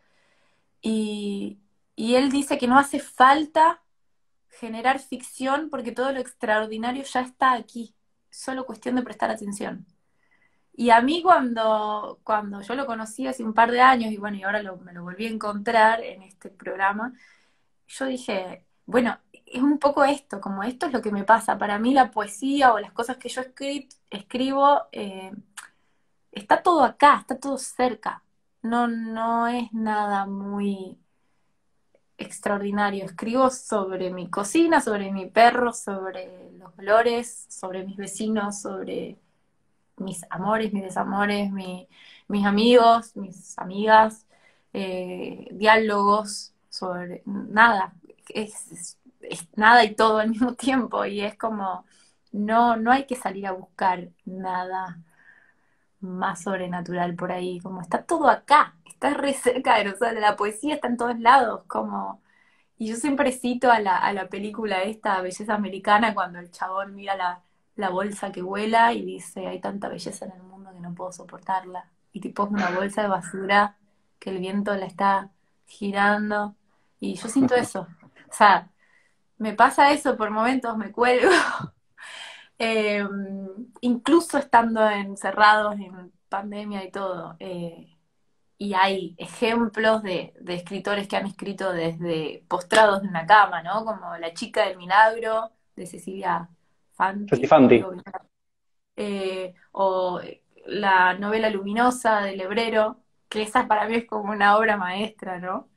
Y, 0.81 1.59
y 1.95 2.15
él 2.15 2.31
dice 2.31 2.57
que 2.57 2.67
no 2.67 2.79
hace 2.79 2.99
falta 2.99 3.81
generar 4.49 4.99
ficción 4.99 5.69
porque 5.69 5.91
todo 5.91 6.11
lo 6.13 6.19
extraordinario 6.19 7.03
ya 7.03 7.21
está 7.21 7.53
aquí. 7.53 7.95
Solo 8.29 8.65
cuestión 8.65 8.95
de 8.95 9.03
prestar 9.03 9.31
atención. 9.31 9.85
Y 10.79 10.91
a 10.91 11.01
mí 11.01 11.21
cuando, 11.21 12.21
cuando 12.23 12.61
yo 12.61 12.73
lo 12.73 12.85
conocí 12.85 13.27
hace 13.27 13.43
un 13.43 13.53
par 13.53 13.69
de 13.69 13.81
años, 13.81 14.13
y 14.13 14.17
bueno, 14.17 14.37
y 14.37 14.43
ahora 14.43 14.63
me 14.81 14.93
lo 14.93 15.03
volví 15.03 15.25
a 15.25 15.29
encontrar 15.29 16.01
en 16.01 16.23
este 16.23 16.49
programa, 16.49 17.11
yo 17.87 18.05
dije, 18.05 18.65
bueno, 18.85 19.19
es 19.45 19.61
un 19.61 19.77
poco 19.77 20.05
esto, 20.05 20.39
como 20.39 20.63
esto 20.63 20.85
es 20.85 20.93
lo 20.93 21.01
que 21.01 21.11
me 21.11 21.25
pasa. 21.25 21.57
Para 21.57 21.79
mí 21.79 21.93
la 21.93 22.11
poesía 22.11 22.71
o 22.73 22.79
las 22.79 22.93
cosas 22.93 23.17
que 23.17 23.27
yo 23.27 23.41
escribo, 24.09 24.83
eh, 24.93 25.33
está 26.31 26.63
todo 26.63 26.83
acá, 26.85 27.17
está 27.19 27.37
todo 27.37 27.57
cerca. 27.57 28.23
No, 28.61 28.87
no 28.87 29.49
es 29.49 29.73
nada 29.73 30.27
muy 30.27 30.97
extraordinario. 32.17 33.03
Escribo 33.03 33.49
sobre 33.49 34.11
mi 34.11 34.29
cocina, 34.29 34.79
sobre 34.79 35.11
mi 35.11 35.25
perro, 35.25 35.73
sobre 35.73 36.51
los 36.53 36.71
olores, 36.79 37.47
sobre 37.49 37.83
mis 37.85 37.97
vecinos, 37.97 38.61
sobre 38.61 39.17
mis 39.99 40.25
amores, 40.29 40.73
mis 40.73 40.83
desamores, 40.83 41.51
mis 41.51 42.45
amigos, 42.45 43.15
mis 43.15 43.57
amigas, 43.59 44.25
eh, 44.73 45.47
diálogos, 45.51 46.53
sobre 46.69 47.23
nada. 47.25 47.93
es, 48.29 48.97
nada 49.55 49.83
y 49.83 49.95
todo 49.95 50.19
al 50.19 50.29
mismo 50.31 50.53
tiempo 50.55 51.05
y 51.05 51.21
es 51.21 51.35
como, 51.37 51.85
no, 52.31 52.77
no 52.77 52.91
hay 52.91 53.05
que 53.05 53.15
salir 53.15 53.47
a 53.47 53.51
buscar 53.53 54.09
nada 54.25 54.99
más 56.01 56.43
sobrenatural 56.43 57.15
por 57.15 57.31
ahí, 57.31 57.59
como 57.59 57.81
está 57.81 58.03
todo 58.05 58.29
acá, 58.29 58.75
está 58.85 59.13
re 59.13 59.33
cerca 59.33 59.77
de 59.77 59.85
nosotros, 59.85 60.13
la 60.19 60.35
poesía 60.35 60.75
está 60.75 60.87
en 60.87 60.97
todos 60.97 61.19
lados, 61.19 61.63
como... 61.67 62.21
Y 62.77 62.87
yo 62.89 62.95
siempre 62.95 63.31
cito 63.33 63.71
a 63.71 63.79
la, 63.79 63.97
a 63.97 64.13
la 64.13 64.29
película 64.29 64.83
esta, 64.83 65.21
Belleza 65.21 65.53
Americana, 65.55 66.13
cuando 66.13 66.39
el 66.39 66.51
chabón 66.51 66.95
mira 66.95 67.15
la, 67.17 67.43
la 67.79 67.89
bolsa 67.89 68.31
que 68.33 68.41
vuela 68.41 68.93
y 68.93 69.05
dice, 69.05 69.47
hay 69.47 69.61
tanta 69.61 69.87
belleza 69.87 70.25
en 70.25 70.33
el 70.33 70.43
mundo 70.43 70.71
que 70.73 70.81
no 70.81 70.93
puedo 70.93 71.13
soportarla. 71.13 71.89
Y 72.11 72.19
tipo 72.19 72.43
es 72.43 72.51
una 72.51 72.71
bolsa 72.71 73.03
de 73.03 73.07
basura 73.07 73.77
que 74.19 74.31
el 74.31 74.39
viento 74.39 74.75
la 74.75 74.85
está 74.85 75.31
girando. 75.65 76.55
Y 76.99 77.15
yo 77.15 77.29
siento 77.29 77.55
eso. 77.55 77.87
O 78.29 78.33
sea, 78.33 78.69
me 79.37 79.53
pasa 79.53 79.93
eso 79.93 80.17
por 80.17 80.29
momentos, 80.31 80.77
me 80.77 80.91
cuelgo. 80.91 81.31
Em, 82.61 83.47
incluso 83.79 84.37
estando 84.37 84.85
encerrados 84.89 85.75
pandemia 86.27 86.83
y 86.83 86.91
todo. 86.91 87.37
Eh, 87.39 87.97
y 88.57 88.73
hay 88.73 89.15
ejemplos 89.17 90.03
de, 90.03 90.33
escritores 90.47 91.07
que 91.07 91.15
han 91.15 91.25
escrito 91.25 91.71
desde 91.71 92.43
postrados 92.49 93.01
en 93.01 93.09
una 93.09 93.25
cama, 93.25 93.63
¿no? 93.63 93.85
Como 93.85 94.17
La 94.17 94.33
chica 94.33 94.65
del 94.67 94.77
milagro, 94.77 95.51
de 95.77 95.85
Cecilia 95.87 96.49
Fanti. 96.99 97.47
Fanti. 97.47 97.83
Eh, 98.97 99.53
o 99.71 100.19
la 100.65 101.13
novela 101.13 101.49
luminosa 101.49 102.21
del 102.21 102.41
Hebrero, 102.41 102.97
que 103.29 103.43
esa 103.43 103.67
para 103.67 103.87
mí 103.87 103.95
es 103.95 104.05
como 104.05 104.33
una 104.33 104.57
obra 104.57 104.75
maestra, 104.75 105.39
¿no? 105.39 105.69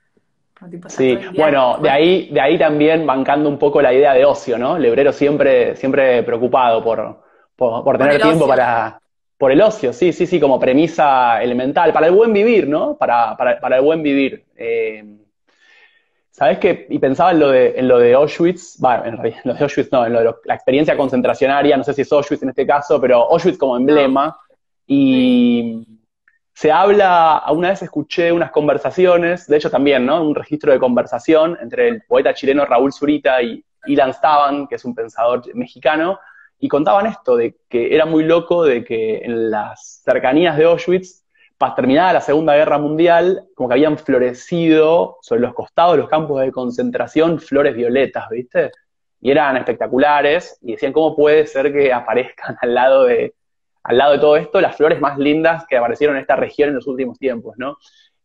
sí, 0.88 1.18
bueno, 1.36 1.78
de 1.78 1.90
ahí, 1.90 2.28
de 2.30 2.40
ahí 2.40 2.56
también 2.56 3.04
bancando 3.04 3.48
un 3.48 3.58
poco 3.58 3.82
la 3.82 3.92
idea 3.92 4.14
de 4.14 4.24
ocio, 4.24 4.58
¿no? 4.58 4.76
El 4.76 4.84
Hebrero 4.84 5.12
siempre, 5.12 5.74
siempre 5.74 6.22
preocupado 6.22 6.84
por, 6.84 7.20
por, 7.56 7.98
tener 7.98 8.20
tiempo 8.20 8.46
para, 8.46 9.00
por 9.36 9.50
el 9.50 9.60
ocio, 9.60 9.92
sí, 9.92 10.12
sí, 10.12 10.26
sí, 10.26 10.38
como 10.38 10.60
premisa 10.60 11.42
elemental, 11.42 11.92
para 11.92 12.06
el 12.06 12.12
buen 12.12 12.32
vivir, 12.32 12.68
¿no? 12.68 12.96
Para, 12.96 13.36
para, 13.36 13.76
el 13.76 13.82
buen 13.82 14.02
vivir. 14.02 14.44
Eh, 14.56 15.21
¿Sabes 16.32 16.58
qué? 16.60 16.86
Y 16.88 16.98
pensaba 16.98 17.32
en 17.32 17.40
lo 17.40 17.50
de, 17.50 17.74
en 17.76 17.86
lo 17.86 17.98
de 17.98 18.14
Auschwitz, 18.14 18.78
bueno, 18.78 19.04
en 19.04 19.18
realidad, 19.18 19.40
en 19.44 19.50
lo 19.50 19.54
de 19.54 19.64
Auschwitz 19.64 19.92
no, 19.92 20.06
en 20.06 20.14
lo 20.14 20.20
de 20.20 20.34
la 20.46 20.54
experiencia 20.54 20.96
concentracionaria, 20.96 21.76
no 21.76 21.84
sé 21.84 21.92
si 21.92 22.02
es 22.02 22.10
Auschwitz 22.10 22.42
en 22.42 22.48
este 22.48 22.66
caso, 22.66 22.98
pero 22.98 23.30
Auschwitz 23.30 23.58
como 23.58 23.76
emblema. 23.76 24.34
Y 24.86 25.86
se 26.54 26.72
habla, 26.72 27.42
una 27.50 27.68
vez 27.68 27.82
escuché 27.82 28.32
unas 28.32 28.50
conversaciones, 28.50 29.46
de 29.46 29.58
hecho 29.58 29.70
también, 29.70 30.06
¿no? 30.06 30.22
Un 30.22 30.34
registro 30.34 30.72
de 30.72 30.78
conversación 30.78 31.58
entre 31.60 31.88
el 31.88 32.02
poeta 32.02 32.32
chileno 32.32 32.64
Raúl 32.64 32.94
Zurita 32.94 33.42
y 33.42 33.62
Ilan 33.84 34.14
Staban, 34.14 34.66
que 34.68 34.76
es 34.76 34.84
un 34.86 34.94
pensador 34.94 35.42
mexicano, 35.54 36.18
y 36.58 36.66
contaban 36.66 37.06
esto, 37.06 37.36
de 37.36 37.56
que 37.68 37.94
era 37.94 38.06
muy 38.06 38.24
loco 38.24 38.64
de 38.64 38.84
que 38.84 39.18
en 39.18 39.50
las 39.50 40.00
cercanías 40.02 40.56
de 40.56 40.64
Auschwitz, 40.64 41.21
terminada 41.74 42.12
la 42.12 42.20
Segunda 42.20 42.54
Guerra 42.54 42.78
Mundial, 42.78 43.44
como 43.54 43.68
que 43.68 43.74
habían 43.74 43.98
florecido 43.98 45.18
sobre 45.22 45.40
los 45.40 45.54
costados 45.54 45.92
de 45.92 45.98
los 45.98 46.08
campos 46.08 46.40
de 46.40 46.52
concentración 46.52 47.38
flores 47.38 47.74
violetas, 47.74 48.28
¿viste? 48.30 48.70
Y 49.20 49.30
eran 49.30 49.56
espectaculares, 49.56 50.58
y 50.62 50.72
decían, 50.72 50.92
¿cómo 50.92 51.14
puede 51.14 51.46
ser 51.46 51.72
que 51.72 51.92
aparezcan 51.92 52.56
al 52.60 52.74
lado 52.74 53.04
de, 53.04 53.34
al 53.84 53.98
lado 53.98 54.12
de 54.12 54.18
todo 54.18 54.36
esto 54.36 54.60
las 54.60 54.76
flores 54.76 55.00
más 55.00 55.18
lindas 55.18 55.64
que 55.68 55.76
aparecieron 55.76 56.16
en 56.16 56.22
esta 56.22 56.36
región 56.36 56.70
en 56.70 56.74
los 56.74 56.86
últimos 56.86 57.18
tiempos, 57.18 57.54
¿no? 57.56 57.76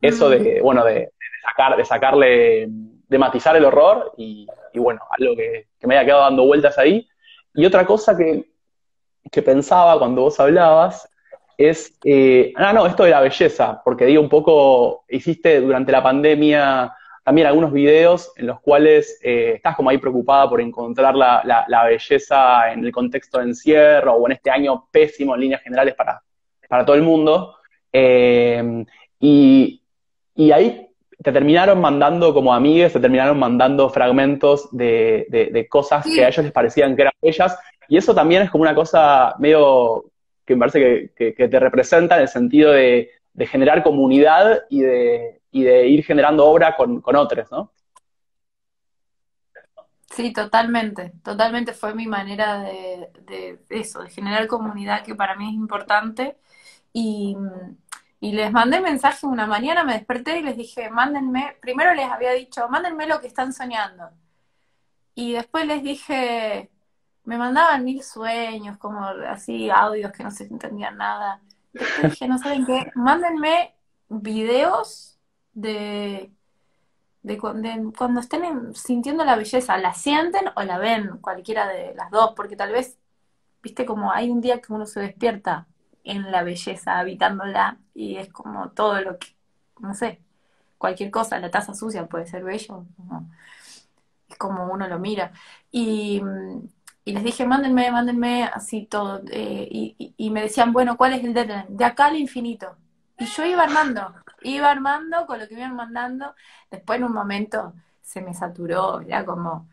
Eso 0.02 0.30
de, 0.30 0.62
bueno, 0.62 0.84
de, 0.84 1.12
sacar, 1.44 1.78
de 1.78 1.86
sacarle, 1.86 2.68
de 2.70 3.18
matizar 3.18 3.56
el 3.56 3.66
horror, 3.66 4.14
y, 4.18 4.48
bueno, 4.76 5.02
algo 5.18 5.36
que, 5.36 5.68
que 5.80 5.88
me 5.88 5.96
haya 5.96 6.06
quedado 6.06 6.24
dando 6.24 6.46
vueltas 6.46 6.78
ahí, 6.78 7.08
y 7.58 7.66
otra 7.66 7.86
cosa 7.88 8.16
que, 8.16 8.46
pensaba 9.44 10.00
cuando 10.00 10.22
vos 10.22 10.40
hablabas 10.40 11.10
es, 11.58 11.98
eh, 12.04 12.54
ah, 12.56 12.72
no, 12.72 12.86
esto 12.86 13.04
de 13.04 13.12
la 13.12 13.22
belleza, 13.22 13.82
porque 13.84 14.06
digo 14.06 14.22
un 14.22 14.30
poco, 14.30 15.06
hiciste 15.10 15.60
durante 15.60 15.92
la 15.92 16.04
pandemia 16.04 16.94
también 17.24 17.48
algunos 17.48 17.74
videos 17.74 18.32
en 18.38 18.48
los 18.48 18.62
cuales 18.62 19.20
eh, 19.22 19.54
estás 19.56 19.76
como 19.76 19.90
ahí 19.90 19.98
preocupada 19.98 20.50
por 20.50 20.62
encontrar 20.62 21.14
la, 21.14 21.84
belleza 21.86 22.72
en 22.72 22.86
el 22.86 22.92
contexto 22.94 23.40
de 23.40 23.46
encierro 23.46 24.14
o 24.14 24.28
en 24.28 24.34
este 24.34 24.50
año 24.50 24.88
pésimo 24.90 25.36
en 25.36 25.42
líneas 25.42 25.62
generales 25.62 25.94
para, 25.96 26.22
para 26.70 26.86
todo 26.86 26.96
el 26.96 27.02
mundo. 27.02 27.58
Eh, 27.92 28.86
y, 29.20 29.82
y, 30.36 30.52
ahí 30.52 30.88
te 31.22 31.32
terminaron 31.34 31.82
mandando 31.82 32.34
como 32.34 32.54
amigues, 32.54 32.94
te 32.94 33.00
terminaron 33.02 33.38
mandando 33.38 33.90
fragmentos 33.90 34.70
de, 34.72 35.68
cosas 35.70 36.06
que 36.06 36.24
a 36.24 36.30
ellos 36.30 36.46
les 36.46 36.54
parecían 36.54 36.96
que 36.96 37.02
eran 37.02 37.14
bellas, 37.22 37.60
y 37.90 37.98
eso 37.98 38.16
también 38.16 38.44
es 38.44 38.50
como 38.50 38.62
una 38.62 38.76
cosa 38.76 39.36
medio 39.40 40.06
que 40.48 40.56
me 40.56 40.60
parece 40.62 41.12
que, 41.16 41.48
te 41.48 41.60
representa 41.60 42.16
en 42.16 42.22
el 42.24 42.28
sentido 42.28 42.72
de, 42.72 43.12
generar 43.42 43.84
comunidad 43.84 44.64
y 44.70 44.82
de, 44.82 45.42
ir 45.52 46.04
generando 46.04 46.46
obra 46.46 46.76
con, 46.76 47.04
otros, 47.16 47.52
¿no? 47.52 47.72
Sí, 50.10 50.34
totalmente, 50.34 51.12
totalmente 51.24 51.74
fue 51.74 51.94
mi 51.94 52.08
manera 52.08 52.64
de, 52.64 53.10
de 53.28 53.60
eso, 53.70 54.02
de 54.02 54.10
generar 54.10 54.48
comunidad 54.48 55.04
que 55.04 55.14
para 55.14 55.36
mí 55.36 55.50
es 55.50 55.54
importante 55.54 56.38
y 56.92 57.36
y 58.20 58.32
les 58.32 58.52
mandé 58.52 58.82
mensaje 58.82 59.28
una 59.28 59.46
mañana, 59.46 59.84
me 59.84 59.94
desperté 59.94 60.40
y 60.40 60.42
les 60.44 60.58
dije, 60.58 60.90
mándenme, 60.90 61.56
primero 61.62 61.94
les 61.94 62.10
había 62.10 62.32
dicho, 62.32 62.68
mándenme 62.70 63.08
lo 63.08 63.22
que 63.22 63.28
están 63.28 63.54
soñando. 63.54 64.10
Y 65.14 65.34
después 65.34 65.68
les 65.68 65.84
dije, 65.84 66.70
me 67.28 67.38
mandaban 67.38 67.84
mil 67.84 68.02
sueños, 68.04 68.78
como 68.78 69.04
así, 69.04 69.70
audios 69.70 70.14
que 70.14 70.24
no 70.24 70.32
se 70.32 70.46
entendían 70.46 70.96
nada. 70.96 71.42
Después 71.74 72.14
dije, 72.14 72.28
no 72.30 72.38
saben 72.38 72.66
qué, 72.66 72.90
mándenme 72.96 73.76
videos 74.08 75.20
de, 75.52 76.32
de, 77.24 77.38
cuando 77.38 78.22
estén 78.22 78.74
sintiendo 78.74 79.26
la 79.26 79.36
belleza, 79.36 79.78
la 79.78 79.94
sienten 79.94 80.46
o 80.56 80.64
la 80.64 80.78
ven, 80.78 81.18
cualquiera 81.18 81.68
de 81.68 81.94
las 81.96 82.10
dos, 82.12 82.32
porque 82.34 82.56
tal 82.56 82.72
vez, 82.72 82.98
viste, 83.62 83.86
como 83.86 84.14
hay 84.14 84.30
un 84.30 84.40
día 84.40 84.62
que 84.62 84.72
uno 84.72 84.86
se 84.86 85.02
despierta 85.02 85.68
en 86.06 86.32
la 86.32 86.44
belleza, 86.44 86.98
habitándola, 86.98 87.78
y 87.94 88.16
es 88.16 88.32
como 88.32 88.70
todo 88.70 89.02
lo 89.02 89.20
que, 89.20 89.36
no 89.82 89.94
sé, 89.94 90.22
cualquier 90.78 91.12
cosa, 91.12 91.40
la 91.40 91.52
taza 91.52 91.74
sucia 91.74 92.08
puede 92.08 92.26
ser 92.26 92.46
bello, 92.46 92.86
es 94.30 94.38
como 94.38 94.72
uno 94.72 94.88
lo 94.88 94.98
mira. 94.98 95.34
Y, 95.72 96.22
les 97.14 97.24
dije, 97.24 97.46
mándenme, 97.46 97.92
mándenme 97.92 98.44
así 98.44 98.86
todo, 98.86 99.22
eh, 99.32 99.68
y, 99.98 100.30
me 100.30 100.42
decían, 100.42 100.74
bueno, 100.74 100.98
¿cuál 100.98 101.14
es 101.14 101.24
el 101.24 101.34
deadline? 101.34 101.66
De 101.70 101.86
acá 101.86 102.08
al 102.08 102.18
infinito. 102.18 102.76
Y 103.18 103.26
yo 103.26 103.46
iba 103.46 103.64
armando, 103.64 104.14
iba 104.42 104.70
armando 104.70 105.26
con 105.26 105.40
lo 105.40 105.48
que 105.48 105.56
me 105.56 105.62
iban 105.62 105.76
mandando, 105.76 106.36
después 106.70 106.98
en 106.98 107.06
un 107.06 107.14
momento 107.14 107.74
se 108.02 108.22
me 108.22 108.34
saturó, 108.34 109.02
ya 109.02 109.26
como 109.26 109.68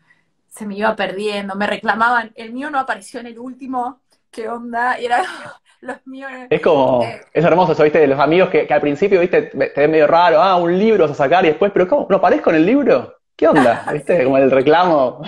se 0.47 0.65
me 0.65 0.75
iba 0.75 0.95
perdiendo, 0.95 1.55
me 1.55 1.67
reclamaban, 1.67 2.31
el 2.35 2.53
mío 2.53 2.69
no 2.69 2.79
apareció 2.79 3.19
en 3.19 3.27
el 3.27 3.37
último, 3.37 3.99
¿qué 4.31 4.47
onda? 4.47 4.99
Y 4.99 5.05
era 5.05 5.23
los 5.81 6.05
míos. 6.07 6.31
Es 6.49 6.61
como, 6.61 7.03
es 7.03 7.45
hermoso 7.45 7.73
eso, 7.73 7.83
¿viste? 7.83 7.99
De 7.99 8.07
los 8.07 8.19
amigos 8.19 8.49
que, 8.49 8.67
al 8.69 8.81
principio, 8.81 9.19
¿viste? 9.19 9.43
Te 9.43 9.81
ven 9.81 9.91
medio 9.91 10.07
raro, 10.07 10.41
ah, 10.41 10.55
un 10.55 10.77
libro 10.77 11.03
vas 11.03 11.11
a 11.11 11.15
sacar 11.15 11.43
y 11.45 11.49
después, 11.49 11.71
pero 11.73 11.87
¿cómo? 11.87 12.07
¿No 12.09 12.17
aparezco 12.17 12.49
en 12.49 12.55
el 12.57 12.65
libro? 12.65 13.15
¿Qué 13.35 13.47
onda? 13.47 13.85
¿Viste? 13.91 14.23
Como 14.23 14.37
el 14.37 14.49
reclamo. 14.49 15.21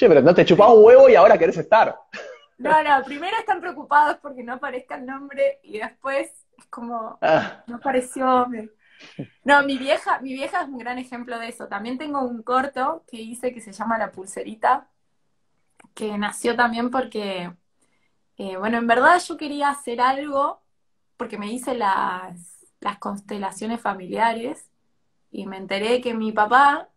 Che, 0.00 0.08
pero 0.08 0.22
no 0.22 0.34
te 0.34 0.46
chupaba 0.46 0.72
un 0.72 0.82
huevo 0.82 1.10
y 1.10 1.14
ahora 1.14 1.36
querés 1.36 1.58
estar. 1.58 1.94
No, 2.56 2.82
no, 2.82 3.04
primero 3.04 3.36
están 3.38 3.60
preocupados 3.60 4.16
porque 4.22 4.42
no 4.42 4.54
aparezca 4.54 4.94
el 4.94 5.04
nombre 5.04 5.60
y 5.62 5.78
después 5.78 6.30
es 6.56 6.64
como, 6.70 7.18
ah. 7.20 7.62
no 7.66 7.76
apareció. 7.76 8.46
No, 9.44 9.62
mi 9.62 9.76
vieja, 9.76 10.18
mi 10.20 10.32
vieja 10.32 10.62
es 10.62 10.68
un 10.68 10.78
gran 10.78 10.98
ejemplo 10.98 11.38
de 11.38 11.48
eso. 11.48 11.68
También 11.68 11.98
tengo 11.98 12.22
un 12.22 12.42
corto 12.42 13.04
que 13.10 13.18
hice 13.18 13.52
que 13.52 13.60
se 13.60 13.72
llama 13.72 13.98
La 13.98 14.10
Pulserita, 14.10 14.88
que 15.92 16.16
nació 16.16 16.56
también 16.56 16.90
porque 16.90 17.52
eh, 18.38 18.56
bueno, 18.56 18.78
en 18.78 18.86
verdad 18.86 19.20
yo 19.20 19.36
quería 19.36 19.68
hacer 19.68 20.00
algo 20.00 20.62
porque 21.18 21.36
me 21.36 21.52
hice 21.52 21.74
las, 21.74 22.66
las 22.80 22.98
constelaciones 22.98 23.82
familiares 23.82 24.70
y 25.30 25.46
me 25.46 25.58
enteré 25.58 26.00
que 26.00 26.14
mi 26.14 26.32
papá 26.32 26.88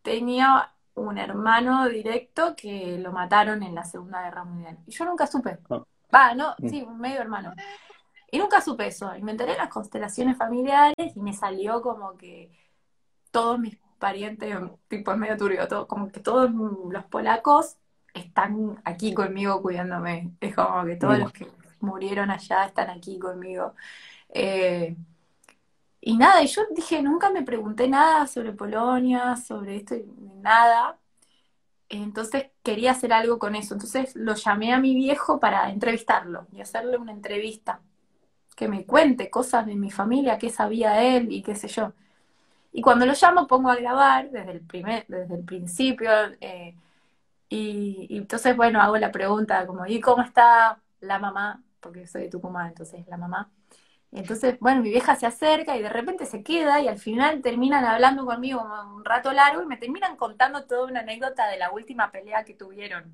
tenía 0.00 0.72
un 0.96 1.18
hermano 1.18 1.88
directo 1.88 2.54
que 2.56 2.98
lo 2.98 3.12
mataron 3.12 3.62
en 3.62 3.74
la 3.74 3.84
Segunda 3.84 4.22
Guerra 4.22 4.44
Mundial. 4.44 4.78
Y 4.86 4.90
yo 4.92 5.04
nunca 5.04 5.26
supe. 5.26 5.58
Ah. 5.70 5.84
Va, 6.14 6.34
no, 6.34 6.54
mm. 6.58 6.68
sí, 6.68 6.82
un 6.82 6.98
medio 6.98 7.20
hermano. 7.20 7.52
Y 8.30 8.38
nunca 8.38 8.60
supe 8.60 8.88
eso. 8.88 9.14
Y 9.14 9.22
me 9.22 9.32
enteré 9.32 9.52
de 9.52 9.58
las 9.58 9.68
constelaciones 9.68 10.36
familiares 10.36 11.14
y 11.14 11.20
me 11.20 11.32
salió 11.32 11.82
como 11.82 12.16
que 12.16 12.50
todos 13.30 13.58
mis 13.58 13.76
parientes, 13.98 14.56
tipo 14.88 15.12
es 15.12 15.18
medio 15.18 15.36
turbio, 15.36 15.68
todo, 15.68 15.86
como 15.86 16.10
que 16.10 16.20
todos 16.20 16.50
los 16.50 17.04
polacos 17.04 17.76
están 18.14 18.80
aquí 18.84 19.14
conmigo 19.14 19.60
cuidándome. 19.62 20.32
Es 20.40 20.54
como 20.54 20.84
que 20.84 20.96
todos 20.96 21.18
los 21.18 21.32
que 21.32 21.46
murieron 21.80 22.30
allá 22.30 22.64
están 22.64 22.90
aquí 22.90 23.18
conmigo. 23.18 23.74
Eh, 24.30 24.96
y 26.06 26.16
nada, 26.16 26.40
y 26.40 26.46
yo 26.46 26.62
dije, 26.70 27.02
nunca 27.02 27.30
me 27.30 27.42
pregunté 27.42 27.88
nada 27.88 28.28
sobre 28.28 28.52
Polonia, 28.52 29.34
sobre 29.36 29.74
esto, 29.74 29.96
nada. 30.40 31.00
Entonces 31.88 32.46
quería 32.62 32.92
hacer 32.92 33.12
algo 33.12 33.40
con 33.40 33.56
eso. 33.56 33.74
Entonces 33.74 34.14
lo 34.14 34.34
llamé 34.34 34.72
a 34.72 34.78
mi 34.78 34.94
viejo 34.94 35.40
para 35.40 35.68
entrevistarlo 35.70 36.46
y 36.52 36.60
hacerle 36.60 36.96
una 36.98 37.10
entrevista. 37.10 37.80
Que 38.56 38.68
me 38.68 38.86
cuente 38.86 39.30
cosas 39.30 39.66
de 39.66 39.74
mi 39.74 39.90
familia, 39.90 40.38
qué 40.38 40.50
sabía 40.50 41.02
él 41.02 41.32
y 41.32 41.42
qué 41.42 41.56
sé 41.56 41.66
yo. 41.66 41.92
Y 42.72 42.82
cuando 42.82 43.04
lo 43.06 43.14
llamo 43.20 43.48
pongo 43.48 43.70
a 43.70 43.76
grabar 43.76 44.30
desde 44.30 44.52
el, 44.52 44.60
primer, 44.60 45.06
desde 45.08 45.34
el 45.34 45.44
principio. 45.44 46.10
Eh, 46.40 46.76
y, 47.48 48.16
entonces, 48.16 48.56
bueno, 48.56 48.80
hago 48.80 48.96
la 48.98 49.10
pregunta 49.12 49.66
como, 49.66 49.86
¿y 49.86 50.00
cómo 50.00 50.22
está 50.22 50.80
la 51.00 51.18
mamá? 51.18 51.62
Porque 51.80 52.06
soy 52.06 52.22
de 52.24 52.30
Tucumán, 52.30 52.68
entonces 52.68 53.06
la 53.08 53.16
mamá. 53.16 53.50
Entonces, 54.12 54.58
bueno, 54.60 54.82
mi 54.82 54.90
vieja 54.90 55.16
se 55.16 55.26
acerca 55.26 55.76
y 55.76 55.82
de 55.82 55.88
repente 55.88 56.26
se 56.26 56.42
queda 56.42 56.80
y 56.80 56.88
al 56.88 56.98
final 56.98 57.42
terminan 57.42 57.84
hablando 57.84 58.24
conmigo 58.24 58.66
un 58.94 59.04
rato 59.04 59.32
largo 59.32 59.62
y 59.62 59.66
me 59.66 59.76
terminan 59.76 60.16
contando 60.16 60.64
toda 60.64 60.86
una 60.86 61.00
anécdota 61.00 61.48
de 61.48 61.58
la 61.58 61.70
última 61.70 62.10
pelea 62.10 62.44
que 62.44 62.54
tuvieron. 62.54 63.12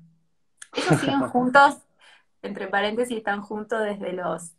Ellos 0.73 0.99
siguen 0.99 1.19
juntos, 1.29 1.77
entre 2.41 2.67
paréntesis, 2.67 3.17
están 3.17 3.41
juntos 3.41 3.81
desde 3.83 4.13
los 4.13 4.53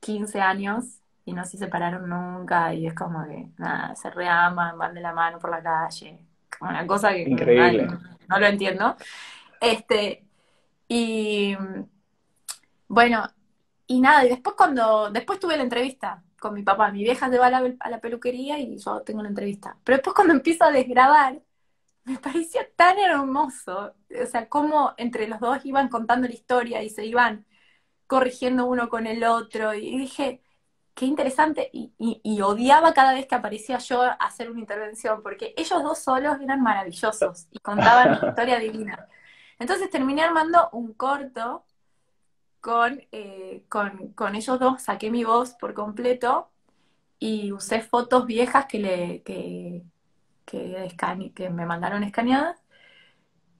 15 0.00 0.40
años 0.40 0.84
y 1.24 1.32
no 1.32 1.44
se 1.44 1.58
separaron 1.58 2.08
nunca 2.08 2.72
y 2.74 2.86
es 2.86 2.94
como 2.94 3.24
que, 3.26 3.48
nada, 3.58 3.94
se 3.96 4.10
reaman, 4.10 4.78
van 4.78 4.94
de 4.94 5.00
la 5.00 5.12
mano 5.12 5.38
por 5.38 5.50
la 5.50 5.62
calle. 5.62 6.18
Una 6.60 6.86
cosa 6.86 7.10
que 7.10 7.22
Increíble. 7.22 7.88
no 8.28 8.38
lo 8.38 8.46
entiendo. 8.46 8.96
Este, 9.60 10.24
y 10.88 11.56
bueno, 12.88 13.28
y 13.86 14.00
nada, 14.00 14.24
y 14.24 14.28
después 14.30 14.56
cuando, 14.56 15.10
después 15.10 15.38
tuve 15.40 15.56
la 15.56 15.62
entrevista 15.62 16.22
con 16.40 16.54
mi 16.54 16.62
papá, 16.62 16.90
mi 16.92 17.02
vieja 17.04 17.30
se 17.30 17.38
va 17.38 17.46
a 17.46 17.50
la, 17.50 17.74
a 17.80 17.90
la 17.90 18.00
peluquería 18.00 18.58
y 18.58 18.76
yo 18.78 19.02
tengo 19.02 19.22
la 19.22 19.28
entrevista. 19.28 19.76
Pero 19.84 19.98
después 19.98 20.14
cuando 20.14 20.34
empiezo 20.34 20.64
a 20.64 20.72
desgrabar, 20.72 21.40
me 22.06 22.18
parecía 22.18 22.68
tan 22.76 22.98
hermoso, 22.98 23.94
o 24.22 24.26
sea, 24.26 24.48
cómo 24.48 24.94
entre 24.96 25.28
los 25.28 25.40
dos 25.40 25.64
iban 25.66 25.88
contando 25.88 26.28
la 26.28 26.34
historia 26.34 26.82
y 26.82 26.90
se 26.90 27.04
iban 27.06 27.46
corrigiendo 28.06 28.66
uno 28.66 28.88
con 28.88 29.06
el 29.06 29.24
otro, 29.24 29.74
y 29.74 29.98
dije, 29.98 30.42
qué 30.94 31.06
interesante, 31.06 31.70
y, 31.72 31.92
y, 31.98 32.40
odiaba 32.42 32.94
cada 32.94 33.12
vez 33.14 33.26
que 33.26 33.34
aparecía 33.34 33.78
yo 33.78 34.02
a 34.02 34.12
hacer 34.14 34.50
una 34.50 34.60
intervención, 34.60 35.22
porque 35.22 35.54
ellos 35.56 35.82
dos 35.82 35.98
solos 36.00 36.38
eran 36.40 36.62
maravillosos 36.62 37.48
y 37.50 37.58
contaban 37.60 38.18
una 38.18 38.28
historia 38.30 38.58
divina. 38.58 39.08
Entonces 39.58 39.90
terminé 39.90 40.22
armando 40.22 40.70
un 40.72 40.94
corto 40.94 41.65
con, 42.66 43.00
eh, 43.12 43.62
con, 43.68 44.08
con, 44.14 44.34
ellos 44.34 44.58
dos, 44.58 44.82
saqué 44.82 45.08
mi 45.08 45.22
voz 45.22 45.54
por 45.54 45.72
completo 45.72 46.50
y 47.20 47.52
usé 47.52 47.80
fotos 47.80 48.26
viejas 48.26 48.66
que, 48.66 48.80
le, 48.80 49.22
que, 49.22 49.84
que, 50.44 50.88
que 51.34 51.50
me 51.50 51.64
mandaron 51.66 52.02
escaneadas. 52.02 52.60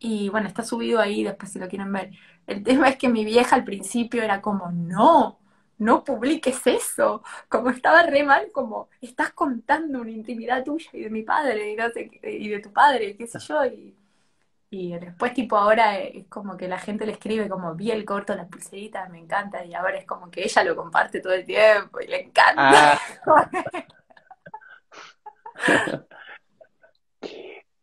Y 0.01 0.29
bueno, 0.31 0.49
está 0.49 0.65
subido 0.65 1.01
ahí 1.01 1.23
después 1.25 1.53
si 1.53 1.61
lo 1.61 1.69
quieren 1.69 1.93
ver. 1.93 2.11
El 2.49 2.65
tema 2.65 2.89
es 2.89 2.97
que 2.97 3.09
mi 3.09 3.25
vieja 3.25 3.55
al 3.57 3.65
principio 3.65 4.23
era 4.25 4.43
como, 4.43 4.73
no, 4.73 5.39
no 5.79 6.05
publiques 6.05 6.67
eso. 6.67 7.23
Como 7.49 7.71
estaba 7.71 8.03
re 8.03 8.25
mal, 8.25 8.51
como 8.53 8.89
estás 9.01 9.33
contando 9.33 10.01
una 10.01 10.11
intimidad 10.11 10.65
tuya 10.65 10.91
y 10.93 11.03
de 11.03 11.11
mi 11.11 11.23
padre 11.23 11.73
y, 11.73 11.77
no 11.77 11.91
sé, 11.91 12.11
y 12.25 12.49
de 12.49 12.61
tu 12.61 12.73
padre, 12.73 13.17
qué 13.17 13.27
sé 13.29 13.39
yo. 13.39 13.65
Y, 13.67 13.95
y 14.69 14.99
después, 14.99 15.33
tipo, 15.33 15.57
ahora 15.57 15.99
es 15.99 16.27
como 16.29 16.57
que 16.57 16.67
la 16.67 16.79
gente 16.79 17.07
le 17.07 17.13
escribe 17.13 17.49
como, 17.49 17.75
vi 17.75 17.93
el 17.93 18.05
corto, 18.05 18.35
las 18.35 18.49
pulseritas, 18.49 19.09
me 19.11 19.19
encanta, 19.21 19.65
y 19.65 19.75
ahora 19.75 19.97
es 19.97 20.07
como 20.07 20.31
que 20.31 20.43
ella 20.43 20.65
lo 20.65 20.75
comparte 20.75 21.21
todo 21.21 21.35
el 21.35 21.45
tiempo 21.45 22.01
y 22.01 22.09
le 22.09 22.23
encanta. 22.23 22.99
Ah. 23.27 23.51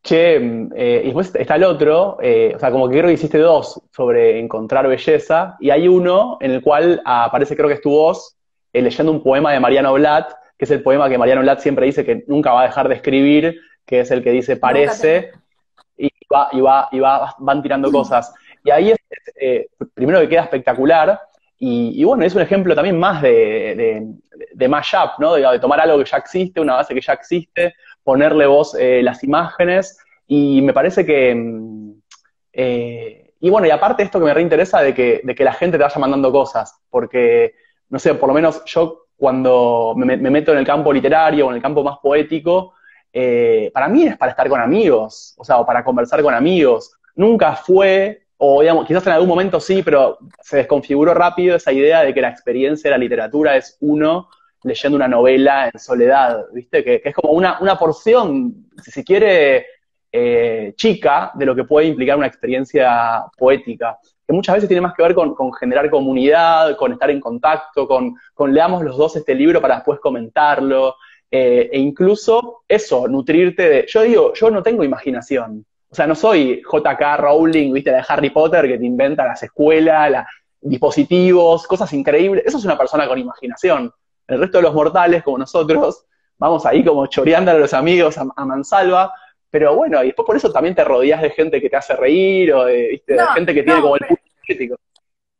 che, 0.03 0.35
eh, 0.35 1.01
y 1.03 1.05
después 1.05 1.33
está 1.33 1.55
el 1.55 1.63
otro, 1.63 2.17
eh, 2.21 2.51
o 2.53 2.59
sea, 2.59 2.69
como 2.69 2.89
que 2.89 2.97
creo 2.97 3.07
que 3.07 3.13
hiciste 3.13 3.37
dos 3.37 3.81
sobre 3.95 4.39
encontrar 4.39 4.85
belleza, 4.87 5.55
y 5.61 5.69
hay 5.69 5.87
uno 5.87 6.37
en 6.41 6.51
el 6.51 6.61
cual 6.61 7.01
aparece, 7.05 7.55
creo 7.55 7.69
que 7.69 7.75
es 7.75 7.81
tu 7.81 7.91
voz, 7.91 8.35
eh, 8.73 8.81
leyendo 8.81 9.13
un 9.13 9.23
poema 9.23 9.53
de 9.53 9.61
Mariano 9.61 9.93
Blatt, 9.93 10.33
que 10.57 10.65
es 10.65 10.71
el 10.71 10.83
poema 10.83 11.07
que 11.07 11.17
Mariano 11.17 11.41
Blatt 11.41 11.59
siempre 11.59 11.85
dice 11.85 12.03
que 12.03 12.25
nunca 12.27 12.51
va 12.51 12.63
a 12.63 12.65
dejar 12.65 12.89
de 12.89 12.95
escribir, 12.95 13.61
que 13.85 14.01
es 14.01 14.11
el 14.11 14.21
que 14.21 14.31
dice 14.31 14.57
parece 14.57 15.31
y, 16.23 16.33
va, 16.33 16.49
y, 16.51 16.61
va, 16.61 16.89
y 16.91 16.99
va, 16.99 17.35
van 17.39 17.61
tirando 17.61 17.91
cosas. 17.91 18.33
Y 18.63 18.71
ahí 18.71 18.91
es, 18.91 18.97
eh, 19.35 19.67
primero 19.93 20.19
que 20.19 20.29
queda 20.29 20.43
espectacular, 20.43 21.19
y, 21.65 22.03
bueno, 22.03 22.25
es 22.25 22.35
un 22.35 22.41
ejemplo 22.41 22.75
también 22.75 22.99
más 22.99 23.21
de, 23.21 23.29
de, 23.29 24.05
de 24.53 24.67
mashup, 24.67 25.17
¿no? 25.19 25.35
De, 25.35 25.59
tomar 25.59 25.79
algo 25.79 25.97
que 25.97 26.09
ya 26.09 26.17
existe, 26.17 26.59
una 26.59 26.75
base 26.75 26.93
que 26.93 26.99
ya 26.99 27.13
existe, 27.13 27.73
ponerle 28.03 28.45
voz 28.45 28.75
eh, 28.77 29.01
las 29.01 29.23
imágenes, 29.23 29.97
y 30.27 30.61
me 30.61 30.73
parece 30.73 31.05
que... 31.05 31.33
Mm, 31.33 31.93
eh, 32.51 33.33
y 33.39 33.49
bueno, 33.49 33.65
y 33.65 33.71
aparte 33.71 34.03
esto 34.03 34.19
que 34.19 34.25
me 34.25 34.33
reinteresa 34.33 34.81
de 34.81 34.93
que, 34.93 35.21
de 35.23 35.35
que 35.35 35.43
la 35.43 35.53
gente 35.53 35.77
te 35.77 35.83
vaya 35.83 35.99
mandando 35.99 36.33
cosas, 36.33 36.81
porque, 36.89 37.53
no 37.89 37.99
sé, 37.99 38.13
por 38.15 38.27
lo 38.27 38.35
menos 38.35 38.63
yo 38.65 39.05
cuando 39.15 39.93
me, 39.95 40.17
me 40.17 40.29
meto 40.29 40.51
en 40.51 40.57
el 40.57 40.65
campo 40.65 40.91
literario 40.91 41.47
o 41.47 41.49
en 41.49 41.55
el 41.55 41.61
campo 41.61 41.81
más 41.83 41.97
poético, 41.99 42.73
eh, 43.13 43.69
para 43.73 43.87
mí 43.87 44.05
es 44.05 44.17
para 44.17 44.31
estar 44.31 44.49
con 44.49 44.59
amigos, 44.59 45.35
o 45.37 45.45
sea, 45.45 45.59
o 45.59 45.65
para 45.65 45.83
conversar 45.83 46.21
con 46.23 46.33
amigos. 46.33 46.91
Nunca 47.15 47.55
fue, 47.55 48.23
o 48.37 48.61
digamos, 48.61 48.87
quizás 48.87 49.05
en 49.05 49.13
algún 49.13 49.29
momento 49.29 49.59
sí, 49.59 49.83
pero 49.83 50.17
se 50.41 50.57
desconfiguró 50.57 51.13
rápido 51.13 51.55
esa 51.55 51.71
idea 51.71 52.01
de 52.01 52.13
que 52.13 52.21
la 52.21 52.29
experiencia 52.29 52.89
de 52.89 52.97
la 52.97 53.03
literatura 53.03 53.55
es 53.55 53.77
uno 53.81 54.29
leyendo 54.63 54.95
una 54.95 55.07
novela 55.07 55.69
en 55.71 55.79
soledad, 55.79 56.45
¿viste? 56.53 56.83
Que, 56.83 57.01
es 57.03 57.13
como 57.13 57.33
una, 57.33 57.59
una, 57.59 57.77
porción, 57.77 58.67
si 58.81 58.91
se 58.91 59.03
quiere, 59.03 59.65
eh, 60.11 60.73
chica 60.77 61.31
de 61.33 61.45
lo 61.45 61.55
que 61.55 61.63
puede 61.63 61.87
implicar 61.87 62.17
una 62.17 62.27
experiencia 62.27 63.25
poética, 63.37 63.97
que 64.25 64.33
muchas 64.33 64.55
veces 64.55 64.69
tiene 64.69 64.81
más 64.81 64.93
que 64.93 65.03
ver 65.03 65.13
con, 65.13 65.35
generar 65.53 65.89
comunidad, 65.89 66.77
con 66.77 66.93
estar 66.93 67.09
en 67.09 67.19
contacto, 67.19 67.87
con, 67.87 68.15
con 68.33 68.53
leamos 68.53 68.83
los 68.83 68.95
dos 68.95 69.15
este 69.15 69.35
libro 69.35 69.59
para 69.59 69.75
después 69.75 69.99
comentarlo, 69.99 70.95
eh, 71.35 71.67
e 71.73 71.79
incluso 71.79 72.61
eso, 72.67 73.07
nutrirte 73.07 73.67
de... 73.67 73.85
Yo 73.87 74.03
digo, 74.03 74.33
yo 74.35 74.51
no 74.51 74.61
tengo 74.61 74.83
imaginación. 74.83 75.65
O 75.89 75.95
sea, 75.95 76.05
no 76.05 76.13
soy 76.13 76.61
JK 76.61 77.17
Rowling, 77.17 77.73
viste, 77.73 77.89
de 77.89 78.03
Harry 78.07 78.29
Potter 78.29 78.67
que 78.67 78.77
te 78.77 78.85
inventa 78.85 79.25
las 79.25 79.41
escuelas, 79.41 80.11
la, 80.11 80.27
dispositivos, 80.61 81.65
cosas 81.65 81.91
increíbles. 81.93 82.43
Eso 82.45 82.59
es 82.59 82.65
una 82.65 82.77
persona 82.77 83.07
con 83.07 83.17
imaginación. 83.17 83.91
El 84.27 84.41
resto 84.41 84.59
de 84.59 84.61
los 84.61 84.75
mortales, 84.75 85.23
como 85.23 85.39
nosotros, 85.39 86.05
vamos 86.37 86.67
ahí 86.67 86.85
como 86.85 87.07
choreando 87.07 87.49
a 87.49 87.55
los 87.55 87.73
amigos 87.73 88.15
a, 88.19 88.45
mansalva. 88.45 89.11
Pero 89.49 89.75
bueno, 89.75 90.03
y 90.03 90.07
después 90.07 90.27
por 90.27 90.35
eso 90.37 90.51
también 90.51 90.75
te 90.75 90.83
rodeas 90.83 91.19
de 91.19 91.31
gente 91.31 91.59
que 91.59 91.67
te 91.67 91.77
hace 91.77 91.95
reír 91.95 92.53
o 92.53 92.65
de, 92.65 92.89
¿viste? 92.89 93.13
de 93.13 93.25
gente 93.33 93.55
que 93.55 93.63
tiene 93.63 93.81
como 93.81 93.95
el 93.95 94.01
pero, 94.07 94.19
crítico. 94.45 94.75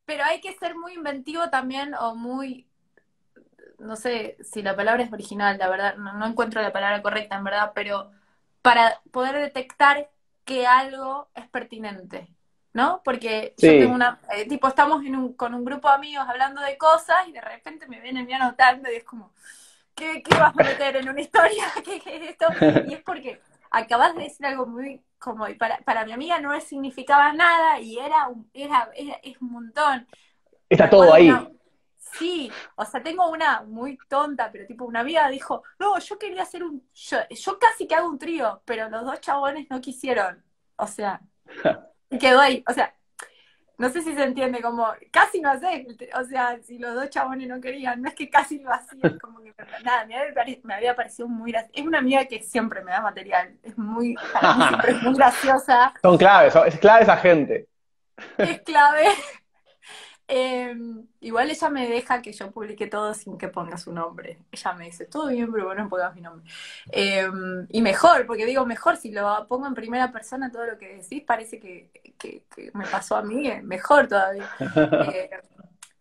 Pero 0.05 0.23
hay 0.23 0.41
que 0.41 0.53
ser 0.53 0.75
muy 0.75 0.93
inventivo 0.93 1.51
también 1.51 1.93
o 1.93 2.15
muy 2.15 2.65
no 3.84 3.95
sé 3.95 4.38
si 4.43 4.61
la 4.61 4.75
palabra 4.75 5.03
es 5.03 5.13
original, 5.13 5.57
la 5.57 5.69
verdad, 5.69 5.95
no, 5.95 6.25
encuentro 6.25 6.61
la 6.61 6.73
palabra 6.73 7.01
correcta 7.01 7.36
en 7.36 7.43
verdad, 7.43 7.71
pero 7.75 8.11
para 8.61 9.01
poder 9.11 9.38
detectar 9.38 10.09
que 10.45 10.65
algo 10.65 11.29
es 11.36 11.47
pertinente, 11.47 12.27
¿no? 12.73 13.01
Porque 13.03 13.53
yo 13.57 13.69
tengo 13.71 13.93
una, 13.93 14.19
eh, 14.36 14.47
tipo, 14.47 14.67
estamos 14.67 15.05
en 15.05 15.15
un, 15.15 15.34
con 15.34 15.53
un 15.53 15.63
grupo 15.63 15.88
de 15.89 15.95
amigos 15.95 16.25
hablando 16.27 16.61
de 16.61 16.77
cosas 16.77 17.27
y 17.27 17.31
de 17.31 17.41
repente 17.41 17.88
me 17.88 17.99
vienen 17.99 18.29
y 18.29 18.34
anotando 18.34 18.91
y 18.91 18.95
es 18.95 19.03
como, 19.03 19.31
¿qué, 19.95 20.23
qué 20.23 20.38
vas 20.38 20.53
a 20.57 20.63
meter 20.63 20.97
en 20.97 21.09
una 21.09 21.21
historia? 21.21 21.65
¿Qué, 21.84 21.97
es 21.97 22.29
esto? 22.31 22.47
Y 22.88 22.93
es 22.93 23.01
porque 23.03 23.39
acabas 23.71 24.15
de 24.15 24.23
decir 24.23 24.45
algo 24.45 24.65
muy 24.65 25.01
como, 25.19 25.45
para, 25.57 25.77
para 25.79 26.05
mi 26.05 26.11
amiga 26.11 26.39
no 26.39 26.59
significaba 26.59 27.31
nada 27.34 27.79
y 27.79 27.97
era, 27.97 28.29
era, 28.53 28.89
era 28.95 29.19
es 29.23 29.41
un 29.41 29.51
montón. 29.51 30.07
Está 30.69 30.89
todo 30.89 31.13
ahí. 31.13 31.31
Sí, 32.18 32.51
o 32.76 32.86
sea, 32.86 33.01
tengo 33.01 33.30
una 33.30 33.61
muy 33.64 33.97
tonta, 34.07 34.51
pero 34.51 34.66
tipo 34.68 34.86
una 34.86 34.99
amiga 35.01 35.28
dijo, 35.30 35.64
no, 35.80 35.97
yo 35.99 36.18
quería 36.20 36.43
hacer 36.43 36.64
un, 36.64 36.88
yo, 36.93 37.18
yo 37.30 37.59
casi 37.59 37.88
que 37.88 37.95
hago 37.95 38.09
un 38.09 38.20
trío, 38.20 38.61
pero 38.66 38.89
los 38.89 39.03
dos 39.03 39.20
chabones 39.22 39.68
no 39.70 39.82
quisieron. 39.82 40.43
O 40.76 40.88
sea, 40.88 41.22
quedó 42.20 42.39
ahí. 42.39 42.64
O 42.68 42.74
sea, 42.74 42.93
no 43.78 43.89
sé 43.89 44.01
si 44.01 44.14
se 44.14 44.24
entiende, 44.24 44.61
como 44.61 44.88
casi 45.11 45.41
no 45.41 45.59
sé, 45.59 45.88
o 46.16 46.24
sea, 46.24 46.59
si 46.61 46.78
los 46.78 46.93
dos 46.93 47.09
chabones 47.09 47.47
no 47.47 47.59
querían, 47.59 48.01
no 48.01 48.09
es 48.09 48.16
que 48.16 48.30
casi 48.30 48.59
lo 48.59 48.72
hacían, 48.72 49.18
como 49.20 49.41
que 49.41 49.53
nada, 49.84 50.05
me 50.05 50.16
había, 50.16 50.57
me 50.64 50.74
había 50.76 50.95
parecido 50.95 51.28
muy 51.28 51.51
gracioso. 51.51 51.74
Es 51.76 51.86
una 51.86 51.97
amiga 51.97 52.26
que 52.26 52.41
siempre 52.41 52.84
me 52.84 52.91
da 52.91 53.01
material, 53.01 53.57
es 53.64 53.78
muy, 53.78 54.16
es 54.88 55.01
muy 55.01 55.14
graciosa. 55.18 55.93
Son 56.01 56.18
claves, 56.18 56.55
es 56.68 56.80
clave 56.80 57.03
esa 57.03 57.18
gente. 57.18 57.68
Es 58.38 58.61
clave. 58.61 59.05
Em, 60.28 61.05
igual 61.19 61.49
ella 61.51 61.69
me 61.69 61.88
deja 61.88 62.21
que 62.21 62.32
yo 62.32 62.49
publique 62.51 62.88
todo 62.88 63.13
sin 63.13 63.38
que 63.38 63.49
ponga 63.49 63.78
su 63.78 63.91
nombre. 63.91 64.39
Ella 64.51 64.74
me 64.74 64.86
dice, 64.86 65.05
todo 65.05 65.28
bien, 65.28 65.51
pero 65.51 65.65
bueno, 65.65 65.84
no 65.84 65.89
pongas 65.89 66.15
mi 66.15 66.21
nombre. 66.21 66.49
Em, 66.91 67.67
y 67.69 67.82
mejor, 67.82 68.26
porque 68.26 68.45
digo, 68.45 68.65
mejor, 68.65 68.97
si 68.97 69.11
lo 69.11 69.47
pongo 69.47 69.67
en 69.67 69.74
primera 69.74 70.11
persona, 70.11 70.51
todo 70.51 70.65
lo 70.65 70.78
que 70.78 70.97
decís 70.97 71.24
parece 71.26 71.59
que, 71.59 71.91
me 72.74 72.86
pasó 72.88 73.17
a 73.17 73.21
mí, 73.21 73.47
eh, 73.47 73.61
mejor 73.61 74.07
todavía. 74.07 74.49
Eh, 75.13 75.30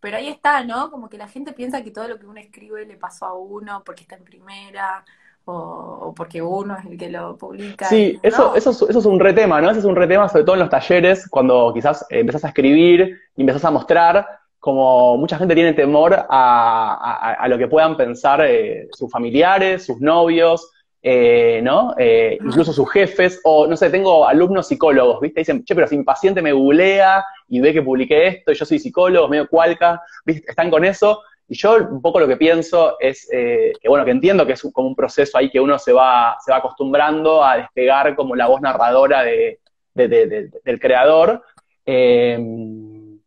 pero 0.00 0.16
ahí 0.16 0.28
está, 0.28 0.64
¿no? 0.64 0.90
Como 0.90 1.08
que 1.08 1.16
la 1.16 1.28
gente 1.28 1.52
piensa 1.52 1.82
que 1.82 1.90
todo 1.90 2.08
lo 2.08 2.18
que 2.18 2.26
uno 2.26 2.40
escribe 2.40 2.84
le 2.84 2.96
pasó 2.96 3.26
a 3.26 3.34
uno 3.34 3.82
porque 3.84 4.02
está 4.02 4.16
en 4.16 4.24
primera. 4.24 5.04
O, 5.44 6.14
porque 6.16 6.40
uno 6.40 6.76
es 6.78 6.84
el 6.86 6.96
que 6.96 7.10
lo 7.10 7.36
publica. 7.36 7.86
Sí, 7.86 8.18
eso, 8.22 8.54
eso, 8.54 8.70
eso 8.70 8.98
es 8.98 9.06
un 9.06 9.18
retema, 9.18 9.60
¿no? 9.60 9.70
Ese 9.70 9.80
es 9.80 9.84
un 9.84 9.96
retema, 9.96 10.28
sobre 10.28 10.44
todo 10.44 10.54
en 10.54 10.60
los 10.60 10.70
talleres, 10.70 11.28
cuando 11.28 11.72
quizás 11.74 12.06
empezás 12.10 12.44
a 12.44 12.48
escribir 12.48 13.18
y 13.36 13.40
empezás 13.40 13.64
a 13.64 13.70
mostrar, 13.72 14.26
como 14.60 15.16
mucha 15.16 15.38
gente 15.38 15.56
tiene 15.56 15.72
temor 15.72 16.14
a, 16.28 17.34
a, 17.36 17.48
lo 17.48 17.58
que 17.58 17.66
puedan 17.66 17.96
pensar 17.96 18.40
eh, 18.46 18.86
sus 18.92 19.10
familiares, 19.10 19.84
sus 19.84 20.00
novios, 20.00 20.70
eh, 21.02 21.60
¿no? 21.64 21.96
Eh, 21.98 22.38
incluso 22.40 22.72
sus 22.72 22.88
jefes, 22.92 23.40
o 23.42 23.66
no 23.66 23.76
sé, 23.76 23.90
tengo 23.90 24.24
alumnos 24.24 24.68
psicólogos, 24.68 25.20
¿viste? 25.20 25.40
Dicen, 25.40 25.64
che, 25.64 25.74
pero 25.74 25.88
si 25.88 25.98
mi 25.98 26.04
paciente 26.04 26.40
me 26.40 26.52
googlea 26.52 27.24
y 27.48 27.58
ve 27.58 27.72
que 27.72 27.82
publiqué 27.82 28.28
esto 28.28 28.52
y 28.52 28.54
yo 28.54 28.64
soy 28.64 28.78
psicólogo, 28.78 29.26
medio 29.26 29.48
cualca, 29.48 30.00
¿viste? 30.24 30.48
Están 30.48 30.70
con 30.70 30.84
eso. 30.84 31.20
Y 31.52 31.54
yo 31.54 31.76
un 31.76 32.00
poco 32.00 32.18
lo 32.18 32.26
que 32.26 32.38
pienso 32.38 32.96
es 32.98 33.28
que, 33.28 33.74
bueno, 33.86 34.06
que 34.06 34.10
entiendo 34.10 34.46
que 34.46 34.54
es 34.54 34.62
como 34.72 34.88
un 34.88 34.96
proceso 34.96 35.36
ahí 35.36 35.50
que 35.50 35.60
uno 35.60 35.78
se 35.78 35.92
va, 35.92 36.38
se 36.42 36.50
va 36.50 36.56
acostumbrando 36.56 37.44
a 37.44 37.58
despegar 37.58 38.16
como 38.16 38.34
la 38.34 38.46
voz 38.46 38.62
narradora 38.62 39.22
de, 39.22 39.60
del 39.94 40.80
creador. 40.80 41.42
pero 41.84 43.20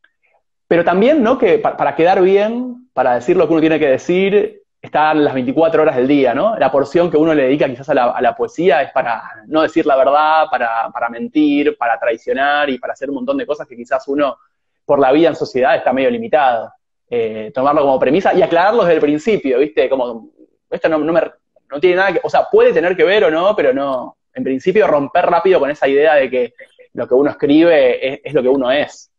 también, 0.84 1.22
¿no? 1.22 1.38
Que 1.38 1.60
para, 1.60 1.96
quedar 1.96 2.24
bien, 2.24 2.90
para 2.94 3.14
decir 3.14 3.38
lo 3.38 3.46
que 3.46 3.54
uno 3.54 3.62
tiene 3.62 3.78
que 3.78 3.90
decir 3.90 4.64
están 4.82 5.24
las 5.24 5.36
24 5.36 5.84
horas 5.84 5.96
del 5.96 6.08
día, 6.08 6.34
¿no? 6.34 6.58
La 6.58 6.72
porción 6.72 7.12
que 7.12 7.18
uno 7.18 7.36
le 7.36 7.44
dedica 7.44 7.70
quizás 7.70 7.90
a 7.90 7.94
la, 7.94 8.36
poesía 8.36 8.82
es 8.82 8.92
para 8.92 9.22
no 9.46 9.62
decir 9.62 9.86
la 9.86 9.98
verdad, 9.98 10.46
para, 10.50 10.90
para, 10.92 11.10
mentir, 11.10 11.78
para 11.78 12.00
traicionar 12.00 12.72
y 12.72 12.80
para 12.80 12.94
hacer 12.94 13.08
un 13.08 13.18
montón 13.18 13.38
de 13.38 13.46
cosas 13.46 13.68
que 13.68 13.76
quizás 13.76 14.08
uno, 14.08 14.36
por 14.84 14.98
la 14.98 15.12
vida 15.12 15.28
en 15.28 15.36
sociedad, 15.36 15.76
está 15.76 15.94
medio 15.94 16.10
limitado. 16.10 16.74
Eh, 17.08 17.51
tomarlo 17.53 17.82
como 17.82 17.99
premisa 17.99 18.34
y 18.34 18.41
aclararlo 18.41 18.84
desde 18.84 18.95
el 18.95 19.01
principio, 19.01 19.60
¿viste? 19.60 19.88
Como, 19.88 20.32
esto 20.70 20.89
no, 20.89 20.99
me, 20.99 21.22
no 21.70 21.80
tiene 21.80 21.97
nada 21.97 22.14
que, 22.14 22.20
o 22.24 22.30
sea, 22.30 22.47
puede 22.51 22.74
tener 22.74 22.95
que 22.97 23.03
ver 23.03 23.26
o 23.26 23.32
no, 23.32 23.56
pero 23.56 23.74
no, 23.74 24.18
en 24.34 24.43
principio 24.43 24.88
romper 24.88 25.26
rápido 25.26 25.60
con 25.60 25.70
esa 25.70 25.88
idea 25.88 26.16
de 26.16 26.30
que 26.30 26.53
lo 26.93 27.08
que 27.08 27.14
uno 27.14 27.30
escribe 27.30 28.28
es, 28.28 28.34
lo 28.34 28.41
que 28.41 28.49
uno 28.49 28.72
es. 28.72 29.12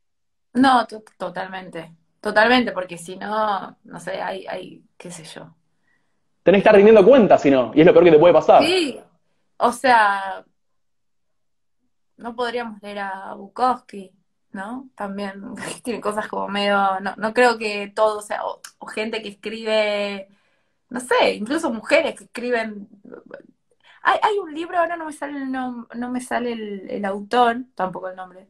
No, 0.55 0.87
totalmente, 1.19 1.93
totalmente, 2.21 2.73
porque 2.73 2.99
si 2.99 3.17
no, 3.17 3.77
no 3.85 4.01
sé, 4.01 4.21
hay, 4.21 4.47
hay, 4.47 4.83
qué 4.97 5.11
sé 5.11 5.25
yo. 5.25 5.55
Tenés 6.43 6.59
que 6.59 6.69
estar 6.69 6.75
rindiendo 6.75 7.05
cuentas, 7.05 7.43
si 7.43 7.51
no, 7.51 7.73
y 7.75 7.81
es 7.81 7.87
lo 7.87 7.93
peor 7.93 8.05
que 8.05 8.13
te 8.13 8.19
puede 8.19 8.35
pasar. 8.35 8.65
Sí, 8.65 8.99
o 9.59 9.73
sea, 9.73 10.45
no 12.17 12.35
podríamos 12.35 12.81
leer 12.83 13.01
a 13.01 13.35
Bukowski, 13.35 14.13
¿no? 14.57 14.89
También 14.97 15.55
tiene 15.85 16.01
cosas 16.01 16.27
como 16.27 16.49
medio, 16.49 16.99
no, 17.01 17.15
no 17.17 17.33
creo 17.33 17.59
que 17.59 17.93
todo, 17.95 18.23
sea, 18.23 18.45
o, 18.45 18.61
gente 18.89 19.23
que 19.23 19.29
escribe, 19.29 20.29
no 20.91 21.01
sé, 21.01 21.35
incluso 21.35 21.73
mujeres 21.73 22.17
que 22.17 22.25
escriben. 22.25 22.89
Hay, 24.03 24.19
hay 24.23 24.39
un 24.39 24.55
libro, 24.55 24.79
ahora 24.79 24.97
no 24.97 25.07
me 25.07 25.13
sale 25.13 25.39
el 25.39 25.53
no, 25.53 25.87
me 26.11 26.21
sale 26.21 26.53
el, 26.89 27.05
autor, 27.05 27.59
tampoco 27.75 28.09
el 28.09 28.17
nombre, 28.17 28.49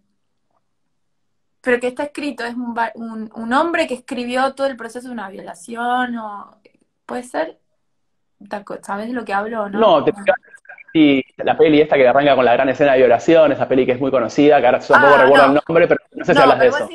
pero 1.60 1.80
que 1.80 1.88
está 1.88 2.04
escrito, 2.04 2.44
es 2.44 2.54
un, 2.54 2.74
un, 2.94 3.30
un, 3.34 3.52
hombre 3.52 3.86
que 3.86 3.94
escribió 3.94 4.54
todo 4.54 4.66
el 4.68 4.76
proceso 4.76 5.08
de 5.08 5.14
una 5.14 5.28
violación, 5.28 6.16
o 6.16 6.60
puede 7.06 7.24
ser, 7.24 7.58
¿sabes 8.82 9.08
de 9.08 9.14
lo 9.14 9.24
que 9.24 9.34
hablo 9.34 9.68
no? 9.68 9.80
No, 9.80 10.04
te 10.04 10.12
Sí, 10.96 11.22
la 11.36 11.58
peli 11.58 11.82
esta 11.82 11.94
que 11.96 12.08
arranca 12.08 12.34
con 12.34 12.46
la 12.46 12.54
gran 12.54 12.70
escena 12.70 12.92
de 12.92 13.00
violación, 13.00 13.52
esa 13.52 13.68
peli 13.68 13.84
que 13.84 13.92
es 13.92 14.00
muy 14.00 14.10
conocida, 14.10 14.60
que 14.60 14.66
ahora 14.66 14.78
tampoco 14.78 15.14
ah, 15.14 15.22
recuerdo 15.24 15.44
el 15.44 15.60
nombre, 15.66 15.88
pero 15.88 16.00
no 16.12 16.24
sé 16.24 16.32
si 16.32 16.40
hablas 16.40 16.58
de 16.58 16.68
eso. 16.68 16.88
es 16.88 16.90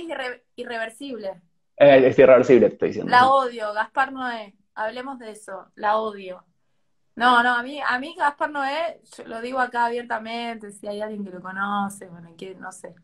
irreversible. 0.56 1.34
Eh, 1.78 2.08
es 2.08 2.18
irreversible, 2.18 2.70
te 2.70 2.74
estoy 2.74 2.88
diciendo. 2.88 3.12
La 3.12 3.30
odio, 3.30 3.72
Gaspar 3.74 4.12
Noé. 4.12 4.56
Hablemos 4.74 5.20
de 5.20 5.30
eso, 5.30 5.68
la 5.76 5.98
odio. 5.98 6.44
No, 7.16 7.44
no, 7.44 7.54
a 7.54 7.62
mí, 7.62 7.80
a 7.88 8.00
mí 8.00 8.16
Gaspar 8.18 8.50
Noé, 8.50 9.02
yo 9.16 9.24
lo 9.26 9.40
digo 9.40 9.60
acá 9.60 9.86
abiertamente, 9.86 10.72
si 10.72 10.88
hay 10.88 11.00
alguien 11.00 11.24
que 11.24 11.30
lo 11.30 11.40
conoce, 11.40 12.08
bueno, 12.08 12.32
que, 12.36 12.56
no 12.56 12.72
sé. 12.72 12.96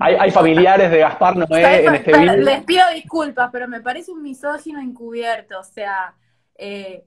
Hay, 0.00 0.14
hay 0.14 0.30
familiares 0.30 0.90
de 0.90 1.00
Gaspar 1.00 1.36
Noé 1.50 1.84
en 1.84 1.96
este 1.96 2.18
video. 2.18 2.36
Les 2.38 2.64
pido 2.64 2.82
disculpas, 2.94 3.50
pero 3.52 3.68
me 3.68 3.82
parece 3.82 4.10
un 4.10 4.22
misógino 4.22 4.80
encubierto, 4.80 5.60
o 5.60 5.64
sea, 5.64 6.14
eh, 6.54 7.04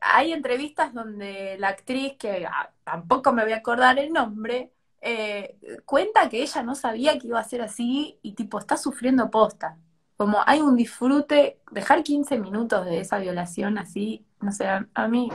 hay 0.00 0.32
entrevistas 0.32 0.92
donde 0.94 1.56
la 1.58 1.68
actriz, 1.68 2.16
que 2.18 2.46
ah, 2.46 2.70
tampoco 2.84 3.32
me 3.32 3.42
voy 3.44 3.52
a 3.52 3.56
acordar 3.58 3.98
el 3.98 4.12
nombre, 4.12 4.72
eh, 5.00 5.56
cuenta 5.84 6.28
que 6.28 6.42
ella 6.42 6.62
no 6.62 6.74
sabía 6.74 7.18
que 7.18 7.28
iba 7.28 7.38
a 7.40 7.44
ser 7.44 7.62
así 7.62 8.18
y 8.22 8.32
tipo 8.34 8.58
está 8.58 8.76
sufriendo 8.76 9.30
posta. 9.30 9.78
Como 10.16 10.38
hay 10.46 10.60
un 10.60 10.76
disfrute, 10.76 11.60
dejar 11.70 12.02
15 12.02 12.38
minutos 12.38 12.84
de 12.86 13.00
esa 13.00 13.18
violación 13.18 13.78
así, 13.78 14.26
no 14.40 14.52
sé, 14.52 14.66
a, 14.66 15.08
mí, 15.08 15.30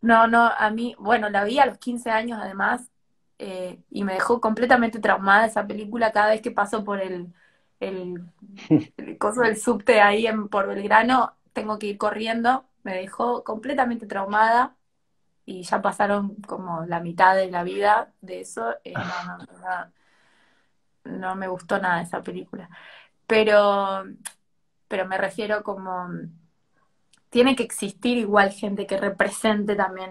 no, 0.00 0.26
no, 0.26 0.46
a 0.46 0.70
mí, 0.70 0.96
bueno, 0.98 1.28
la 1.30 1.44
vi 1.44 1.58
a 1.58 1.66
los 1.66 1.78
15 1.78 2.10
años 2.10 2.38
además 2.42 2.90
eh, 3.38 3.80
y 3.90 4.04
me 4.04 4.14
dejó 4.14 4.40
completamente 4.40 4.98
traumada 5.00 5.46
esa 5.46 5.66
película 5.66 6.12
cada 6.12 6.30
vez 6.30 6.42
que 6.42 6.50
paso 6.50 6.84
por 6.84 7.00
el, 7.00 7.32
el, 7.80 8.24
el 8.96 9.18
coso 9.18 9.42
del 9.42 9.56
subte 9.56 10.00
ahí 10.00 10.26
en, 10.26 10.48
por 10.48 10.66
Belgrano, 10.66 11.34
tengo 11.52 11.78
que 11.78 11.86
ir 11.88 11.98
corriendo 11.98 12.64
me 12.88 12.96
dejó 12.96 13.44
completamente 13.44 14.06
traumada 14.06 14.74
y 15.44 15.62
ya 15.62 15.82
pasaron 15.82 16.36
como 16.36 16.86
la 16.86 17.00
mitad 17.00 17.36
de 17.36 17.50
la 17.50 17.62
vida 17.62 18.14
de 18.22 18.40
eso. 18.40 18.76
Eh, 18.82 18.94
no, 21.04 21.36
me 21.36 21.48
gustó 21.48 21.78
nada 21.78 22.00
esa 22.00 22.22
película. 22.22 22.70
Pero, 23.26 24.04
pero 24.88 25.06
me 25.06 25.18
refiero 25.18 25.62
como, 25.62 26.08
tiene 27.28 27.54
que 27.56 27.62
existir 27.62 28.16
igual 28.16 28.52
gente 28.52 28.86
que 28.86 28.96
represente 28.96 29.76
también, 29.76 30.10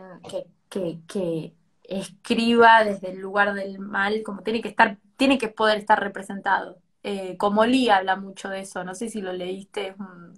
que, 0.69 0.99
que, 1.07 1.53
escriba 1.83 2.83
desde 2.83 3.11
el 3.11 3.19
lugar 3.19 3.53
del 3.53 3.79
mal, 3.79 4.21
como 4.23 4.43
tiene 4.43 4.61
que 4.61 4.67
estar, 4.69 4.97
tiene 5.15 5.37
que 5.39 5.47
poder 5.47 5.79
estar 5.79 5.99
representado. 5.99 6.79
Eh, 7.01 7.37
como 7.37 7.65
Lee 7.65 7.89
habla 7.89 8.17
mucho 8.17 8.49
de 8.49 8.61
eso, 8.61 8.83
no 8.83 8.93
sé 8.93 9.09
si 9.09 9.21
lo 9.21 9.33
leíste, 9.33 9.89
es 9.89 9.99
un, 9.99 10.33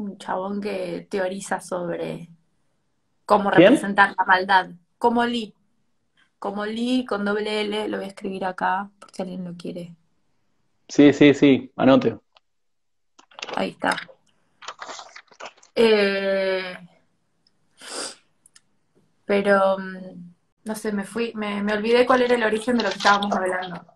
un 0.00 0.16
chabón 0.18 0.60
que 0.60 1.06
teoriza 1.10 1.60
sobre 1.60 2.28
cómo 3.26 3.50
representar 3.50 4.14
la 4.16 4.24
maldad. 4.24 4.70
Como 4.98 5.24
Lee. 5.24 5.54
Como 6.38 6.64
Lee 6.64 7.04
con 7.04 7.24
doble 7.24 7.60
L, 7.60 7.88
lo 7.88 7.98
voy 7.98 8.06
a 8.06 8.08
escribir 8.08 8.44
acá, 8.44 8.90
por 8.98 9.10
si 9.10 9.22
alguien 9.22 9.44
lo 9.44 9.54
quiere. 9.54 9.94
Sí, 10.88 11.12
sí, 11.12 11.34
sí, 11.34 11.70
anote. 11.76 12.18
Ahí 13.56 13.70
está. 13.70 13.94
Eh, 15.74 16.76
pero, 19.26 19.78
mm, 19.78 20.32
no 20.64 20.74
sé, 20.74 20.92
me 20.92 21.04
fui, 21.04 21.32
me, 21.34 21.62
me 21.62 21.74
olvidé 21.74 22.06
cuál 22.06 22.22
era 22.22 22.34
el 22.34 22.42
origen 22.42 22.76
de 22.78 22.84
lo 22.84 22.90
que 22.90 22.96
estábamos 22.96 23.32
hablando. 23.36 23.86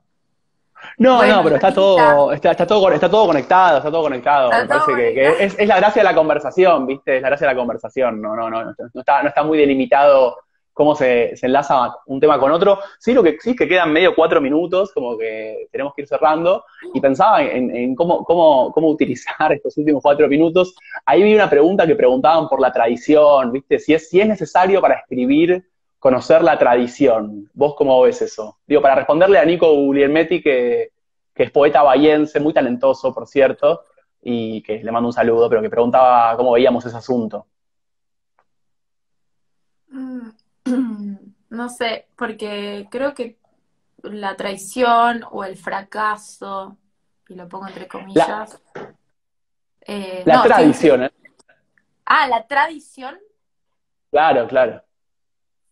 No, 0.98 1.24
no, 1.24 1.42
pero 1.42 1.56
está 1.56 1.72
todo, 1.72 2.32
está, 2.32 2.52
está, 2.52 2.66
todo, 2.66 2.90
está 2.90 3.10
todo 3.10 3.26
conectado, 3.26 3.78
está 3.78 3.90
todo 3.90 4.02
conectado. 4.02 4.50
Me 4.50 4.66
parece 4.66 4.94
que, 4.94 5.44
es, 5.44 5.66
la 5.66 5.76
gracia 5.76 6.02
de 6.02 6.08
la 6.08 6.14
conversación, 6.14 6.86
¿viste? 6.86 7.16
Es 7.16 7.22
la 7.22 7.28
gracia 7.28 7.48
de 7.48 7.54
la 7.54 7.58
conversación. 7.58 8.20
No, 8.20 8.36
no, 8.36 8.48
no, 8.48 8.64
no 8.64 9.00
está, 9.00 9.22
no 9.22 9.28
está 9.28 9.42
muy 9.42 9.58
delimitado 9.58 10.36
cómo 10.74 10.94
se, 10.94 11.36
se, 11.36 11.46
enlaza 11.46 11.94
un 12.06 12.20
tema 12.20 12.38
con 12.38 12.52
otro. 12.52 12.80
Sí, 12.98 13.14
lo 13.14 13.22
que 13.22 13.38
sí 13.40 13.50
es 13.50 13.56
que 13.56 13.68
quedan 13.68 13.92
medio 13.92 14.14
cuatro 14.14 14.40
minutos, 14.40 14.92
como 14.92 15.16
que 15.16 15.68
tenemos 15.70 15.94
que 15.94 16.02
ir 16.02 16.08
cerrando, 16.08 16.64
y 16.92 17.00
pensaba 17.00 17.42
en, 17.42 17.74
en 17.74 17.94
cómo, 17.94 18.24
cómo, 18.24 18.72
cómo, 18.72 18.88
utilizar 18.90 19.52
estos 19.52 19.78
últimos 19.78 20.02
cuatro 20.02 20.28
minutos. 20.28 20.74
Ahí 21.06 21.22
vi 21.22 21.34
una 21.34 21.48
pregunta 21.48 21.86
que 21.86 21.94
preguntaban 21.94 22.48
por 22.48 22.60
la 22.60 22.72
tradición, 22.72 23.52
¿viste? 23.52 23.78
Si 23.78 23.94
es, 23.94 24.10
si 24.10 24.20
es 24.20 24.28
necesario 24.28 24.80
para 24.80 24.96
escribir 24.96 25.64
conocer 26.04 26.44
la 26.44 26.58
tradición. 26.58 27.50
¿Vos 27.54 27.74
cómo 27.74 28.02
ves 28.02 28.20
eso? 28.20 28.58
Digo, 28.66 28.82
para 28.82 28.94
responderle 28.94 29.38
a 29.38 29.44
Nico 29.46 29.72
Guglielmetti, 29.72 30.42
que, 30.42 30.92
que 31.34 31.44
es 31.44 31.50
poeta 31.50 31.82
bahiense, 31.82 32.40
muy 32.40 32.52
talentoso, 32.52 33.14
por 33.14 33.26
cierto, 33.26 33.84
y 34.20 34.62
que 34.62 34.84
le 34.84 34.92
mando 34.92 35.08
un 35.08 35.14
saludo, 35.14 35.48
pero 35.48 35.62
que 35.62 35.70
preguntaba 35.70 36.36
cómo 36.36 36.52
veíamos 36.52 36.84
ese 36.84 36.98
asunto. 36.98 37.46
Mm, 39.88 40.28
no 41.48 41.68
sé, 41.70 42.08
porque 42.18 42.86
creo 42.90 43.14
que 43.14 43.38
la 44.02 44.36
traición 44.36 45.24
o 45.30 45.42
el 45.42 45.56
fracaso, 45.56 46.76
y 47.30 47.34
lo 47.34 47.48
pongo 47.48 47.68
entre 47.68 47.88
comillas. 47.88 48.62
La, 48.74 48.94
eh, 49.86 50.22
la 50.26 50.42
tradición, 50.42 51.04
¿eh? 51.04 51.12
Ah, 52.04 52.28
la 52.28 52.46
tradición. 52.46 53.18
Claro, 54.10 54.46
claro. 54.46 54.83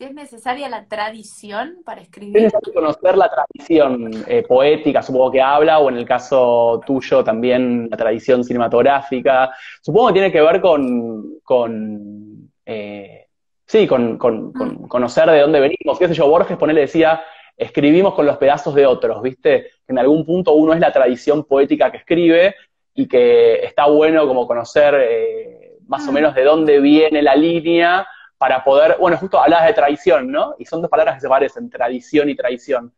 ¿Es 0.03 0.12
necesaria 0.14 0.68
la 0.68 0.86
tradición 0.86 1.76
para 1.84 2.00
escribir? 2.00 2.36
Es 2.36 2.42
necesario 2.42 2.74
conocer 2.74 3.16
la 3.16 3.30
tradición 3.30 4.11
eh, 4.26 4.42
poética, 4.42 5.00
supongo 5.00 5.30
que 5.30 5.40
habla, 5.40 5.78
o 5.78 5.88
en 5.88 5.96
el 5.96 6.05
caso 6.05 6.80
tuyo 6.84 7.22
también 7.22 7.86
la 7.88 7.96
tradición 7.96 8.42
cinematográfica. 8.42 9.53
Supongo 9.80 10.09
que 10.09 10.14
tiene 10.14 10.32
que 10.32 10.40
ver 10.40 10.61
con, 10.61 11.38
con 11.44 12.50
eh, 12.66 13.28
sí, 13.64 13.86
con, 13.86 14.14
mm. 14.14 14.88
conocer 14.88 15.30
de 15.30 15.38
dónde 15.38 15.61
venimos. 15.61 16.00
Qué 16.00 16.09
sé 16.09 16.14
yo, 16.14 16.26
Borges 16.26 16.57
ponele 16.57 16.80
decía, 16.80 17.22
escribimos 17.57 18.14
con 18.14 18.26
los 18.26 18.38
pedazos 18.38 18.74
de 18.74 18.84
otros, 18.84 19.22
¿viste? 19.22 19.70
En 19.86 20.00
algún 20.00 20.26
punto 20.26 20.53
uno 20.55 20.74
es 20.74 20.80
la 20.80 20.92
tradición 20.92 21.44
poética 21.44 21.92
que 21.92 21.98
escribe 21.98 22.57
y 22.92 23.07
que 23.07 23.64
está 23.64 23.86
bueno 23.86 24.26
como 24.26 24.48
conocer 24.48 24.96
eh, 24.98 25.74
más 25.86 26.09
o 26.09 26.11
mm. 26.11 26.14
menos 26.14 26.34
de 26.34 26.42
dónde 26.42 26.80
viene 26.80 27.22
la 27.22 27.36
línea 27.36 28.05
para 28.43 28.64
poder, 28.64 28.97
bueno, 28.99 29.16
justo 29.18 29.40
hablabas 29.40 29.68
de 29.68 29.72
traición, 29.72 30.32
¿no? 30.32 30.57
Y 30.59 30.64
son 30.64 30.82
dos 30.82 30.90
palabras 30.90 31.14
que 31.14 31.20
se 31.20 31.28
parecen, 31.28 31.70
tradición 31.70 32.28
y 32.28 32.34
traición. 32.34 32.93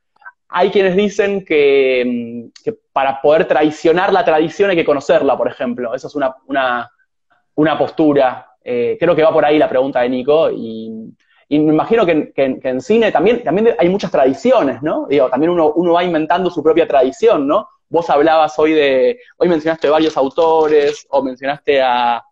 Hay 0.49 0.71
quienes 0.71 0.97
dicen 0.97 1.45
que, 1.45 2.51
mm, 2.65 2.71
para 2.95 3.21
poder 3.21 3.47
traicionar 3.47 4.11
la 4.11 4.25
tradición 4.25 4.71
hay 4.71 4.77
que 4.77 4.87
conocerla, 4.87 5.37
por 5.37 5.47
ejemplo. 5.47 5.95
Esa 5.95 6.07
es 6.07 6.15
una, 6.15 6.35
una, 6.47 7.79
postura. 7.79 8.53
Eh, 8.65 8.97
creo 8.99 9.15
que 9.15 9.23
va 9.23 9.35
por 9.35 9.45
ahí 9.45 9.59
la 9.59 9.69
pregunta 9.69 10.01
de 10.01 10.09
Nico. 10.09 10.51
Y, 10.51 11.13
me 11.51 11.75
imagino 11.75 12.07
que, 12.07 12.33
en 12.35 12.81
cine 12.81 13.13
también, 13.13 13.45
también 13.45 13.77
hay 13.79 13.91
muchas 13.91 14.11
tradiciones, 14.11 14.81
¿no? 14.81 15.07
Digo, 15.09 15.29
también 15.29 15.51
uno, 15.51 15.75
uno 15.77 15.93
va 15.93 16.05
inventando 16.05 16.49
su 16.49 16.63
propia 16.63 16.89
tradición, 16.89 17.47
¿no? 17.47 17.69
Vos 17.91 18.09
hablabas 18.09 18.59
hoy 18.59 18.73
de, 18.73 19.21
hoy 19.37 19.49
mencionaste 19.51 19.91
varios 19.91 20.17
autores, 20.17 21.07
o 21.11 21.23
mencionaste 21.23 21.83
a, 21.83 22.25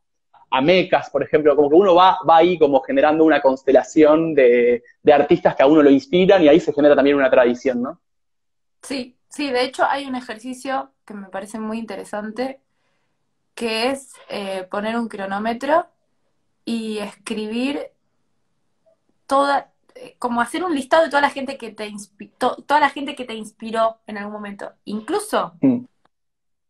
a 0.53 0.61
mecas, 0.61 1.09
por 1.09 1.23
ejemplo, 1.23 1.57
como 1.57 1.71
que 1.71 1.77
uno 1.77 1.95
va, 1.95 2.19
va 2.29 2.37
ahí 2.37 2.59
como 2.59 2.83
generando 2.83 3.25
una 3.25 3.41
constelación 3.41 4.35
de, 4.35 4.83
artistas 5.11 5.57
que 5.57 5.63
a 5.63 5.67
uno 5.67 5.83
lo 5.83 5.91
inspiran 5.91 6.43
y 6.43 6.49
ahí 6.49 6.61
se 6.61 6.75
genera 6.75 6.95
también 6.95 7.17
una 7.17 7.31
tradición, 7.31 7.83
¿no? 7.83 8.01
Sí, 8.83 9.17
sí, 9.29 9.51
de 9.51 9.65
hecho 9.65 9.85
hay 9.85 10.05
un 10.05 10.15
ejercicio 10.15 10.91
que 11.07 11.15
me 11.15 11.29
parece 11.29 11.59
muy 11.59 11.79
interesante, 11.79 12.61
que 13.55 13.91
es 13.91 14.13
eh, 14.29 14.67
poner 14.71 14.99
un 14.99 15.09
cronómetro 15.09 15.87
y 16.67 16.99
escribir 16.99 17.81
toda, 19.27 19.73
eh, 19.95 20.17
como 20.19 20.43
hacer 20.43 20.65
un 20.65 20.75
listado 20.75 21.05
de 21.05 21.09
toda 21.09 21.23
la 21.23 21.31
gente 21.31 21.57
que 21.57 21.71
te 21.71 21.87
inspiró, 21.87 22.57
toda 22.67 22.79
la 22.79 22.91
gente 22.91 23.15
que 23.15 23.25
te 23.25 23.35
inspiró 23.35 24.01
en 24.07 24.19
algún 24.19 24.35
momento. 24.35 24.71
Incluso, 24.85 25.55
mm. 25.63 25.85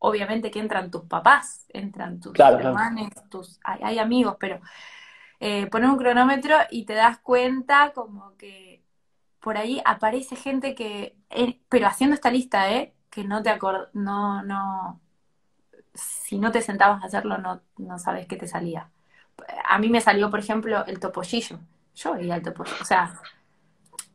Obviamente 0.04 0.50
que 0.50 0.58
entran 0.58 0.90
tus 0.90 1.04
papás, 1.04 1.64
entran 1.68 2.20
tus 2.20 2.38
hermanos, 2.38 3.10
tus, 3.30 3.60
hay, 3.62 3.98
amigos, 4.00 4.36
pero 4.38 4.60
eh, 5.38 5.66
poner 5.66 5.88
un 5.90 5.96
cronómetro 5.96 6.56
y 6.70 6.84
te 6.84 6.94
das 6.94 7.18
cuenta 7.18 7.92
como 7.94 8.36
que 8.36 8.82
por 9.38 9.56
ahí 9.56 9.80
aparece 9.84 10.34
gente 10.34 10.74
que, 10.74 11.16
eh, 11.30 11.60
pero 11.68 11.86
haciendo 11.86 12.14
esta 12.14 12.32
lista, 12.32 12.72
¿eh? 12.72 12.94
Que 13.10 13.22
no 13.22 13.42
te 13.42 13.50
acord 13.50 13.90
no, 13.92 14.42
no, 14.42 15.00
si 15.94 16.38
no 16.38 16.50
te 16.50 16.62
sentabas 16.62 17.02
a 17.02 17.06
hacerlo, 17.06 17.38
no, 17.38 17.60
no 17.78 17.98
sabes 18.00 18.26
qué 18.26 18.36
te 18.36 18.48
salía. 18.48 18.90
A 19.68 19.78
mí 19.78 19.88
me 19.88 20.00
salió, 20.00 20.30
por 20.30 20.40
ejemplo, 20.40 20.84
el 20.86 20.98
topollillo. 20.98 21.60
Yo 21.94 22.14
veía 22.14 22.34
el 22.34 22.42
topollillo. 22.42 22.78
O 22.80 22.84
sea, 22.84 23.20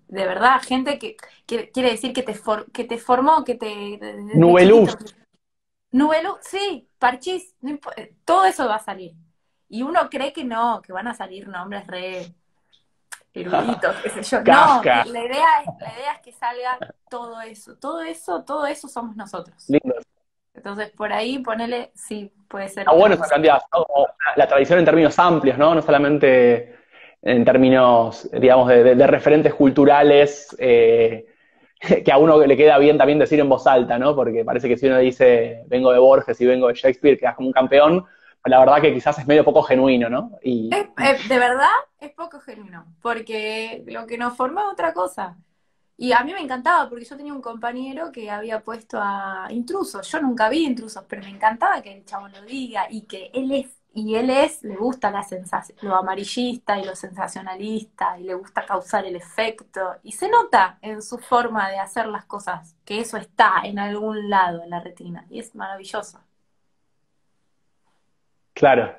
de 0.09 0.25
verdad, 0.25 0.61
gente 0.61 0.99
que, 0.99 1.15
quiere 1.45 1.91
decir 1.91 2.11
que 2.11 2.23
te, 2.23 2.37
que 2.73 2.83
te 2.83 2.97
formó, 2.97 3.45
que 3.45 3.55
te... 3.55 3.99
Nubeluz. 4.33 4.97
Nubeluz, 5.91 6.37
sí, 6.41 6.87
parchís, 6.99 7.55
todo 8.25 8.45
eso 8.45 8.67
va 8.67 8.75
a 8.75 8.79
salir. 8.79 9.13
Y 9.69 9.83
uno 9.83 10.09
cree 10.09 10.33
que 10.33 10.43
no, 10.43 10.81
que 10.81 10.93
van 10.93 11.07
a 11.07 11.13
salir 11.13 11.47
nombres 11.47 11.87
re 11.87 12.33
eruditos, 13.33 13.95
qué 14.03 14.09
sé 14.09 14.23
yo. 14.23 14.39
No, 14.45 14.81
la 14.83 15.25
idea, 15.25 15.61
es, 15.61 15.67
la 15.79 15.93
idea 15.93 16.13
es 16.15 16.21
que 16.23 16.31
salga 16.31 16.77
todo 17.09 17.41
eso. 17.41 17.75
Todo 17.75 18.01
eso, 18.01 18.43
todo 18.43 18.65
eso 18.65 18.87
somos 18.87 19.15
nosotros. 19.15 19.69
Lindo. 19.69 19.95
Entonces, 20.53 20.89
por 20.89 21.13
ahí, 21.13 21.39
ponele, 21.39 21.91
sí, 21.93 22.31
puede 22.47 22.67
ser. 22.67 22.87
Ah, 22.89 22.93
bueno 22.93 23.15
esa 23.15 23.27
cantidad, 23.27 23.61
la 24.35 24.47
tradición 24.47 24.79
en 24.79 24.85
términos 24.85 25.19
amplios, 25.19 25.57
¿no? 25.57 25.75
No 25.75 25.81
solamente 25.81 26.75
en 27.21 27.45
términos, 27.45 28.29
digamos, 28.31 28.67
de, 28.67 29.07
referentes 29.07 29.53
culturales 29.53 30.55
eh, 30.59 31.26
que 32.05 32.11
a 32.11 32.17
uno 32.17 32.39
le 32.45 32.57
queda 32.57 32.77
bien 32.77 32.97
también 32.97 33.19
decir 33.19 33.39
en 33.39 33.49
voz 33.49 33.67
alta, 33.67 33.99
¿no? 33.99 34.15
Porque 34.15 34.43
parece 34.43 34.67
que 34.67 34.77
si 34.77 34.87
uno 34.87 34.97
dice 34.97 35.63
vengo 35.67 35.91
de 35.91 35.99
Borges 35.99 36.39
y 36.41 36.45
vengo 36.45 36.67
de 36.67 36.73
Shakespeare, 36.73 37.17
quedas 37.17 37.35
como 37.35 37.47
un 37.47 37.53
campeón, 37.53 38.05
la 38.45 38.59
verdad 38.59 38.81
que 38.81 38.93
quizás 38.93 39.19
es 39.19 39.27
medio 39.27 39.43
poco 39.43 39.61
genuino, 39.63 40.09
¿no? 40.09 40.37
Y... 40.41 40.69
de 40.69 41.39
verdad 41.39 41.69
es 41.99 42.11
poco 42.11 42.39
genuino, 42.39 42.85
porque 43.01 43.83
lo 43.87 44.07
que 44.07 44.17
nos 44.17 44.35
forma 44.35 44.61
es 44.61 44.73
otra 44.73 44.93
cosa. 44.93 45.37
Y 45.99 46.11
a 46.11 46.23
mí 46.23 46.31
me 46.31 46.41
encantaba 46.41 46.87
porque 46.87 47.05
yo 47.05 47.17
tenía 47.17 47.33
un 47.33 47.41
compañero 47.41 48.11
que 48.11 48.29
había 48.29 48.61
puesto 48.61 48.99
a 49.01 49.47
intrusos. 49.49 50.07
Yo 50.11 50.21
nunca 50.21 50.47
vi 50.47 50.63
intrusos, 50.65 51.03
pero 51.09 51.23
me 51.23 51.29
encantaba 51.29 51.81
que 51.81 51.91
el 51.91 52.05
chavo 52.05 52.27
lo 52.27 52.43
diga 52.43 52.85
y 52.89 53.01
que 53.07 53.31
él 53.33 53.51
es, 53.51 53.76
y 53.99 54.15
él 54.15 54.29
es, 54.29 54.61
le 54.61 54.75
gusta 54.75 55.09
la 55.09 55.23
sensación, 55.23 55.75
lo 55.81 55.95
amarillista 55.95 56.77
y 56.77 56.85
lo 56.85 56.95
sensacionalista 56.95 58.19
y 58.19 58.25
le 58.25 58.35
gusta 58.35 58.63
causar 58.63 59.05
el 59.05 59.15
efecto. 59.15 59.95
Y 60.03 60.11
se 60.11 60.29
nota 60.29 60.77
en 60.83 61.01
su 61.01 61.17
forma 61.17 61.67
de 61.71 61.79
hacer 61.79 62.05
las 62.05 62.25
cosas 62.25 62.75
que 62.85 62.99
eso 62.99 63.17
está 63.17 63.61
en 63.63 63.79
algún 63.79 64.29
lado 64.29 64.61
en 64.61 64.69
la 64.69 64.81
retina. 64.81 65.25
Y 65.31 65.39
es 65.39 65.55
maravilloso. 65.55 66.19
Claro. 68.53 68.93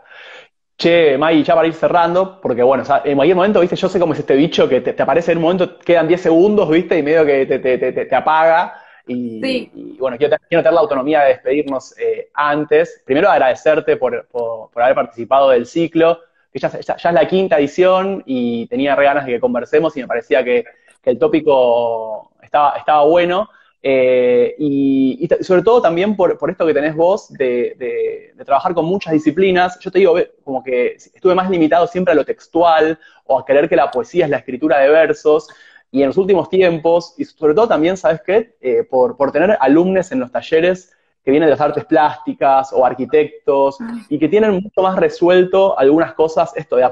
Che, 0.76 1.16
May, 1.16 1.44
ya 1.44 1.54
para 1.54 1.68
ir 1.68 1.74
cerrando, 1.74 2.40
porque 2.40 2.64
bueno, 2.64 2.82
en 3.04 3.14
cualquier 3.14 3.36
momento, 3.36 3.60
viste, 3.60 3.76
yo 3.76 3.88
sé 3.88 4.00
cómo 4.00 4.14
es 4.14 4.18
este 4.18 4.34
bicho 4.34 4.68
que 4.68 4.80
te, 4.80 5.00
aparece 5.00 5.30
en 5.30 5.38
un 5.38 5.44
momento, 5.44 5.78
quedan 5.78 6.08
10 6.08 6.22
segundos, 6.22 6.68
viste, 6.68 6.98
y 6.98 7.04
medio 7.04 7.24
que 7.24 7.46
te, 7.46 8.16
apaga. 8.16 8.82
Y, 9.08 9.96
bueno, 9.98 10.16
quiero, 10.18 10.36
tener 10.48 10.72
la 10.72 10.80
autonomía 10.80 11.22
de 11.22 11.28
despedirnos 11.30 11.98
eh, 11.98 12.30
antes. 12.34 13.02
Primero 13.04 13.30
agradecerte 13.30 13.96
por, 13.96 14.28
haber 14.74 14.94
participado 14.94 15.50
del 15.50 15.66
ciclo, 15.66 16.20
que 16.52 16.58
ya, 16.58 16.68
es 16.68 17.04
la 17.04 17.26
quinta 17.26 17.58
edición 17.58 18.22
y 18.26 18.66
tenía 18.66 18.94
re 18.94 19.04
ganas 19.04 19.26
de 19.26 19.32
que 19.32 19.40
conversemos 19.40 19.96
y 19.96 20.00
me 20.00 20.06
parecía 20.06 20.44
que, 20.44 20.64
el 21.04 21.18
tópico 21.18 22.32
estaba, 22.42 22.76
estaba 22.76 23.04
bueno. 23.04 23.48
Eh, 23.82 24.56
y, 24.58 25.28
sobre 25.40 25.62
todo 25.62 25.80
también 25.80 26.16
por, 26.16 26.36
esto 26.50 26.66
que 26.66 26.74
tenés 26.74 26.94
vos 26.96 27.32
de, 27.32 28.34
trabajar 28.44 28.74
con 28.74 28.84
muchas 28.84 29.12
disciplinas. 29.12 29.78
Yo 29.80 29.90
te 29.90 30.00
digo, 30.00 30.16
como 30.44 30.62
que 30.62 30.96
estuve 30.96 31.34
más 31.34 31.48
limitado 31.48 31.86
siempre 31.86 32.12
a 32.12 32.14
lo 32.14 32.24
textual 32.24 32.98
o 33.24 33.38
a 33.38 33.44
creer 33.44 33.68
que 33.68 33.76
la 33.76 33.90
poesía 33.90 34.24
es 34.24 34.30
la 34.30 34.38
escritura 34.38 34.78
de 34.80 34.90
versos. 34.90 35.48
Y 35.90 36.02
en 36.02 36.08
los 36.08 36.16
últimos 36.16 36.50
tiempos, 36.50 37.14
y 37.16 37.24
sobre 37.24 37.54
todo 37.54 37.68
también, 37.68 37.96
¿sabes 37.96 38.20
qué? 38.24 38.56
Eh, 38.60 38.84
por, 38.88 39.16
tener 39.32 39.56
alumnos 39.60 40.12
en 40.12 40.20
los 40.20 40.30
talleres 40.30 40.92
que 41.24 41.30
vienen 41.30 41.46
de 41.46 41.52
las 41.52 41.60
artes 41.60 41.84
plásticas 41.84 42.72
o 42.72 42.84
arquitectos 42.84 43.78
y 44.08 44.18
que 44.18 44.28
tienen 44.28 44.52
mucho 44.52 44.82
más 44.82 44.96
resuelto 44.96 45.78
algunas 45.78 46.14
cosas, 46.14 46.52
esto 46.56 46.76
de, 46.76 46.86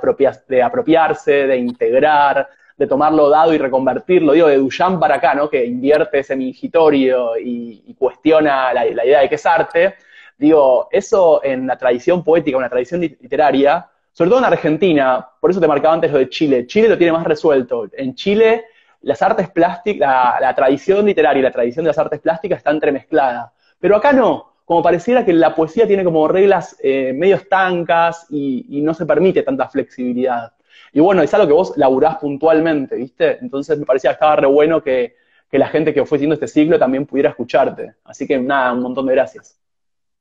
de 0.48 0.62
apropiarse, 0.62 1.46
de 1.46 1.56
integrar, 1.56 2.48
de 2.76 2.86
tomarlo 2.86 3.30
dado 3.30 3.54
y 3.54 3.58
reconvertirlo, 3.58 4.32
digo, 4.32 4.48
de 4.48 4.58
Duchamp 4.58 5.00
para 5.00 5.16
acá, 5.16 5.34
¿no? 5.34 5.48
Que 5.48 5.64
invierte 5.64 6.18
ese 6.18 6.36
mingitorio 6.36 7.36
y, 7.38 7.94
cuestiona 7.98 8.74
la, 8.74 8.86
idea 8.86 9.20
de 9.20 9.28
que 9.28 9.36
es 9.36 9.46
arte. 9.46 9.94
Digo, 10.36 10.88
eso 10.90 11.42
en 11.42 11.66
la 11.66 11.78
tradición 11.78 12.22
poética, 12.22 12.58
en 12.58 12.62
la 12.62 12.68
tradición 12.68 13.00
literaria, 13.00 13.88
sobre 14.12 14.30
todo 14.30 14.40
en 14.40 14.44
Argentina, 14.44 15.26
por 15.40 15.50
eso 15.50 15.60
te 15.60 15.66
marcaba 15.66 15.94
antes 15.94 16.12
lo 16.12 16.18
de 16.18 16.28
Chile, 16.28 16.66
Chile 16.66 16.88
lo 16.88 16.98
tiene 16.98 17.12
más 17.12 17.24
resuelto. 17.24 17.88
En 17.92 18.14
Chile, 18.14 18.66
las 19.06 19.22
artes 19.22 19.48
plásticas, 19.50 20.40
la, 20.40 20.52
tradición 20.52 21.06
literaria 21.06 21.38
y 21.38 21.42
la 21.44 21.52
tradición 21.52 21.84
de 21.84 21.90
las 21.90 21.98
artes 21.98 22.18
plásticas 22.18 22.58
está 22.58 22.72
entremezclada. 22.72 23.52
Pero 23.78 23.94
acá 23.94 24.12
no, 24.12 24.54
como 24.64 24.82
pareciera 24.82 25.24
que 25.24 25.32
la 25.32 25.54
poesía 25.54 25.86
tiene 25.86 26.02
como 26.02 26.26
reglas 26.26 26.76
eh, 26.82 27.12
medio 27.12 27.36
estancas 27.36 28.26
y, 28.30 28.80
no 28.82 28.94
se 28.94 29.06
permite 29.06 29.44
tanta 29.44 29.68
flexibilidad. 29.68 30.52
Y 30.92 30.98
bueno, 30.98 31.22
es 31.22 31.32
algo 31.32 31.46
que 31.46 31.52
vos 31.52 31.72
laburás 31.76 32.16
puntualmente, 32.16 32.96
¿viste? 32.96 33.38
Entonces 33.40 33.78
me 33.78 33.86
parecía 33.86 34.10
que 34.10 34.14
estaba 34.14 34.34
re 34.34 34.48
bueno 34.48 34.82
que, 34.82 35.14
la 35.52 35.68
gente 35.68 35.94
que 35.94 36.04
fue 36.04 36.18
haciendo 36.18 36.34
este 36.34 36.48
ciclo 36.48 36.76
también 36.76 37.06
pudiera 37.06 37.30
escucharte. 37.30 37.94
Así 38.04 38.26
que 38.26 38.38
nada, 38.38 38.72
un 38.72 38.82
montón 38.82 39.06
de 39.06 39.12
gracias. 39.12 39.58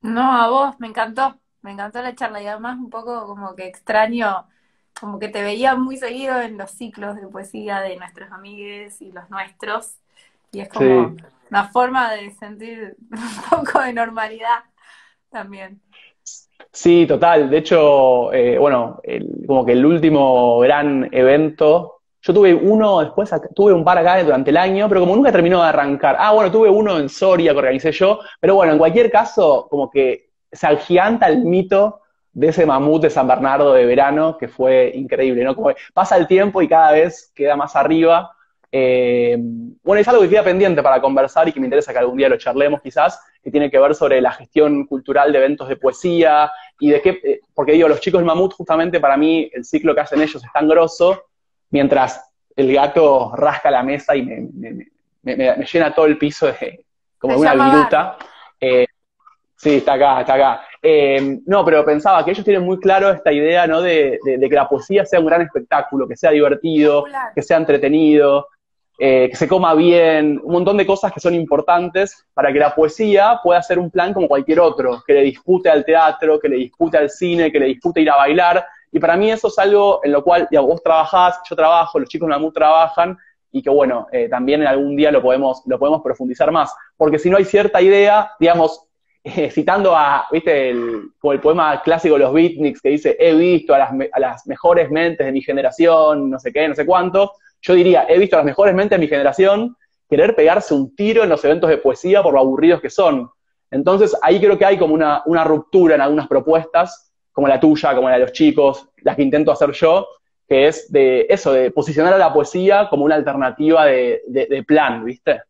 No, 0.00 0.22
a 0.22 0.48
vos, 0.48 0.76
me 0.78 0.86
encantó, 0.86 1.36
me 1.60 1.72
encantó 1.72 2.00
la 2.00 2.14
charla 2.14 2.40
y 2.40 2.46
además 2.46 2.78
un 2.78 2.88
poco 2.88 3.26
como 3.26 3.54
que 3.56 3.66
extraño, 3.66 4.46
como 5.00 5.18
que 5.18 5.28
te 5.28 5.42
veía 5.42 5.74
muy 5.74 5.96
seguido 5.96 6.40
en 6.40 6.56
los 6.58 6.70
ciclos 6.70 7.16
de 7.16 7.26
poesía 7.28 7.80
de 7.80 7.96
nuestros 7.96 8.30
amigues 8.32 9.00
y 9.02 9.12
los 9.12 9.28
nuestros. 9.30 9.96
Y 10.52 10.60
es 10.60 10.68
como 10.68 11.16
una 11.50 11.68
forma 11.68 12.12
de 12.12 12.30
sentir 12.32 12.96
un 13.10 13.64
poco 13.64 13.80
de 13.80 13.92
normalidad 13.92 14.64
también. 15.30 15.80
Sí, 16.72 17.06
total. 17.06 17.50
De 17.50 17.58
hecho, 17.58 18.32
eh, 18.32 18.58
bueno, 18.58 19.00
como 19.46 19.64
que 19.64 19.72
el 19.72 19.84
último 19.84 20.58
gran 20.60 21.08
evento, 21.12 22.00
yo 22.22 22.34
tuve 22.34 22.54
uno 22.54 23.00
después, 23.00 23.30
tuve 23.54 23.72
un 23.72 23.84
par 23.84 23.98
acá 23.98 24.22
durante 24.22 24.50
el 24.50 24.56
año, 24.56 24.88
pero 24.88 25.00
como 25.00 25.16
nunca 25.16 25.32
terminó 25.32 25.62
de 25.62 25.68
arrancar. 25.68 26.16
Ah, 26.18 26.32
bueno, 26.32 26.50
tuve 26.50 26.68
uno 26.68 26.98
en 26.98 27.08
Soria 27.08 27.52
que 27.52 27.58
organicé 27.58 27.92
yo, 27.92 28.20
pero 28.40 28.54
bueno, 28.54 28.72
en 28.72 28.78
cualquier 28.78 29.10
caso, 29.10 29.66
como 29.70 29.90
que 29.90 30.30
se 30.52 30.66
agiganta 30.66 31.28
el 31.28 31.44
mito 31.44 32.00
de 32.36 32.48
ese 32.48 32.66
mamut 32.66 33.00
de 33.00 33.08
San 33.08 33.26
Bernardo 33.26 33.72
de 33.72 33.86
verano, 33.86 34.36
que 34.36 34.46
fue 34.46 34.92
increíble, 34.94 35.42
¿no? 35.42 35.56
Como 35.56 35.70
pasa 35.94 36.18
el 36.18 36.26
tiempo 36.26 36.60
y 36.60 36.68
cada 36.68 36.92
vez 36.92 37.32
queda 37.34 37.56
más 37.56 37.74
arriba. 37.74 38.30
Eh, 38.70 39.38
bueno, 39.82 40.02
es 40.02 40.06
algo 40.06 40.20
que 40.20 40.28
queda 40.28 40.44
pendiente 40.44 40.82
para 40.82 41.00
conversar 41.00 41.48
y 41.48 41.52
que 41.52 41.60
me 41.60 41.66
interesa 41.66 41.94
que 41.94 41.98
algún 41.98 42.18
día 42.18 42.28
lo 42.28 42.36
charlemos 42.36 42.82
quizás, 42.82 43.18
que 43.42 43.50
tiene 43.50 43.70
que 43.70 43.78
ver 43.78 43.94
sobre 43.94 44.20
la 44.20 44.32
gestión 44.32 44.84
cultural 44.84 45.32
de 45.32 45.38
eventos 45.38 45.66
de 45.66 45.76
poesía 45.76 46.52
y 46.78 46.90
de 46.90 47.00
qué, 47.00 47.20
eh, 47.24 47.40
porque 47.54 47.72
digo, 47.72 47.88
los 47.88 48.00
chicos 48.00 48.18
del 48.18 48.26
mamut 48.26 48.52
justamente 48.52 49.00
para 49.00 49.16
mí 49.16 49.50
el 49.54 49.64
ciclo 49.64 49.94
que 49.94 50.02
hacen 50.02 50.20
ellos 50.20 50.44
es 50.44 50.52
tan 50.52 50.68
grosso, 50.68 51.22
mientras 51.70 52.22
el 52.54 52.70
gato 52.70 53.32
rasca 53.34 53.70
la 53.70 53.82
mesa 53.82 54.14
y 54.14 54.22
me, 54.22 54.90
llena 55.24 55.94
todo 55.94 56.04
el 56.04 56.18
piso 56.18 56.48
de, 56.48 56.84
como 57.18 57.38
una 57.38 57.54
viruta. 57.54 58.18
Eh, 58.60 58.86
sí, 59.56 59.76
está 59.76 59.94
acá, 59.94 60.20
está 60.20 60.34
acá. 60.34 60.60
no, 61.46 61.64
pero 61.64 61.84
pensaba 61.84 62.24
que 62.24 62.30
ellos 62.30 62.44
tienen 62.44 62.64
muy 62.64 62.78
claro 62.78 63.10
esta 63.10 63.32
idea, 63.32 63.66
¿no? 63.66 63.80
De, 63.80 64.18
que 64.24 64.54
la 64.54 64.68
poesía 64.68 65.04
sea 65.04 65.20
un 65.20 65.26
gran 65.26 65.42
espectáculo, 65.42 66.06
que 66.06 66.16
sea 66.16 66.30
divertido, 66.30 67.04
que 67.34 67.42
sea 67.42 67.56
entretenido, 67.56 68.48
eh, 68.98 69.28
que 69.30 69.36
se 69.36 69.46
coma 69.46 69.74
bien, 69.74 70.40
un 70.42 70.52
montón 70.52 70.78
de 70.78 70.86
cosas 70.86 71.12
que 71.12 71.20
son 71.20 71.34
importantes 71.34 72.24
para 72.32 72.50
que 72.50 72.58
la 72.58 72.74
poesía 72.74 73.40
pueda 73.42 73.60
ser 73.62 73.78
un 73.78 73.90
plan 73.90 74.14
como 74.14 74.26
cualquier 74.26 74.60
otro, 74.60 75.02
que 75.06 75.12
le 75.12 75.22
dispute 75.22 75.68
al 75.68 75.84
teatro, 75.84 76.40
que 76.40 76.48
le 76.48 76.56
dispute 76.56 76.96
al 76.96 77.10
cine, 77.10 77.52
que 77.52 77.60
le 77.60 77.66
dispute 77.66 78.00
ir 78.00 78.10
a 78.10 78.16
bailar. 78.16 78.64
Y 78.90 78.98
para 78.98 79.16
mí 79.18 79.30
eso 79.30 79.48
es 79.48 79.58
algo 79.58 80.00
en 80.02 80.12
lo 80.12 80.24
cual 80.24 80.48
vos 80.50 80.82
trabajás, 80.82 81.40
yo 81.48 81.54
trabajo, 81.54 81.98
los 81.98 82.08
chicos 82.08 82.26
de 82.26 82.38
la 82.38 82.50
trabajan, 82.50 83.18
y 83.52 83.62
que 83.62 83.68
bueno, 83.68 84.06
eh, 84.12 84.28
también 84.30 84.62
en 84.62 84.68
algún 84.68 84.96
día 84.96 85.10
lo 85.10 85.20
podemos, 85.20 85.62
lo 85.66 85.78
podemos 85.78 86.00
profundizar 86.02 86.50
más. 86.50 86.74
Porque 86.96 87.18
si 87.18 87.28
no 87.28 87.36
hay 87.36 87.44
cierta 87.44 87.82
idea, 87.82 88.32
digamos, 88.40 88.85
citando 89.50 89.96
a, 89.96 90.26
viste, 90.30 90.70
el, 90.70 91.10
como 91.18 91.32
el 91.32 91.40
poema 91.40 91.82
clásico 91.82 92.14
de 92.14 92.20
los 92.20 92.32
beatniks 92.32 92.80
que 92.80 92.90
dice, 92.90 93.16
he 93.18 93.34
visto 93.34 93.74
a 93.74 93.78
las, 93.78 93.90
a 94.12 94.20
las 94.20 94.46
mejores 94.46 94.90
mentes 94.90 95.26
de 95.26 95.32
mi 95.32 95.42
generación, 95.42 96.30
no 96.30 96.38
sé 96.38 96.52
qué, 96.52 96.68
no 96.68 96.74
sé 96.74 96.86
cuánto, 96.86 97.32
yo 97.62 97.74
diría, 97.74 98.06
he 98.08 98.18
visto 98.18 98.36
a 98.36 98.38
las 98.38 98.46
mejores 98.46 98.74
mentes 98.74 98.96
de 98.96 99.04
mi 99.04 99.08
generación 99.08 99.76
querer 100.08 100.36
pegarse 100.36 100.74
un 100.74 100.94
tiro 100.94 101.24
en 101.24 101.28
los 101.28 101.44
eventos 101.44 101.68
de 101.68 101.78
poesía 101.78 102.22
por 102.22 102.34
lo 102.34 102.40
aburridos 102.40 102.80
que 102.80 102.90
son. 102.90 103.28
Entonces, 103.70 104.16
ahí 104.22 104.40
creo 104.40 104.56
que 104.56 104.64
hay 104.64 104.78
como 104.78 104.94
una, 104.94 105.22
una 105.26 105.42
ruptura 105.42 105.96
en 105.96 106.00
algunas 106.00 106.28
propuestas, 106.28 107.12
como 107.32 107.48
la 107.48 107.58
tuya, 107.58 107.94
como 107.94 108.08
la 108.08 108.14
de 108.14 108.20
los 108.20 108.32
chicos, 108.32 108.88
las 108.98 109.16
que 109.16 109.22
intento 109.22 109.50
hacer 109.50 109.72
yo, 109.72 110.06
que 110.48 110.68
es 110.68 110.90
de 110.92 111.26
eso, 111.28 111.52
de 111.52 111.72
posicionar 111.72 112.14
a 112.14 112.18
la 112.18 112.32
poesía 112.32 112.88
como 112.88 113.04
una 113.04 113.16
alternativa 113.16 113.84
de, 113.84 114.22
de, 114.28 114.62
plan, 114.62 115.04
¿viste? 115.04 115.42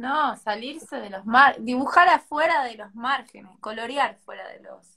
No, 0.00 0.34
salirse 0.36 0.96
de 0.96 1.10
los 1.10 1.26
mar, 1.26 1.56
dibujar 1.60 2.08
afuera 2.08 2.64
de 2.64 2.74
los 2.76 2.94
márgenes, 2.94 3.58
colorear 3.60 4.16
fuera 4.24 4.48
de 4.48 4.60
los, 4.60 4.96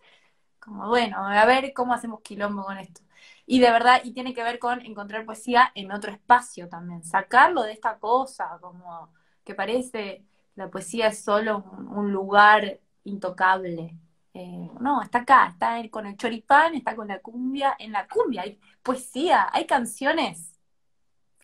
como 0.60 0.88
bueno, 0.88 1.18
a 1.28 1.46
ver 1.46 1.74
cómo 1.74 1.94
hacemos 1.94 2.22
quilombo 2.22 2.64
con 2.64 2.78
esto. 2.78 3.02
Y 3.46 3.60
de 3.60 3.70
verdad, 3.70 4.02
y 4.06 4.14
tiene 4.14 4.34
que 4.34 4.44
ver 4.44 4.60
con 4.60 4.80
encontrar 4.86 5.26
poesía 5.26 5.72
en 5.76 5.92
otro 5.92 6.10
espacio 6.12 6.70
también, 6.70 7.04
sacarlo 7.04 7.64
de 7.64 7.74
esta 7.74 8.00
cosa, 8.00 8.58
como 8.62 9.10
que 9.44 9.54
parece 9.56 10.24
la 10.56 10.70
poesía 10.70 11.08
es 11.08 11.22
solo 11.24 11.58
un, 11.58 12.14
lugar 12.14 12.80
intocable. 13.04 13.98
Eh, 14.34 14.70
no, 14.80 15.02
está 15.02 15.20
acá, 15.20 15.48
está 15.50 15.78
con 15.90 16.06
el 16.08 16.16
choripán, 16.18 16.76
está 16.76 16.96
con 16.96 17.08
la 17.10 17.20
cumbia. 17.20 17.76
En 17.80 17.92
la 17.92 18.08
cumbia 18.08 18.44
hay 18.44 18.60
poesía, 18.84 19.50
hay 19.52 19.66
canciones, 19.66 20.54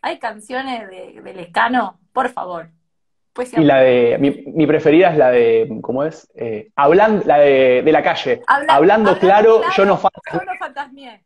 hay 0.01 0.19
canciones 0.19 0.87
de, 0.89 1.21
de 1.21 1.51
por 2.13 2.29
favor. 2.29 2.71
Y 3.41 3.63
la 3.63 3.79
de, 3.79 4.17
mi, 4.19 4.67
preferida 4.67 5.11
es 5.11 5.17
la 5.17 5.31
de, 5.31 5.79
¿cómo 5.81 6.03
es? 6.03 6.29
Eh, 6.35 6.69
hablando, 6.75 7.23
la 7.25 7.39
de, 7.39 7.83
la 7.85 8.03
calle. 8.03 8.41
hablando, 8.47 9.17
claro, 9.17 9.61
yo 9.75 9.85
no, 9.85 9.97
yo 9.97 10.39
no 10.45 10.55
fantasmié 10.59 11.23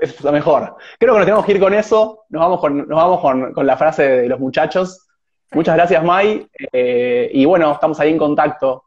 es 0.00 0.20
lo 0.22 0.32
mejor. 0.32 0.76
Creo 0.98 1.14
que 1.14 1.18
nos 1.18 1.26
tenemos 1.26 1.44
que 1.44 1.52
ir 1.52 1.60
con 1.60 1.74
eso. 1.74 2.24
Nos 2.28 2.40
vamos 2.40 2.60
con, 2.60 2.88
nos 2.88 2.96
vamos 2.96 3.20
con, 3.20 3.66
la 3.66 3.76
frase 3.76 4.02
de 4.02 4.28
los 4.28 4.40
muchachos. 4.40 5.06
Muchas 5.52 5.76
gracias, 5.76 6.02
Mai. 6.04 6.46
Eh, 6.72 7.30
y 7.32 7.44
bueno, 7.44 7.72
estamos 7.72 7.98
ahí 8.00 8.10
en 8.10 8.18
contacto. 8.18 8.84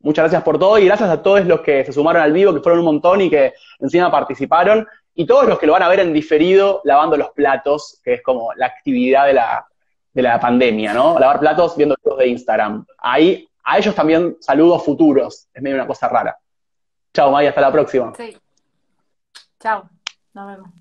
Muchas 0.00 0.24
gracias 0.24 0.42
por 0.42 0.58
todo 0.58 0.78
y 0.78 0.86
gracias 0.86 1.10
a 1.10 1.22
todos 1.22 1.44
los 1.44 1.60
que 1.60 1.84
se 1.84 1.92
sumaron 1.92 2.22
al 2.22 2.32
vivo, 2.32 2.54
que 2.54 2.60
fueron 2.60 2.80
un 2.80 2.86
montón 2.86 3.20
y 3.20 3.30
que 3.30 3.52
encima 3.78 4.10
participaron. 4.10 4.86
Y 5.14 5.26
todos 5.26 5.46
los 5.46 5.58
que 5.58 5.66
lo 5.66 5.74
van 5.74 5.82
a 5.82 5.88
ver 5.88 6.00
en 6.00 6.12
diferido 6.12 6.80
lavando 6.84 7.16
los 7.16 7.30
platos, 7.30 8.00
que 8.02 8.14
es 8.14 8.22
como 8.22 8.52
la 8.54 8.66
actividad 8.66 9.26
de 9.26 9.34
la, 9.34 9.66
de 10.12 10.22
la 10.22 10.40
pandemia, 10.40 10.92
¿no? 10.92 11.18
Lavar 11.18 11.40
platos 11.40 11.76
viendo 11.76 11.96
videos 12.02 12.18
de 12.18 12.28
Instagram. 12.28 12.84
Ahí, 12.98 13.48
a 13.64 13.78
ellos 13.78 13.94
también 13.94 14.36
saludos 14.40 14.84
futuros. 14.84 15.48
Es 15.52 15.62
medio 15.62 15.76
una 15.76 15.86
cosa 15.86 16.08
rara. 16.08 16.36
Chao, 17.12 17.30
Mai, 17.30 17.46
hasta 17.46 17.60
la 17.60 17.72
próxima. 17.72 18.12
Sí. 18.16 18.36
Chao. 19.58 19.88
Nos 20.32 20.46
vemos. 20.46 20.79